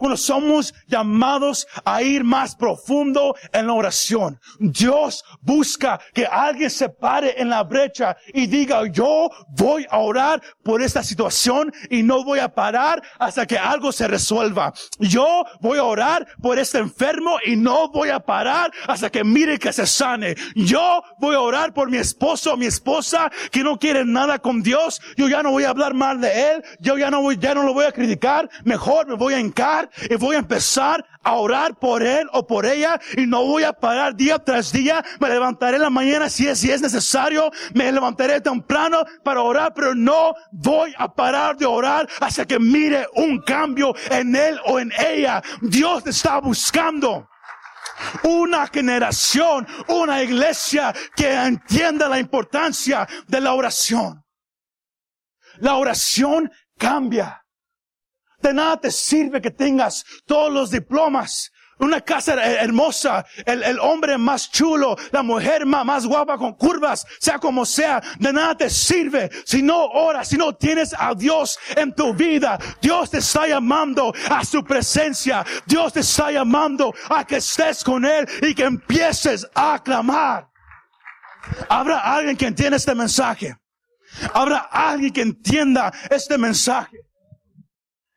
Cuando 0.02 0.18
somos 0.18 0.74
llamados 0.88 1.68
a 1.86 2.02
ir 2.02 2.24
más 2.24 2.56
profundo 2.56 3.36
en 3.54 3.68
la 3.68 3.74
oración. 3.74 4.40
Dios 4.58 5.24
busca 5.42 6.00
que 6.12 6.26
alguien 6.26 6.72
se 6.72 6.90
pare 6.90 7.40
en 7.40 7.52
la 7.52 7.62
brecha 7.62 8.18
y 8.34 8.48
diga, 8.48 8.88
yo 8.88 9.30
voy 9.50 9.86
a 9.92 10.00
orar 10.00 10.42
por 10.64 10.82
esta 10.82 11.04
situación 11.04 11.72
y 11.92 12.02
no 12.02 12.24
voy 12.24 12.40
a 12.40 12.52
parar 12.52 13.04
hasta 13.20 13.46
que 13.46 13.60
algo 13.60 13.92
se 13.92 14.08
resuelva. 14.08 14.74
Yo 14.98 15.46
voy 15.60 15.78
a 15.78 15.84
orar 15.84 16.26
por 16.42 16.58
este 16.58 16.80
enfermo 16.80 17.38
y 17.46 17.56
no 17.56 17.90
voy 17.90 18.10
a 18.10 18.22
parar 18.22 18.72
hasta 18.88 19.12
que 19.12 19.24
mire 19.24 19.60
que 19.60 19.72
se 19.72 19.86
sane. 19.86 20.34
Yo 20.56 21.04
voy 21.20 21.36
a 21.36 21.42
orar 21.42 21.76
por 21.76 21.92
mi 21.92 21.98
esposo 21.98 22.54
o 22.54 22.58
mi 22.58 22.66
esposa 22.66 23.32
que 23.52 23.64
no 23.64 23.78
quiere 23.78 24.04
nada 24.04 24.40
con 24.40 24.64
Dios. 24.64 25.00
Yo 25.16 25.30
ya 25.30 25.44
no 25.44 25.52
voy 25.52 25.66
a 25.66 25.70
hablar 25.70 25.94
mal 25.94 26.20
de 26.20 26.54
él. 26.54 26.64
Yo 26.80 26.98
ya 26.98 27.12
no 27.12 27.22
voy, 27.22 27.38
ya 27.38 27.54
no 27.54 27.62
lo 27.62 27.76
voy 27.76 27.86
a 27.86 27.92
criticar. 27.92 28.50
Mejor 28.64 29.06
me 29.06 29.14
voy 29.14 29.36
a 29.36 29.40
encar 29.40 29.91
y 30.10 30.16
voy 30.16 30.36
a 30.36 30.40
empezar 30.40 31.06
a 31.24 31.34
orar 31.34 31.78
por 31.78 32.04
él 32.04 32.28
o 32.34 32.46
por 32.46 32.66
ella 32.66 33.00
y 33.16 33.26
no 33.26 33.46
voy 33.46 33.64
a 33.64 33.74
parar 33.74 34.16
día 34.16 34.40
tras 34.40 34.72
día. 34.72 35.04
Me 35.20 35.30
levantaré 35.30 35.76
en 35.76 35.84
la 35.84 35.90
mañana 35.90 36.30
si 36.30 36.48
es, 36.48 36.60
si 36.60 36.72
es 36.72 36.82
necesario. 36.82 37.52
Me 37.74 37.92
levantaré 37.92 38.42
temprano 38.42 39.04
para 39.24 39.42
orar, 39.42 39.74
pero 39.74 39.94
no 39.94 40.34
voy 40.52 40.94
a 40.98 41.14
parar 41.14 41.58
de 41.58 41.66
orar 41.66 42.08
hasta 42.20 42.46
que 42.46 42.60
mire 42.60 43.08
un 43.16 43.42
cambio 43.42 43.94
en 44.10 44.36
él 44.36 44.60
o 44.66 44.80
en 44.80 44.92
ella. 44.98 45.42
Dios 45.62 46.06
está 46.06 46.40
buscando 46.40 47.28
una 48.24 48.68
generación, 48.68 49.68
una 49.88 50.24
iglesia 50.24 50.94
que 51.16 51.34
entienda 51.34 52.08
la 52.08 52.20
importancia 52.20 53.08
de 53.28 53.42
la 53.42 53.54
oración. 53.54 54.24
La 55.58 55.76
oración 55.76 56.52
cambia. 56.78 57.41
De 58.42 58.54
nada 58.54 58.78
te 58.78 58.92
sirve 58.92 59.42
que 59.42 59.52
tengas 59.52 60.04
todos 60.26 60.52
los 60.52 60.72
diplomas, 60.72 61.52
una 61.82 62.00
casa 62.00 62.36
hermosa, 62.36 63.26
el, 63.46 63.80
hombre 63.80 64.18
más 64.18 64.52
chulo, 64.52 64.96
la 65.12 65.24
mujer 65.24 65.66
más, 65.66 65.84
más, 65.84 66.06
guapa 66.06 66.38
con 66.38 66.54
curvas, 66.54 67.06
sea 67.20 67.40
como 67.40 67.66
sea, 67.66 68.02
de 68.20 68.32
nada 68.32 68.56
te 68.56 68.70
sirve 68.70 69.30
si 69.46 69.64
no 69.64 69.86
oras, 69.86 70.28
si 70.28 70.38
no 70.38 70.54
tienes 70.54 70.94
a 70.98 71.16
Dios 71.16 71.58
en 71.76 71.94
tu 71.94 72.14
vida. 72.14 72.60
Dios 72.82 73.10
te 73.10 73.18
está 73.18 73.48
llamando 73.48 74.14
a 74.30 74.46
su 74.46 74.64
presencia. 74.64 75.44
Dios 75.66 75.94
te 75.94 76.02
está 76.02 76.32
llamando 76.32 76.94
a 77.10 77.26
que 77.26 77.38
estés 77.38 77.84
con 77.84 78.06
Él 78.06 78.28
y 78.44 78.54
que 78.54 78.64
empieces 78.64 79.48
a 79.56 79.82
clamar. 79.84 80.48
Habrá 81.68 82.00
alguien 82.00 82.38
que 82.38 82.46
entienda 82.46 82.78
este 82.78 82.94
mensaje. 82.94 83.56
Habrá 84.34 84.58
alguien 84.72 85.12
que 85.12 85.22
entienda 85.22 85.92
este 86.10 86.38
mensaje. 86.38 87.11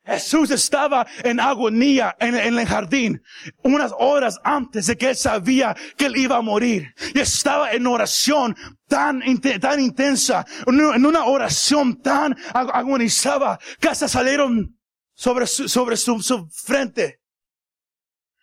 Jesús 0.05 0.50
estaba 0.50 1.07
en 1.22 1.40
agonía 1.40 2.14
en, 2.20 2.34
el 2.34 2.66
jardín 2.66 3.22
unas 3.62 3.92
horas 3.98 4.38
antes 4.44 4.86
de 4.86 4.98
que 4.98 5.11
él 5.11 5.16
sabía 5.16 5.74
que 5.96 6.07
él 6.07 6.16
iba 6.16 6.36
a 6.36 6.42
morir. 6.42 6.94
Y 7.14 7.20
estaba 7.20 7.72
en 7.72 7.86
oración 7.86 8.55
tan, 8.86 9.22
tan 9.61 9.80
intensa, 9.80 10.44
en 10.66 11.07
una 11.07 11.24
oración 11.24 12.02
tan 12.02 12.36
agonizada 12.52 13.59
que 13.80 13.88
hasta 13.88 14.07
salieron 14.07 14.78
sobre 15.14 15.46
su, 15.46 15.68
sobre 15.68 15.96
su, 15.96 16.20
su 16.20 16.48
frente. 16.50 17.20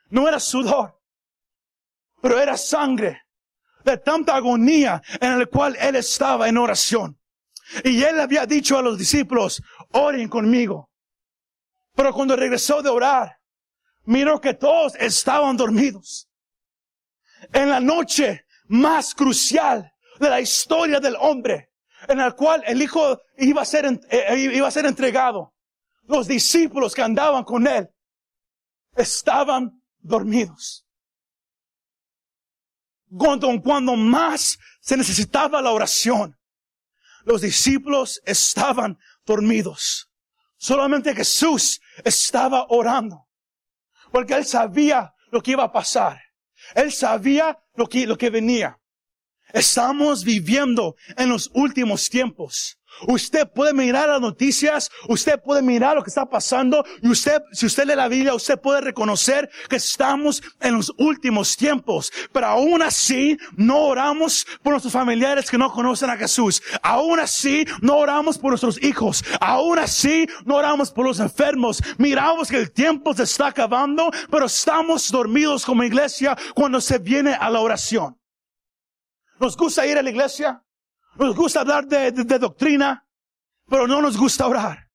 No 0.09 0.27
era 0.27 0.39
sudor, 0.39 0.99
pero 2.21 2.39
era 2.39 2.57
sangre 2.57 3.21
de 3.85 3.97
tanta 3.97 4.35
agonía 4.35 5.01
en 5.19 5.39
la 5.39 5.45
cual 5.45 5.77
él 5.79 5.95
estaba 5.95 6.49
en 6.49 6.57
oración. 6.57 7.19
Y 7.83 8.03
él 8.03 8.19
había 8.19 8.45
dicho 8.45 8.77
a 8.77 8.81
los 8.81 8.97
discípulos, 8.97 9.61
oren 9.91 10.27
conmigo. 10.27 10.90
Pero 12.01 12.15
cuando 12.15 12.35
regresó 12.35 12.81
de 12.81 12.89
orar, 12.89 13.37
miró 14.05 14.41
que 14.41 14.55
todos 14.55 14.95
estaban 14.95 15.55
dormidos. 15.55 16.27
En 17.53 17.69
la 17.69 17.79
noche 17.79 18.47
más 18.65 19.13
crucial 19.13 19.93
de 20.19 20.27
la 20.27 20.41
historia 20.41 20.99
del 20.99 21.15
hombre, 21.19 21.69
en 22.07 22.17
la 22.17 22.31
cual 22.31 22.63
el 22.65 22.81
Hijo 22.81 23.21
iba 23.37 23.61
a 23.61 23.65
ser, 23.65 23.85
eh, 23.85 23.99
eh, 24.09 24.35
iba 24.35 24.67
a 24.67 24.71
ser 24.71 24.87
entregado, 24.87 25.53
los 26.07 26.27
discípulos 26.27 26.95
que 26.95 27.03
andaban 27.03 27.43
con 27.43 27.67
él 27.67 27.87
estaban 28.95 29.79
dormidos. 29.99 30.87
Cuando, 33.15 33.47
cuando 33.61 33.95
más 33.95 34.57
se 34.79 34.97
necesitaba 34.97 35.61
la 35.61 35.69
oración, 35.69 36.35
los 37.25 37.41
discípulos 37.41 38.19
estaban 38.25 38.97
dormidos. 39.23 40.10
Solamente 40.61 41.15
Jesús 41.15 41.81
estaba 42.05 42.67
orando. 42.69 43.27
Porque 44.11 44.35
él 44.35 44.45
sabía 44.45 45.11
lo 45.31 45.41
que 45.41 45.51
iba 45.51 45.63
a 45.63 45.71
pasar. 45.71 46.21
Él 46.75 46.91
sabía 46.91 47.57
lo 47.73 47.87
que, 47.87 48.05
lo 48.05 48.15
que 48.15 48.29
venía. 48.29 48.79
Estamos 49.51 50.23
viviendo 50.23 50.95
en 51.17 51.29
los 51.29 51.49
últimos 51.55 52.07
tiempos. 52.11 52.79
Usted 53.07 53.47
puede 53.47 53.73
mirar 53.73 54.09
las 54.09 54.21
noticias, 54.21 54.89
usted 55.07 55.39
puede 55.41 55.61
mirar 55.61 55.95
lo 55.95 56.03
que 56.03 56.09
está 56.09 56.25
pasando 56.25 56.83
y 57.01 57.09
usted, 57.09 57.41
si 57.51 57.65
usted 57.65 57.85
lee 57.85 57.95
la 57.95 58.07
Biblia, 58.07 58.33
usted 58.33 58.59
puede 58.59 58.81
reconocer 58.81 59.49
que 59.69 59.77
estamos 59.77 60.41
en 60.59 60.75
los 60.75 60.91
últimos 60.97 61.57
tiempos. 61.57 62.11
Pero 62.31 62.47
aún 62.47 62.81
así, 62.81 63.37
no 63.55 63.85
oramos 63.85 64.45
por 64.61 64.73
nuestros 64.73 64.93
familiares 64.93 65.49
que 65.49 65.57
no 65.57 65.71
conocen 65.71 66.09
a 66.09 66.17
Jesús. 66.17 66.61
Aún 66.81 67.19
así, 67.19 67.65
no 67.81 67.97
oramos 67.97 68.37
por 68.37 68.51
nuestros 68.51 68.81
hijos. 68.83 69.23
Aún 69.39 69.79
así, 69.79 70.27
no 70.45 70.55
oramos 70.55 70.91
por 70.91 71.05
los 71.05 71.19
enfermos. 71.19 71.81
Miramos 71.97 72.49
que 72.49 72.57
el 72.57 72.71
tiempo 72.71 73.13
se 73.13 73.23
está 73.23 73.47
acabando, 73.47 74.11
pero 74.29 74.45
estamos 74.45 75.11
dormidos 75.11 75.65
como 75.65 75.83
iglesia 75.83 76.37
cuando 76.53 76.81
se 76.81 76.99
viene 76.99 77.33
a 77.33 77.49
la 77.49 77.59
oración. 77.59 78.17
¿Nos 79.39 79.57
gusta 79.57 79.87
ir 79.87 79.97
a 79.97 80.03
la 80.03 80.09
iglesia? 80.09 80.63
Nos 81.15 81.35
gusta 81.35 81.61
hablar 81.61 81.85
de, 81.87 82.11
doctrina, 82.11 83.05
pero 83.67 83.87
no 83.87 84.01
nos 84.01 84.17
gusta 84.17 84.47
orar. 84.47 84.87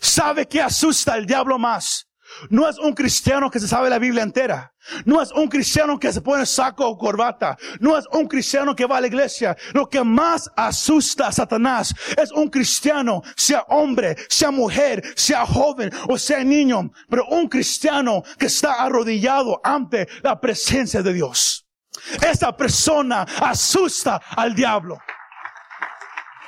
¿Sabe 0.00 0.46
que 0.46 0.60
asusta 0.60 1.14
al 1.14 1.26
diablo 1.26 1.58
más? 1.58 2.08
No 2.48 2.68
es 2.68 2.78
un 2.78 2.94
cristiano 2.94 3.50
que 3.50 3.60
se 3.60 3.68
sabe 3.68 3.90
la 3.90 3.98
Biblia 3.98 4.22
entera. 4.22 4.72
No 5.04 5.20
es 5.20 5.30
un 5.32 5.48
cristiano 5.48 5.98
que 5.98 6.12
se 6.12 6.22
pone 6.22 6.46
saco 6.46 6.86
o 6.86 6.96
corbata. 6.96 7.56
No 7.80 7.96
es 7.96 8.04
un 8.12 8.26
cristiano 8.26 8.74
que 8.74 8.86
va 8.86 8.98
a 8.98 9.00
la 9.00 9.06
iglesia. 9.06 9.56
Lo 9.74 9.88
que 9.88 10.02
más 10.02 10.50
asusta 10.56 11.28
a 11.28 11.32
Satanás 11.32 11.94
es 12.16 12.32
un 12.32 12.48
cristiano, 12.48 13.22
sea 13.36 13.64
hombre, 13.68 14.16
sea 14.28 14.50
mujer, 14.50 15.02
sea 15.14 15.46
joven 15.46 15.90
o 16.08 16.18
sea 16.18 16.42
niño, 16.42 16.90
pero 17.08 17.26
un 17.26 17.48
cristiano 17.48 18.22
que 18.38 18.46
está 18.46 18.74
arrodillado 18.74 19.60
ante 19.62 20.08
la 20.22 20.40
presencia 20.40 21.02
de 21.02 21.12
Dios. 21.12 21.66
Esa 22.22 22.56
persona 22.56 23.22
asusta 23.40 24.20
al 24.36 24.54
diablo. 24.54 24.98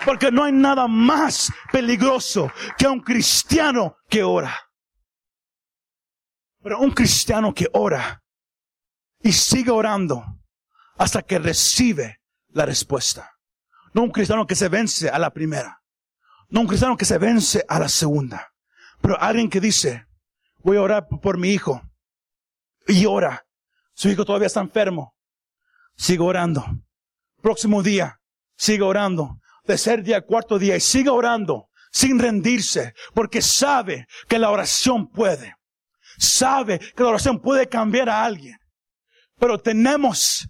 Porque 0.05 0.31
no 0.31 0.45
hay 0.45 0.53
nada 0.53 0.87
más 0.87 1.53
peligroso 1.73 2.51
que 2.77 2.87
un 2.87 3.01
cristiano 3.01 3.97
que 4.09 4.23
ora. 4.23 4.55
Pero 6.63 6.81
un 6.81 6.91
cristiano 6.91 7.53
que 7.55 7.69
ora 7.73 8.23
y 9.21 9.33
sigue 9.33 9.71
orando 9.71 10.25
hasta 10.97 11.23
que 11.23 11.39
recibe 11.39 12.21
la 12.49 12.67
respuesta. 12.67 13.33
No 13.93 14.03
un 14.03 14.11
cristiano 14.11 14.47
que 14.47 14.55
se 14.55 14.69
vence 14.69 15.09
a 15.09 15.19
la 15.19 15.31
primera. 15.31 15.83
No 16.49 16.61
un 16.61 16.67
cristiano 16.67 16.97
que 16.97 17.05
se 17.05 17.19
vence 17.19 17.65
a 17.69 17.79
la 17.79 17.89
segunda. 17.89 18.53
Pero 19.01 19.21
alguien 19.21 19.49
que 19.49 19.61
dice, 19.61 20.07
voy 20.59 20.77
a 20.77 20.83
orar 20.83 21.09
por 21.09 21.39
mi 21.39 21.51
hijo. 21.51 21.83
Y 22.87 23.07
ora. 23.07 23.47
Su 23.95 24.09
hijo 24.09 24.25
todavía 24.25 24.47
está 24.47 24.61
enfermo. 24.61 25.15
Sigue 25.97 26.23
orando. 26.23 26.65
Próximo 27.41 27.83
día, 27.83 28.21
sigue 28.57 28.83
orando 28.83 29.39
tercer 29.65 30.03
día, 30.03 30.21
cuarto 30.23 30.59
día 30.59 30.77
y 30.77 30.81
siga 30.81 31.13
orando 31.13 31.69
sin 31.91 32.19
rendirse, 32.19 32.93
porque 33.15 33.41
sabe 33.41 34.07
que 34.29 34.39
la 34.39 34.51
oración 34.51 35.09
puede. 35.09 35.55
Sabe 36.19 36.79
que 36.79 37.03
la 37.03 37.11
oración 37.11 37.41
puede 37.41 37.69
cambiar 37.69 38.09
a 38.09 38.25
alguien. 38.25 38.57
Pero 39.39 39.59
tenemos, 39.59 40.49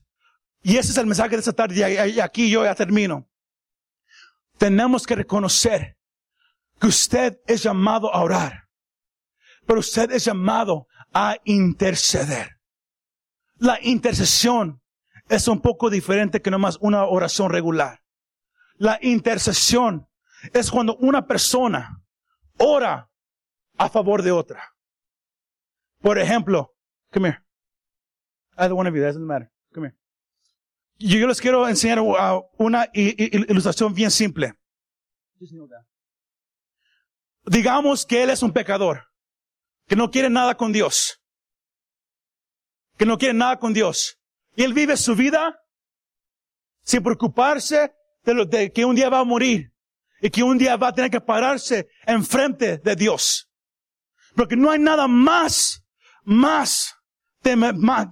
y 0.63 0.77
ese 0.77 0.93
es 0.93 0.99
el 0.99 1.07
mensaje 1.07 1.31
de 1.31 1.39
esta 1.39 1.53
tarde, 1.53 2.11
y 2.11 2.21
aquí 2.21 2.51
yo 2.51 2.65
ya 2.65 2.75
termino. 2.75 3.29
Tenemos 4.57 5.07
que 5.07 5.17
reconocer 5.17 5.97
que 6.81 6.87
usted 6.87 7.39
es 7.47 7.63
llamado 7.63 8.15
a 8.15 8.23
orar, 8.23 8.65
pero 9.67 9.81
usted 9.81 10.13
es 10.13 10.25
llamado 10.25 10.87
a 11.13 11.37
interceder. 11.45 12.59
La 13.57 13.79
intercesión 13.83 14.83
es 15.29 15.49
un 15.49 15.61
poco 15.61 15.91
diferente 15.91 16.41
que 16.41 16.51
nomás 16.51 16.79
una 16.81 17.05
oración 17.05 17.51
regular. 17.51 18.04
La 18.77 18.99
intercesión 19.03 20.09
es 20.53 20.71
cuando 20.71 20.97
una 20.97 21.27
persona 21.27 22.03
ora 22.59 23.11
a 23.77 23.89
favor 23.89 24.23
de 24.23 24.33
otra. 24.33 24.75
Por 26.01 26.19
ejemplo, 26.19 26.75
come 27.13 27.29
here. 27.29 27.45
Either 28.57 28.75
one 28.75 28.89
of 28.89 28.95
you, 28.95 29.01
that 29.01 29.09
doesn't 29.09 29.27
matter. 29.27 29.51
Come 29.73 29.89
here. 29.89 29.97
Yo, 30.99 31.27
les 31.27 31.41
quiero 31.41 31.67
enseñar 31.69 31.99
una 32.59 32.89
ilustración 32.93 33.95
bien 33.95 34.11
simple. 34.11 34.55
Digamos 37.47 38.07
que 38.07 38.23
él 38.23 38.31
es 38.31 38.43
un 38.43 38.53
pecador, 38.53 39.11
que 39.87 39.97
no 39.97 40.11
quiere 40.11 40.31
nada 40.31 40.57
con 40.57 40.73
Dios, 40.73 41.21
que 42.97 43.05
no 43.05 43.19
quiere 43.19 43.35
nada 43.35 43.59
con 43.59 43.75
Dios. 43.75 44.19
Y 44.57 44.63
él 44.63 44.73
vive 44.73 44.97
su 44.97 45.15
vida 45.17 45.61
sin 46.83 47.03
preocuparse 47.03 47.95
de, 48.25 48.35
lo, 48.35 48.45
de 48.45 48.73
que 48.73 48.85
un 48.85 48.95
día 48.95 49.09
va 49.09 49.21
a 49.21 49.25
morir 49.25 49.73
y 50.21 50.31
que 50.31 50.43
un 50.43 50.59
día 50.59 50.77
va 50.77 50.89
a 50.89 50.95
tener 50.95 51.11
que 51.11 51.21
pararse 51.21 51.89
enfrente 52.07 52.79
de 52.79 52.97
Dios. 52.97 53.51
Porque 54.35 54.57
no 54.57 54.71
hay 54.71 54.79
nada 54.79 55.07
más, 55.07 55.85
más, 56.25 56.95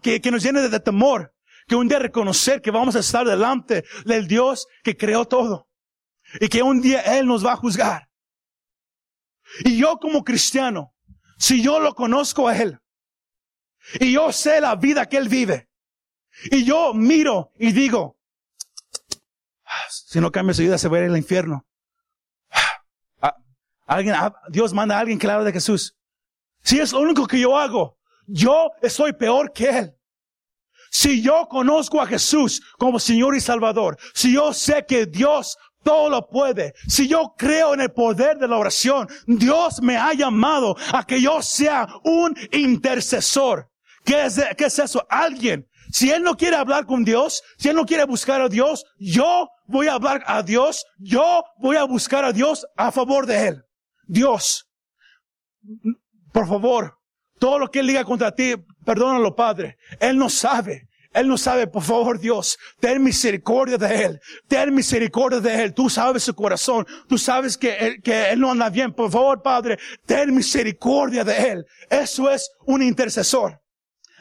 que, 0.02 0.20
que 0.20 0.30
nos 0.30 0.42
llene 0.42 0.68
de 0.68 0.80
temor 0.80 1.32
que 1.66 1.76
un 1.76 1.88
día 1.88 1.98
reconocer 1.98 2.60
que 2.60 2.70
vamos 2.70 2.96
a 2.96 3.00
estar 3.00 3.26
delante 3.26 3.84
del 4.04 4.28
Dios 4.28 4.66
que 4.82 4.96
creó 4.96 5.24
todo. 5.24 5.68
Y 6.40 6.48
que 6.48 6.62
un 6.62 6.80
día 6.80 7.00
Él 7.00 7.26
nos 7.26 7.44
va 7.44 7.52
a 7.52 7.56
juzgar. 7.56 8.08
Y 9.64 9.78
yo 9.78 9.98
como 9.98 10.24
cristiano, 10.24 10.94
si 11.38 11.62
yo 11.62 11.80
lo 11.80 11.94
conozco 11.94 12.48
a 12.48 12.56
Él, 12.56 12.78
y 14.00 14.12
yo 14.12 14.32
sé 14.32 14.60
la 14.60 14.76
vida 14.76 15.06
que 15.06 15.16
Él 15.16 15.28
vive, 15.28 15.68
y 16.50 16.64
yo 16.64 16.94
miro 16.94 17.52
y 17.58 17.72
digo, 17.72 18.18
si 19.92 20.20
no 20.20 20.30
cambia 20.30 20.54
su 20.54 20.62
vida, 20.62 20.78
se 20.78 20.88
va 20.88 20.98
a 20.98 21.00
ir 21.00 21.10
al 21.10 21.16
infierno. 21.16 21.66
Ah, 23.20 23.36
alguien, 23.86 24.14
ah, 24.14 24.34
Dios 24.48 24.72
manda 24.72 24.96
a 24.96 25.00
alguien 25.00 25.18
que 25.18 25.26
le 25.26 25.32
hable 25.32 25.46
de 25.46 25.52
Jesús. 25.52 25.94
Si 26.62 26.78
es 26.78 26.92
lo 26.92 27.00
único 27.00 27.26
que 27.26 27.40
yo 27.40 27.58
hago, 27.58 27.98
yo 28.26 28.70
estoy 28.80 29.12
peor 29.12 29.52
que 29.52 29.68
Él. 29.78 29.94
Si 30.90 31.22
yo 31.22 31.48
conozco 31.48 32.00
a 32.00 32.06
Jesús 32.06 32.62
como 32.78 32.98
Señor 32.98 33.34
y 33.34 33.40
Salvador, 33.40 33.98
si 34.14 34.32
yo 34.34 34.52
sé 34.52 34.84
que 34.86 35.06
Dios 35.06 35.56
todo 35.82 36.10
lo 36.10 36.28
puede, 36.28 36.74
si 36.86 37.08
yo 37.08 37.34
creo 37.36 37.74
en 37.74 37.80
el 37.80 37.92
poder 37.92 38.38
de 38.38 38.46
la 38.46 38.58
oración, 38.58 39.08
Dios 39.26 39.80
me 39.82 39.96
ha 39.96 40.12
llamado 40.12 40.76
a 40.92 41.04
que 41.04 41.20
yo 41.20 41.42
sea 41.42 41.88
un 42.04 42.36
intercesor. 42.52 43.70
¿Qué 44.04 44.26
es, 44.26 44.40
qué 44.56 44.66
es 44.66 44.78
eso? 44.78 45.04
Alguien. 45.08 45.66
Si 45.90 46.10
Él 46.10 46.22
no 46.22 46.36
quiere 46.36 46.56
hablar 46.56 46.86
con 46.86 47.04
Dios, 47.04 47.42
si 47.58 47.68
Él 47.68 47.76
no 47.76 47.84
quiere 47.84 48.04
buscar 48.04 48.40
a 48.40 48.48
Dios, 48.48 48.84
yo 48.98 49.48
voy 49.72 49.88
a 49.88 49.94
hablar 49.94 50.22
a 50.26 50.42
Dios, 50.42 50.84
yo 50.98 51.42
voy 51.58 51.76
a 51.76 51.84
buscar 51.84 52.24
a 52.24 52.32
Dios 52.32 52.64
a 52.76 52.92
favor 52.92 53.26
de 53.26 53.48
Él. 53.48 53.62
Dios, 54.06 54.68
por 56.32 56.46
favor, 56.46 56.98
todo 57.40 57.58
lo 57.58 57.70
que 57.70 57.80
Él 57.80 57.88
diga 57.88 58.04
contra 58.04 58.32
ti, 58.32 58.54
perdónalo, 58.84 59.34
Padre. 59.34 59.78
Él 59.98 60.16
no 60.16 60.28
sabe. 60.28 60.88
Él 61.14 61.28
no 61.28 61.36
sabe, 61.36 61.66
por 61.66 61.82
favor 61.82 62.18
Dios, 62.18 62.56
ten 62.80 63.02
misericordia 63.02 63.76
de 63.76 64.04
Él, 64.04 64.20
ten 64.48 64.74
misericordia 64.74 65.40
de 65.40 65.64
Él. 65.64 65.74
Tú 65.74 65.90
sabes 65.90 66.22
su 66.22 66.34
corazón, 66.34 66.86
tú 67.06 67.18
sabes 67.18 67.58
que 67.58 67.76
él, 67.76 68.02
que 68.02 68.30
él 68.30 68.40
no 68.40 68.50
anda 68.50 68.70
bien. 68.70 68.94
Por 68.94 69.10
favor, 69.10 69.42
Padre, 69.42 69.78
ten 70.06 70.34
misericordia 70.34 71.22
de 71.22 71.50
Él. 71.50 71.66
Eso 71.90 72.30
es 72.30 72.50
un 72.64 72.82
intercesor. 72.82 73.60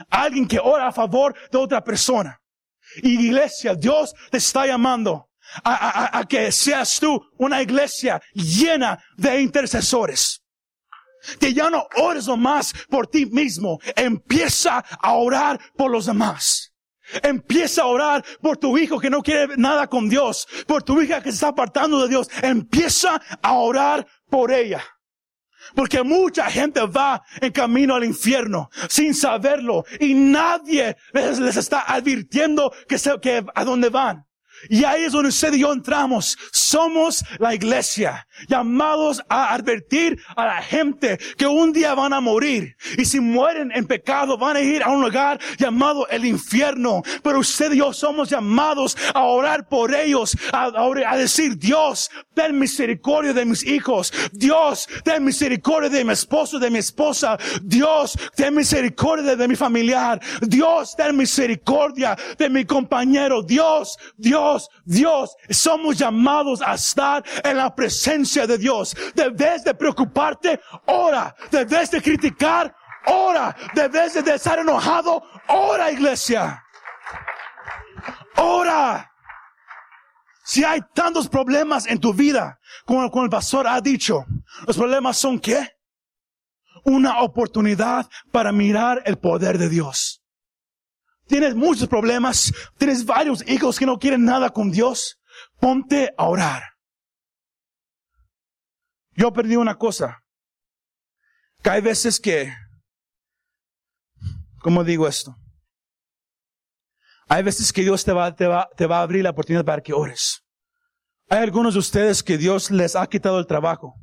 Alguien 0.09 0.45
que 0.45 0.59
ora 0.59 0.87
a 0.87 0.91
favor 0.91 1.33
de 1.49 1.57
otra 1.57 1.81
persona. 1.81 2.41
Iglesia, 3.01 3.73
Dios 3.73 4.13
te 4.29 4.37
está 4.37 4.65
llamando 4.65 5.30
a, 5.63 5.73
a, 5.73 6.19
a 6.19 6.25
que 6.25 6.51
seas 6.51 6.99
tú 6.99 7.21
una 7.37 7.61
iglesia 7.61 8.21
llena 8.33 9.03
de 9.17 9.41
intercesores. 9.41 10.41
Que 11.39 11.53
ya 11.53 11.69
no 11.69 11.87
ores 11.97 12.27
más 12.27 12.73
por 12.89 13.07
ti 13.07 13.25
mismo. 13.25 13.79
Empieza 13.95 14.79
a 14.79 15.13
orar 15.13 15.59
por 15.75 15.91
los 15.91 16.07
demás. 16.07 16.73
Empieza 17.21 17.83
a 17.83 17.87
orar 17.87 18.25
por 18.41 18.57
tu 18.57 18.77
hijo 18.77 18.99
que 18.99 19.09
no 19.09 19.21
quiere 19.21 19.55
nada 19.57 19.87
con 19.87 20.09
Dios. 20.09 20.47
Por 20.67 20.83
tu 20.83 21.01
hija 21.01 21.21
que 21.21 21.29
se 21.29 21.35
está 21.35 21.49
apartando 21.49 22.01
de 22.01 22.09
Dios. 22.09 22.29
Empieza 22.41 23.21
a 23.41 23.53
orar 23.53 24.07
por 24.29 24.51
ella. 24.51 24.83
Porque 25.75 26.03
mucha 26.03 26.49
gente 26.49 26.81
va 26.81 27.21
en 27.39 27.51
camino 27.51 27.95
al 27.95 28.03
infierno 28.03 28.69
sin 28.89 29.13
saberlo 29.13 29.85
y 29.99 30.13
nadie 30.13 30.97
les, 31.13 31.39
está 31.55 31.81
advirtiendo 31.93 32.73
que, 32.89 32.97
se, 32.97 33.19
que 33.19 33.45
a 33.53 33.63
dónde 33.63 33.89
van. 33.89 34.25
Y 34.69 34.83
ahí 34.83 35.03
es 35.03 35.13
donde 35.13 35.29
usted 35.29 35.53
y 35.53 35.59
yo 35.59 35.73
entramos. 35.73 36.37
Somos 36.51 37.23
la 37.39 37.53
iglesia, 37.53 38.27
llamados 38.47 39.21
a 39.29 39.53
advertir 39.53 40.21
a 40.35 40.45
la 40.45 40.61
gente 40.61 41.19
que 41.37 41.47
un 41.47 41.73
día 41.73 41.93
van 41.95 42.13
a 42.13 42.21
morir. 42.21 42.75
Y 42.97 43.05
si 43.05 43.19
mueren 43.19 43.71
en 43.73 43.85
pecado, 43.85 44.37
van 44.37 44.57
a 44.57 44.61
ir 44.61 44.83
a 44.83 44.89
un 44.89 45.01
lugar 45.01 45.39
llamado 45.57 46.07
el 46.09 46.25
infierno. 46.25 47.01
Pero 47.23 47.39
usted 47.39 47.73
y 47.73 47.77
yo 47.77 47.93
somos 47.93 48.29
llamados 48.29 48.97
a 49.13 49.23
orar 49.23 49.67
por 49.67 49.93
ellos, 49.93 50.37
a, 50.51 51.17
decir, 51.17 51.57
Dios, 51.57 52.09
ten 52.33 52.57
misericordia 52.57 53.33
de 53.33 53.45
mis 53.45 53.65
hijos. 53.65 54.13
Dios, 54.31 54.87
ten 55.03 55.23
misericordia 55.23 55.89
de 55.89 56.03
mi 56.03 56.13
esposo, 56.13 56.59
de 56.59 56.69
mi 56.69 56.79
esposa. 56.79 57.37
Dios, 57.61 58.17
ten 58.35 58.55
misericordia 58.55 59.35
de 59.35 59.47
mi 59.47 59.55
familiar. 59.55 60.19
Dios, 60.41 60.95
ten 60.95 61.15
misericordia 61.15 62.17
de 62.37 62.49
mi 62.49 62.65
compañero. 62.65 63.41
Dios, 63.41 63.97
Dios, 64.17 64.50
Dios, 64.51 64.69
Dios, 64.85 65.35
somos 65.49 65.97
llamados 65.97 66.61
a 66.61 66.73
estar 66.73 67.23
en 67.43 67.57
la 67.57 67.73
presencia 67.73 68.45
de 68.45 68.57
Dios. 68.57 68.95
Debes 69.15 69.63
de 69.63 69.73
preocuparte, 69.73 70.59
ora. 70.87 71.35
Debes 71.49 71.91
de 71.91 72.01
criticar, 72.01 72.73
ora. 73.05 73.55
Debes 73.73 74.23
de 74.23 74.35
estar 74.35 74.59
enojado, 74.59 75.23
ora 75.47 75.91
iglesia. 75.91 76.63
Ora. 78.37 79.09
Si 80.43 80.63
hay 80.63 80.81
tantos 80.93 81.29
problemas 81.29 81.85
en 81.85 81.99
tu 81.99 82.13
vida, 82.13 82.59
como, 82.85 83.09
como 83.09 83.23
el 83.23 83.29
pastor 83.29 83.67
ha 83.67 83.79
dicho, 83.79 84.25
los 84.65 84.75
problemas 84.75 85.17
son 85.17 85.39
qué? 85.39 85.77
Una 86.83 87.21
oportunidad 87.21 88.09
para 88.31 88.51
mirar 88.51 89.01
el 89.05 89.17
poder 89.17 89.57
de 89.57 89.69
Dios 89.69 90.20
tienes 91.31 91.55
muchos 91.55 91.87
problemas, 91.87 92.53
tienes 92.77 93.05
varios 93.05 93.47
hijos 93.47 93.79
que 93.79 93.85
no 93.85 93.97
quieren 93.97 94.25
nada 94.25 94.49
con 94.49 94.69
Dios, 94.69 95.17
ponte 95.61 96.13
a 96.17 96.27
orar. 96.27 96.61
Yo 99.11 99.29
aprendí 99.29 99.55
una 99.55 99.77
cosa, 99.77 100.19
que 101.63 101.69
hay 101.69 101.81
veces 101.81 102.19
que, 102.19 102.53
¿cómo 104.59 104.83
digo 104.83 105.07
esto? 105.07 105.33
Hay 107.29 107.43
veces 107.43 107.71
que 107.71 107.83
Dios 107.83 108.03
te 108.03 108.11
va, 108.11 108.35
te 108.35 108.45
va 108.85 108.97
a 108.97 109.01
abrir 109.01 109.23
la 109.23 109.29
oportunidad 109.29 109.63
para 109.63 109.81
que 109.81 109.93
ores. 109.93 110.43
Hay 111.29 111.39
algunos 111.39 111.75
de 111.75 111.79
ustedes 111.79 112.23
que 112.23 112.37
Dios 112.37 112.71
les 112.71 112.93
ha 112.97 113.07
quitado 113.07 113.39
el 113.39 113.47
trabajo 113.47 113.95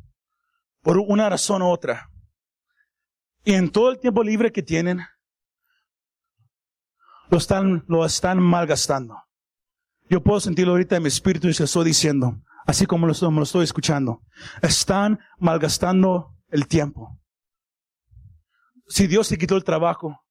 por 0.80 0.96
una 0.96 1.28
razón 1.28 1.60
u 1.60 1.68
otra. 1.68 2.08
Y 3.44 3.52
en 3.52 3.70
todo 3.70 3.90
el 3.90 3.98
tiempo 3.98 4.22
libre 4.24 4.50
que 4.50 4.62
tienen, 4.62 5.00
lo 7.30 7.38
están, 7.38 7.84
lo 7.88 8.04
están 8.04 8.40
malgastando. 8.40 9.16
Yo 10.08 10.22
puedo 10.22 10.40
sentirlo 10.40 10.72
ahorita 10.72 10.96
en 10.96 11.02
mi 11.02 11.08
espíritu 11.08 11.48
y 11.48 11.54
se 11.54 11.64
estoy 11.64 11.84
diciendo, 11.84 12.40
así 12.66 12.86
como 12.86 13.06
lo, 13.06 13.12
estoy, 13.12 13.32
lo 13.32 13.62
escuchando. 13.62 14.22
Están 14.62 15.18
malgastando 15.38 16.34
el 16.48 16.66
tiempo. 16.66 17.18
Si 18.88 19.06
Dios 19.06 19.28
te 19.28 19.36
quitó 19.36 19.56
el 19.56 19.64
trabajo, 19.64 20.24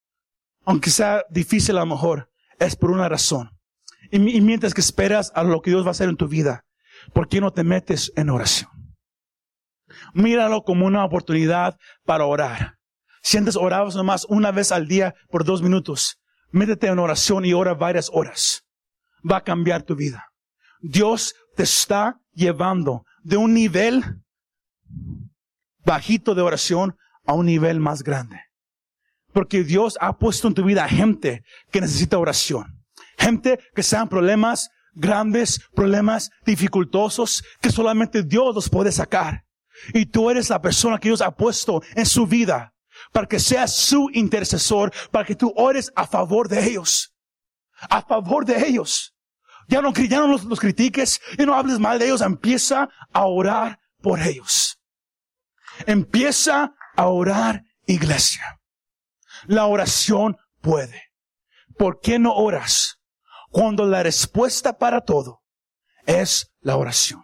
aunque 0.65 0.89
sea 0.89 1.23
difícil 1.29 1.77
a 1.77 1.81
lo 1.81 1.85
mejor, 1.85 2.31
es 2.59 2.75
por 2.75 2.89
una 2.89 3.07
razón. 3.07 3.51
Y, 4.11 4.17
y 4.35 4.41
mientras 4.41 4.73
que 4.73 4.81
esperas 4.81 5.31
a 5.35 5.43
lo 5.43 5.61
que 5.61 5.69
Dios 5.69 5.83
va 5.83 5.89
a 5.89 5.91
hacer 5.91 6.09
en 6.09 6.17
tu 6.17 6.27
vida, 6.27 6.65
¿por 7.13 7.27
qué 7.27 7.39
no 7.39 7.51
te 7.51 7.63
metes 7.63 8.11
en 8.15 8.31
oración? 8.31 8.71
Míralo 10.13 10.63
como 10.63 10.87
una 10.87 11.05
oportunidad 11.05 11.77
para 12.03 12.25
orar. 12.25 12.77
Si 13.21 13.37
antes 13.37 13.55
orabas 13.55 13.95
nomás 13.95 14.25
una 14.29 14.51
vez 14.51 14.71
al 14.71 14.87
día 14.87 15.13
por 15.29 15.43
dos 15.43 15.61
minutos, 15.61 16.17
Métete 16.57 16.87
en 16.87 16.97
oración 16.97 17.45
y 17.45 17.53
ora 17.53 17.75
varias 17.75 18.09
horas. 18.11 18.63
Va 19.29 19.37
a 19.37 19.43
cambiar 19.43 19.83
tu 19.83 19.95
vida. 19.95 20.25
Dios 20.81 21.35
te 21.55 21.63
está 21.63 22.19
llevando 22.33 23.03
de 23.21 23.37
un 23.37 23.53
nivel 23.53 24.03
bajito 25.85 26.33
de 26.33 26.41
oración 26.41 26.95
a 27.27 27.33
un 27.33 27.45
nivel 27.45 27.79
más 27.79 28.01
grande. 28.01 28.41
Porque 29.33 29.63
Dios 29.63 29.99
ha 30.01 30.17
puesto 30.17 30.47
en 30.47 30.55
tu 30.55 30.63
vida 30.63 30.87
gente 30.87 31.43
que 31.71 31.79
necesita 31.79 32.17
oración. 32.17 32.83
Gente 33.19 33.59
que 33.75 33.83
sean 33.83 34.09
problemas 34.09 34.69
grandes, 34.93 35.59
problemas 35.75 36.31
dificultosos, 36.43 37.43
que 37.61 37.69
solamente 37.69 38.23
Dios 38.23 38.55
los 38.55 38.67
puede 38.67 38.91
sacar. 38.91 39.43
Y 39.93 40.07
tú 40.07 40.31
eres 40.31 40.49
la 40.49 40.59
persona 40.59 40.97
que 40.97 41.09
Dios 41.09 41.21
ha 41.21 41.35
puesto 41.35 41.83
en 41.95 42.07
su 42.07 42.25
vida 42.25 42.73
para 43.11 43.27
que 43.27 43.39
seas 43.39 43.75
su 43.75 44.09
intercesor, 44.13 44.93
para 45.11 45.25
que 45.25 45.35
tú 45.35 45.53
ores 45.55 45.91
a 45.95 46.07
favor 46.07 46.47
de 46.47 46.65
ellos. 46.65 47.13
A 47.89 48.01
favor 48.01 48.45
de 48.45 48.67
ellos. 48.67 49.13
Ya 49.67 49.81
no, 49.81 49.93
ya 49.93 50.21
los, 50.21 50.59
critiques, 50.59 51.19
ya 51.37 51.45
no 51.45 51.53
hables 51.53 51.79
mal 51.79 51.99
de 51.99 52.05
ellos, 52.05 52.21
empieza 52.21 52.89
a 53.11 53.25
orar 53.25 53.79
por 54.01 54.21
ellos. 54.21 54.79
Empieza 55.85 56.73
a 56.95 57.07
orar, 57.07 57.63
iglesia. 57.85 58.59
La 59.45 59.65
oración 59.65 60.37
puede. 60.61 61.03
¿Por 61.77 61.99
qué 61.99 62.17
no 62.17 62.33
oras? 62.33 62.99
Cuando 63.49 63.85
la 63.85 64.03
respuesta 64.03 64.77
para 64.77 65.01
todo 65.01 65.43
es 66.05 66.51
la 66.61 66.77
oración. 66.77 67.23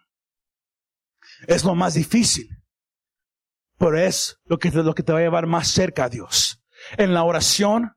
Es 1.48 1.64
lo 1.64 1.76
más 1.76 1.96
difícil. 1.96 2.50
Pero 3.78 3.98
es 3.98 4.40
lo 4.46 4.58
que, 4.60 4.72
lo 4.72 4.96
que 4.96 5.04
te 5.04 5.14
va 5.14 5.20
a 5.20 5.24
llevar 5.24 5.48
más 5.48 5.68
cerca 5.70 6.06
a 6.06 6.10
Dios. 6.10 6.62
En 6.98 7.14
la 7.14 7.24
oración 7.24 7.94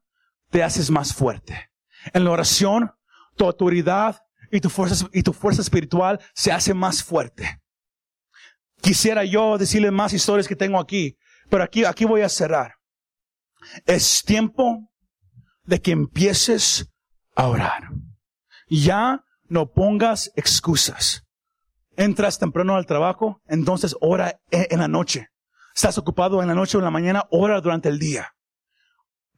te 0.51 0.63
haces 0.63 0.91
más 0.91 1.15
fuerte. 1.15 1.71
En 2.13 2.25
la 2.25 2.31
oración 2.31 2.93
tu 3.37 3.45
autoridad 3.45 4.21
y 4.51 4.61
tu 4.61 4.71
fuerza, 4.71 5.07
y 5.13 5.23
tu 5.23 5.33
fuerza 5.33 5.63
espiritual 5.63 6.21
se 6.35 6.53
hace 6.53 6.75
más 6.75 7.03
fuerte. 7.03 7.61
Quisiera 8.81 9.25
yo 9.25 9.59
decirle 9.59 9.91
más 9.91 10.13
historias 10.13 10.49
que 10.49 10.57
tengo 10.57 10.79
aquí, 10.79 11.17
pero 11.51 11.65
aquí, 11.65 11.85
aquí 11.85 12.05
voy 12.05 12.23
a 12.23 12.29
cerrar. 12.29 12.75
Es 13.85 14.23
tiempo 14.25 14.91
de 15.65 15.81
que 15.81 15.91
empieces 15.93 16.89
a 17.35 17.49
orar. 17.49 17.91
Ya 18.69 19.25
no 19.49 19.71
pongas 19.73 20.31
excusas. 20.37 21.25
Entras 21.97 22.39
temprano 22.39 22.77
al 22.77 22.87
trabajo, 22.87 23.41
entonces 23.47 23.97
ora 24.01 24.41
en 24.51 24.79
la 24.79 24.89
noche. 24.89 25.29
Estás 25.77 25.99
ocupado 25.99 26.41
en 26.41 26.49
la 26.49 26.55
noche 26.55 26.79
o 26.79 26.81
en 26.81 26.87
la 26.87 26.91
mañana, 26.91 27.27
ora 27.31 27.61
durante 27.61 27.91
el 27.91 27.99
día. 27.99 28.33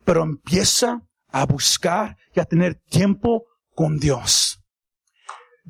Pero 0.05 0.23
empieza 0.23 1.03
a 1.33 1.45
buscar 1.45 2.17
y 2.33 2.39
a 2.39 2.45
tener 2.45 2.77
tiempo 2.77 3.43
con 3.75 3.99
Dios. 3.99 4.61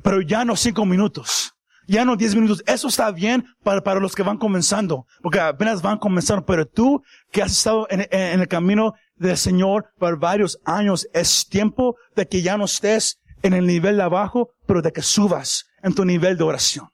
Pero 0.03 0.21
ya 0.21 0.45
no 0.45 0.55
cinco 0.55 0.85
minutos, 0.85 1.53
ya 1.87 2.05
no 2.05 2.15
diez 2.15 2.35
minutos. 2.35 2.63
Eso 2.67 2.87
está 2.87 3.09
bien 3.09 3.47
para, 3.63 3.81
para 3.81 3.99
los 3.99 4.13
que 4.13 4.21
van 4.21 4.37
comenzando, 4.37 5.07
porque 5.23 5.39
apenas 5.39 5.81
van 5.81 5.97
comenzando. 5.97 6.45
Pero 6.45 6.67
tú 6.67 7.01
que 7.31 7.41
has 7.41 7.51
estado 7.51 7.87
en, 7.89 8.07
en 8.11 8.39
el 8.39 8.47
camino 8.47 8.93
del 9.15 9.37
Señor 9.37 9.89
por 9.97 10.19
varios 10.19 10.59
años, 10.65 11.07
es 11.13 11.47
tiempo 11.49 11.95
de 12.15 12.27
que 12.27 12.43
ya 12.43 12.57
no 12.59 12.65
estés 12.65 13.19
en 13.41 13.53
el 13.53 13.65
nivel 13.65 13.97
de 13.97 14.03
abajo, 14.03 14.51
pero 14.67 14.83
de 14.83 14.91
que 14.91 15.01
subas 15.01 15.65
en 15.81 15.95
tu 15.95 16.05
nivel 16.05 16.37
de 16.37 16.43
oración. 16.43 16.89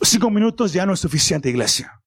Cinco 0.00 0.30
minutos 0.30 0.72
ya 0.72 0.86
no 0.86 0.92
es 0.92 1.00
suficiente, 1.00 1.50
iglesia. 1.50 2.00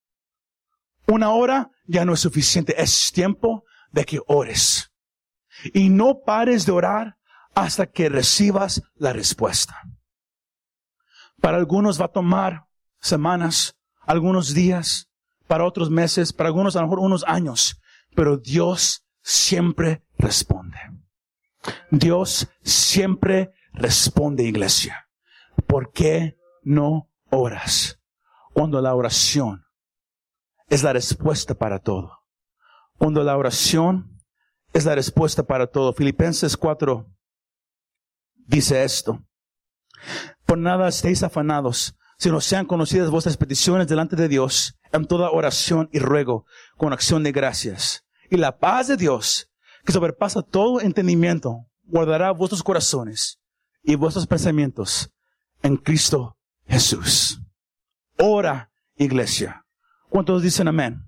Una 1.09 1.31
hora 1.31 1.71
ya 1.87 2.05
no 2.05 2.13
es 2.13 2.19
suficiente. 2.19 2.79
Es 2.79 3.11
tiempo 3.11 3.63
de 3.91 4.05
que 4.05 4.19
ores. 4.27 4.91
Y 5.73 5.89
no 5.89 6.21
pares 6.23 6.67
de 6.67 6.71
orar 6.71 7.17
hasta 7.55 7.87
que 7.87 8.09
recibas 8.09 8.83
la 8.95 9.11
respuesta. 9.11 9.81
Para 11.41 11.57
algunos 11.57 11.99
va 11.99 12.05
a 12.05 12.11
tomar 12.11 12.67
semanas, 12.99 13.75
algunos 14.01 14.53
días, 14.53 15.09
para 15.47 15.65
otros 15.65 15.89
meses, 15.89 16.31
para 16.31 16.49
algunos 16.49 16.75
a 16.75 16.81
lo 16.81 16.87
mejor 16.87 16.99
unos 16.99 17.23
años, 17.25 17.81
pero 18.15 18.37
Dios 18.37 19.03
siempre 19.23 20.03
responde. 20.19 20.77
Dios 21.89 22.47
siempre 22.61 23.51
responde, 23.73 24.43
iglesia. 24.43 25.09
¿Por 25.65 25.91
qué 25.91 26.37
no 26.61 27.09
oras? 27.31 27.99
Cuando 28.53 28.79
la 28.79 28.93
oración 28.93 29.65
es 30.69 30.83
la 30.83 30.93
respuesta 30.93 31.55
para 31.55 31.79
todo. 31.79 32.19
Cuando 32.97 33.23
la 33.23 33.37
oración 33.37 34.19
es 34.73 34.85
la 34.85 34.95
respuesta 34.95 35.43
para 35.43 35.67
todo. 35.67 35.93
Filipenses 35.93 36.55
4 36.57 37.07
dice 38.35 38.83
esto. 38.83 39.23
Por 40.45 40.57
nada 40.57 40.87
estéis 40.87 41.23
afanados, 41.23 41.95
sino 42.17 42.41
sean 42.41 42.65
conocidas 42.65 43.09
vuestras 43.09 43.37
peticiones 43.37 43.87
delante 43.87 44.15
de 44.15 44.27
Dios 44.27 44.77
en 44.91 45.05
toda 45.05 45.31
oración 45.31 45.89
y 45.91 45.99
ruego 45.99 46.45
con 46.77 46.93
acción 46.93 47.23
de 47.23 47.31
gracias. 47.31 48.05
Y 48.29 48.37
la 48.37 48.57
paz 48.57 48.87
de 48.87 48.97
Dios, 48.97 49.49
que 49.85 49.91
sobrepasa 49.91 50.41
todo 50.41 50.81
entendimiento, 50.81 51.65
guardará 51.83 52.31
vuestros 52.31 52.63
corazones 52.63 53.39
y 53.81 53.95
vuestros 53.95 54.27
pensamientos 54.27 55.11
en 55.63 55.77
Cristo 55.77 56.37
Jesús. 56.67 57.41
Ora, 58.17 58.71
iglesia. 58.97 59.65
¿Cuántos 60.09 60.41
dicen 60.41 60.67
amén? 60.67 61.03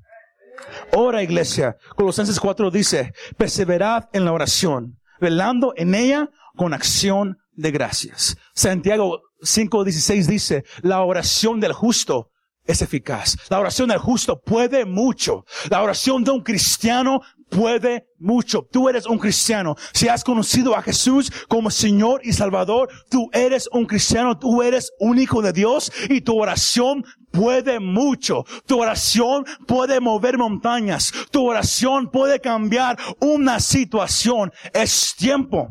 Ora, 0.93 1.23
iglesia. 1.23 1.75
Colosenses 1.95 2.39
4 2.39 2.69
dice, 2.69 3.13
perseverad 3.37 4.09
en 4.13 4.25
la 4.25 4.31
oración, 4.31 4.99
velando 5.19 5.73
en 5.75 5.95
ella 5.95 6.29
con 6.55 6.73
acción 6.73 7.37
de 7.53 7.71
gracias. 7.71 8.37
Santiago 8.53 9.21
5.16 9.41 10.25
dice, 10.25 10.63
la 10.81 11.01
oración 11.01 11.59
del 11.59 11.73
justo 11.73 12.30
es 12.65 12.81
eficaz. 12.81 13.37
La 13.49 13.59
oración 13.59 13.89
del 13.89 13.97
justo 13.97 14.39
puede 14.39 14.85
mucho. 14.85 15.45
La 15.69 15.81
oración 15.81 16.23
de 16.23 16.31
un 16.31 16.41
cristiano 16.41 17.21
puede 17.49 18.07
mucho. 18.17 18.67
Tú 18.71 18.87
eres 18.87 19.05
un 19.05 19.19
cristiano. 19.19 19.75
Si 19.93 20.07
has 20.07 20.23
conocido 20.23 20.75
a 20.75 20.81
Jesús 20.81 21.31
como 21.47 21.69
Señor 21.69 22.21
y 22.23 22.33
Salvador, 22.33 22.89
tú 23.09 23.29
eres 23.33 23.67
un 23.71 23.85
cristiano, 23.85 24.39
tú 24.39 24.63
eres 24.63 24.91
único 24.99 25.41
de 25.41 25.51
Dios 25.51 25.91
y 26.09 26.21
tu 26.21 26.41
oración 26.41 27.03
puede 27.31 27.79
mucho. 27.79 28.45
Tu 28.65 28.79
oración 28.79 29.45
puede 29.67 29.99
mover 29.99 30.37
montañas. 30.37 31.11
Tu 31.31 31.45
oración 31.45 32.09
puede 32.09 32.39
cambiar 32.39 32.97
una 33.19 33.59
situación. 33.59 34.51
Es 34.73 35.13
tiempo. 35.17 35.69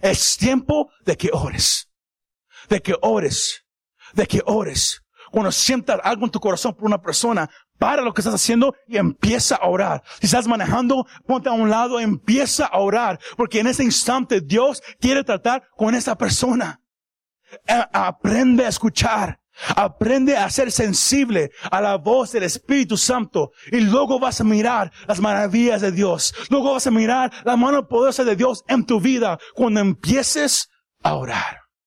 Es 0.00 0.36
tiempo 0.36 0.90
de 1.04 1.16
que 1.16 1.30
ores. 1.32 1.90
De 2.68 2.80
que 2.80 2.94
ores. 3.02 3.64
De 4.14 4.26
que 4.26 4.40
ores. 4.46 5.01
Cuando 5.32 5.50
sientas 5.50 5.98
algo 6.04 6.26
en 6.26 6.30
tu 6.30 6.38
corazón 6.38 6.74
por 6.74 6.84
una 6.84 7.02
persona, 7.02 7.50
para 7.82 8.02
lo 8.02 8.14
que 8.14 8.20
estás 8.20 8.34
haciendo 8.34 8.76
y 8.86 8.96
empieza 8.96 9.56
a 9.56 9.66
orar. 9.66 10.04
Si 10.20 10.26
estás 10.26 10.46
manejando, 10.46 11.04
ponte 11.26 11.48
a 11.48 11.52
un 11.52 11.68
lado, 11.68 11.98
empieza 11.98 12.66
a 12.66 12.78
orar, 12.78 13.18
porque 13.36 13.58
en 13.58 13.66
ese 13.66 13.82
instante 13.82 14.40
Dios 14.40 14.80
quiere 15.00 15.24
tratar 15.24 15.64
con 15.76 15.96
esa 15.96 16.16
persona. 16.16 16.80
Aprende 17.92 18.66
a 18.66 18.68
escuchar. 18.68 19.40
Aprende 19.74 20.36
a 20.36 20.48
ser 20.48 20.70
sensible 20.70 21.50
a 21.70 21.80
la 21.80 21.96
voz 21.96 22.32
del 22.32 22.44
Espíritu 22.44 22.96
Santo 22.96 23.50
y 23.70 23.80
luego 23.80 24.20
vas 24.20 24.40
a 24.40 24.44
mirar 24.44 24.92
las 25.06 25.20
maravillas 25.20 25.80
de 25.80 25.92
Dios. 25.92 26.34
Luego 26.50 26.72
vas 26.72 26.86
a 26.86 26.90
mirar 26.90 27.32
la 27.44 27.56
mano 27.56 27.88
poderosa 27.88 28.24
de 28.24 28.36
Dios 28.36 28.64
en 28.68 28.86
tu 28.86 29.00
vida 29.00 29.38
cuando 29.54 29.80
empieces 29.80 30.70
a 31.02 31.14
orar. 31.14 31.61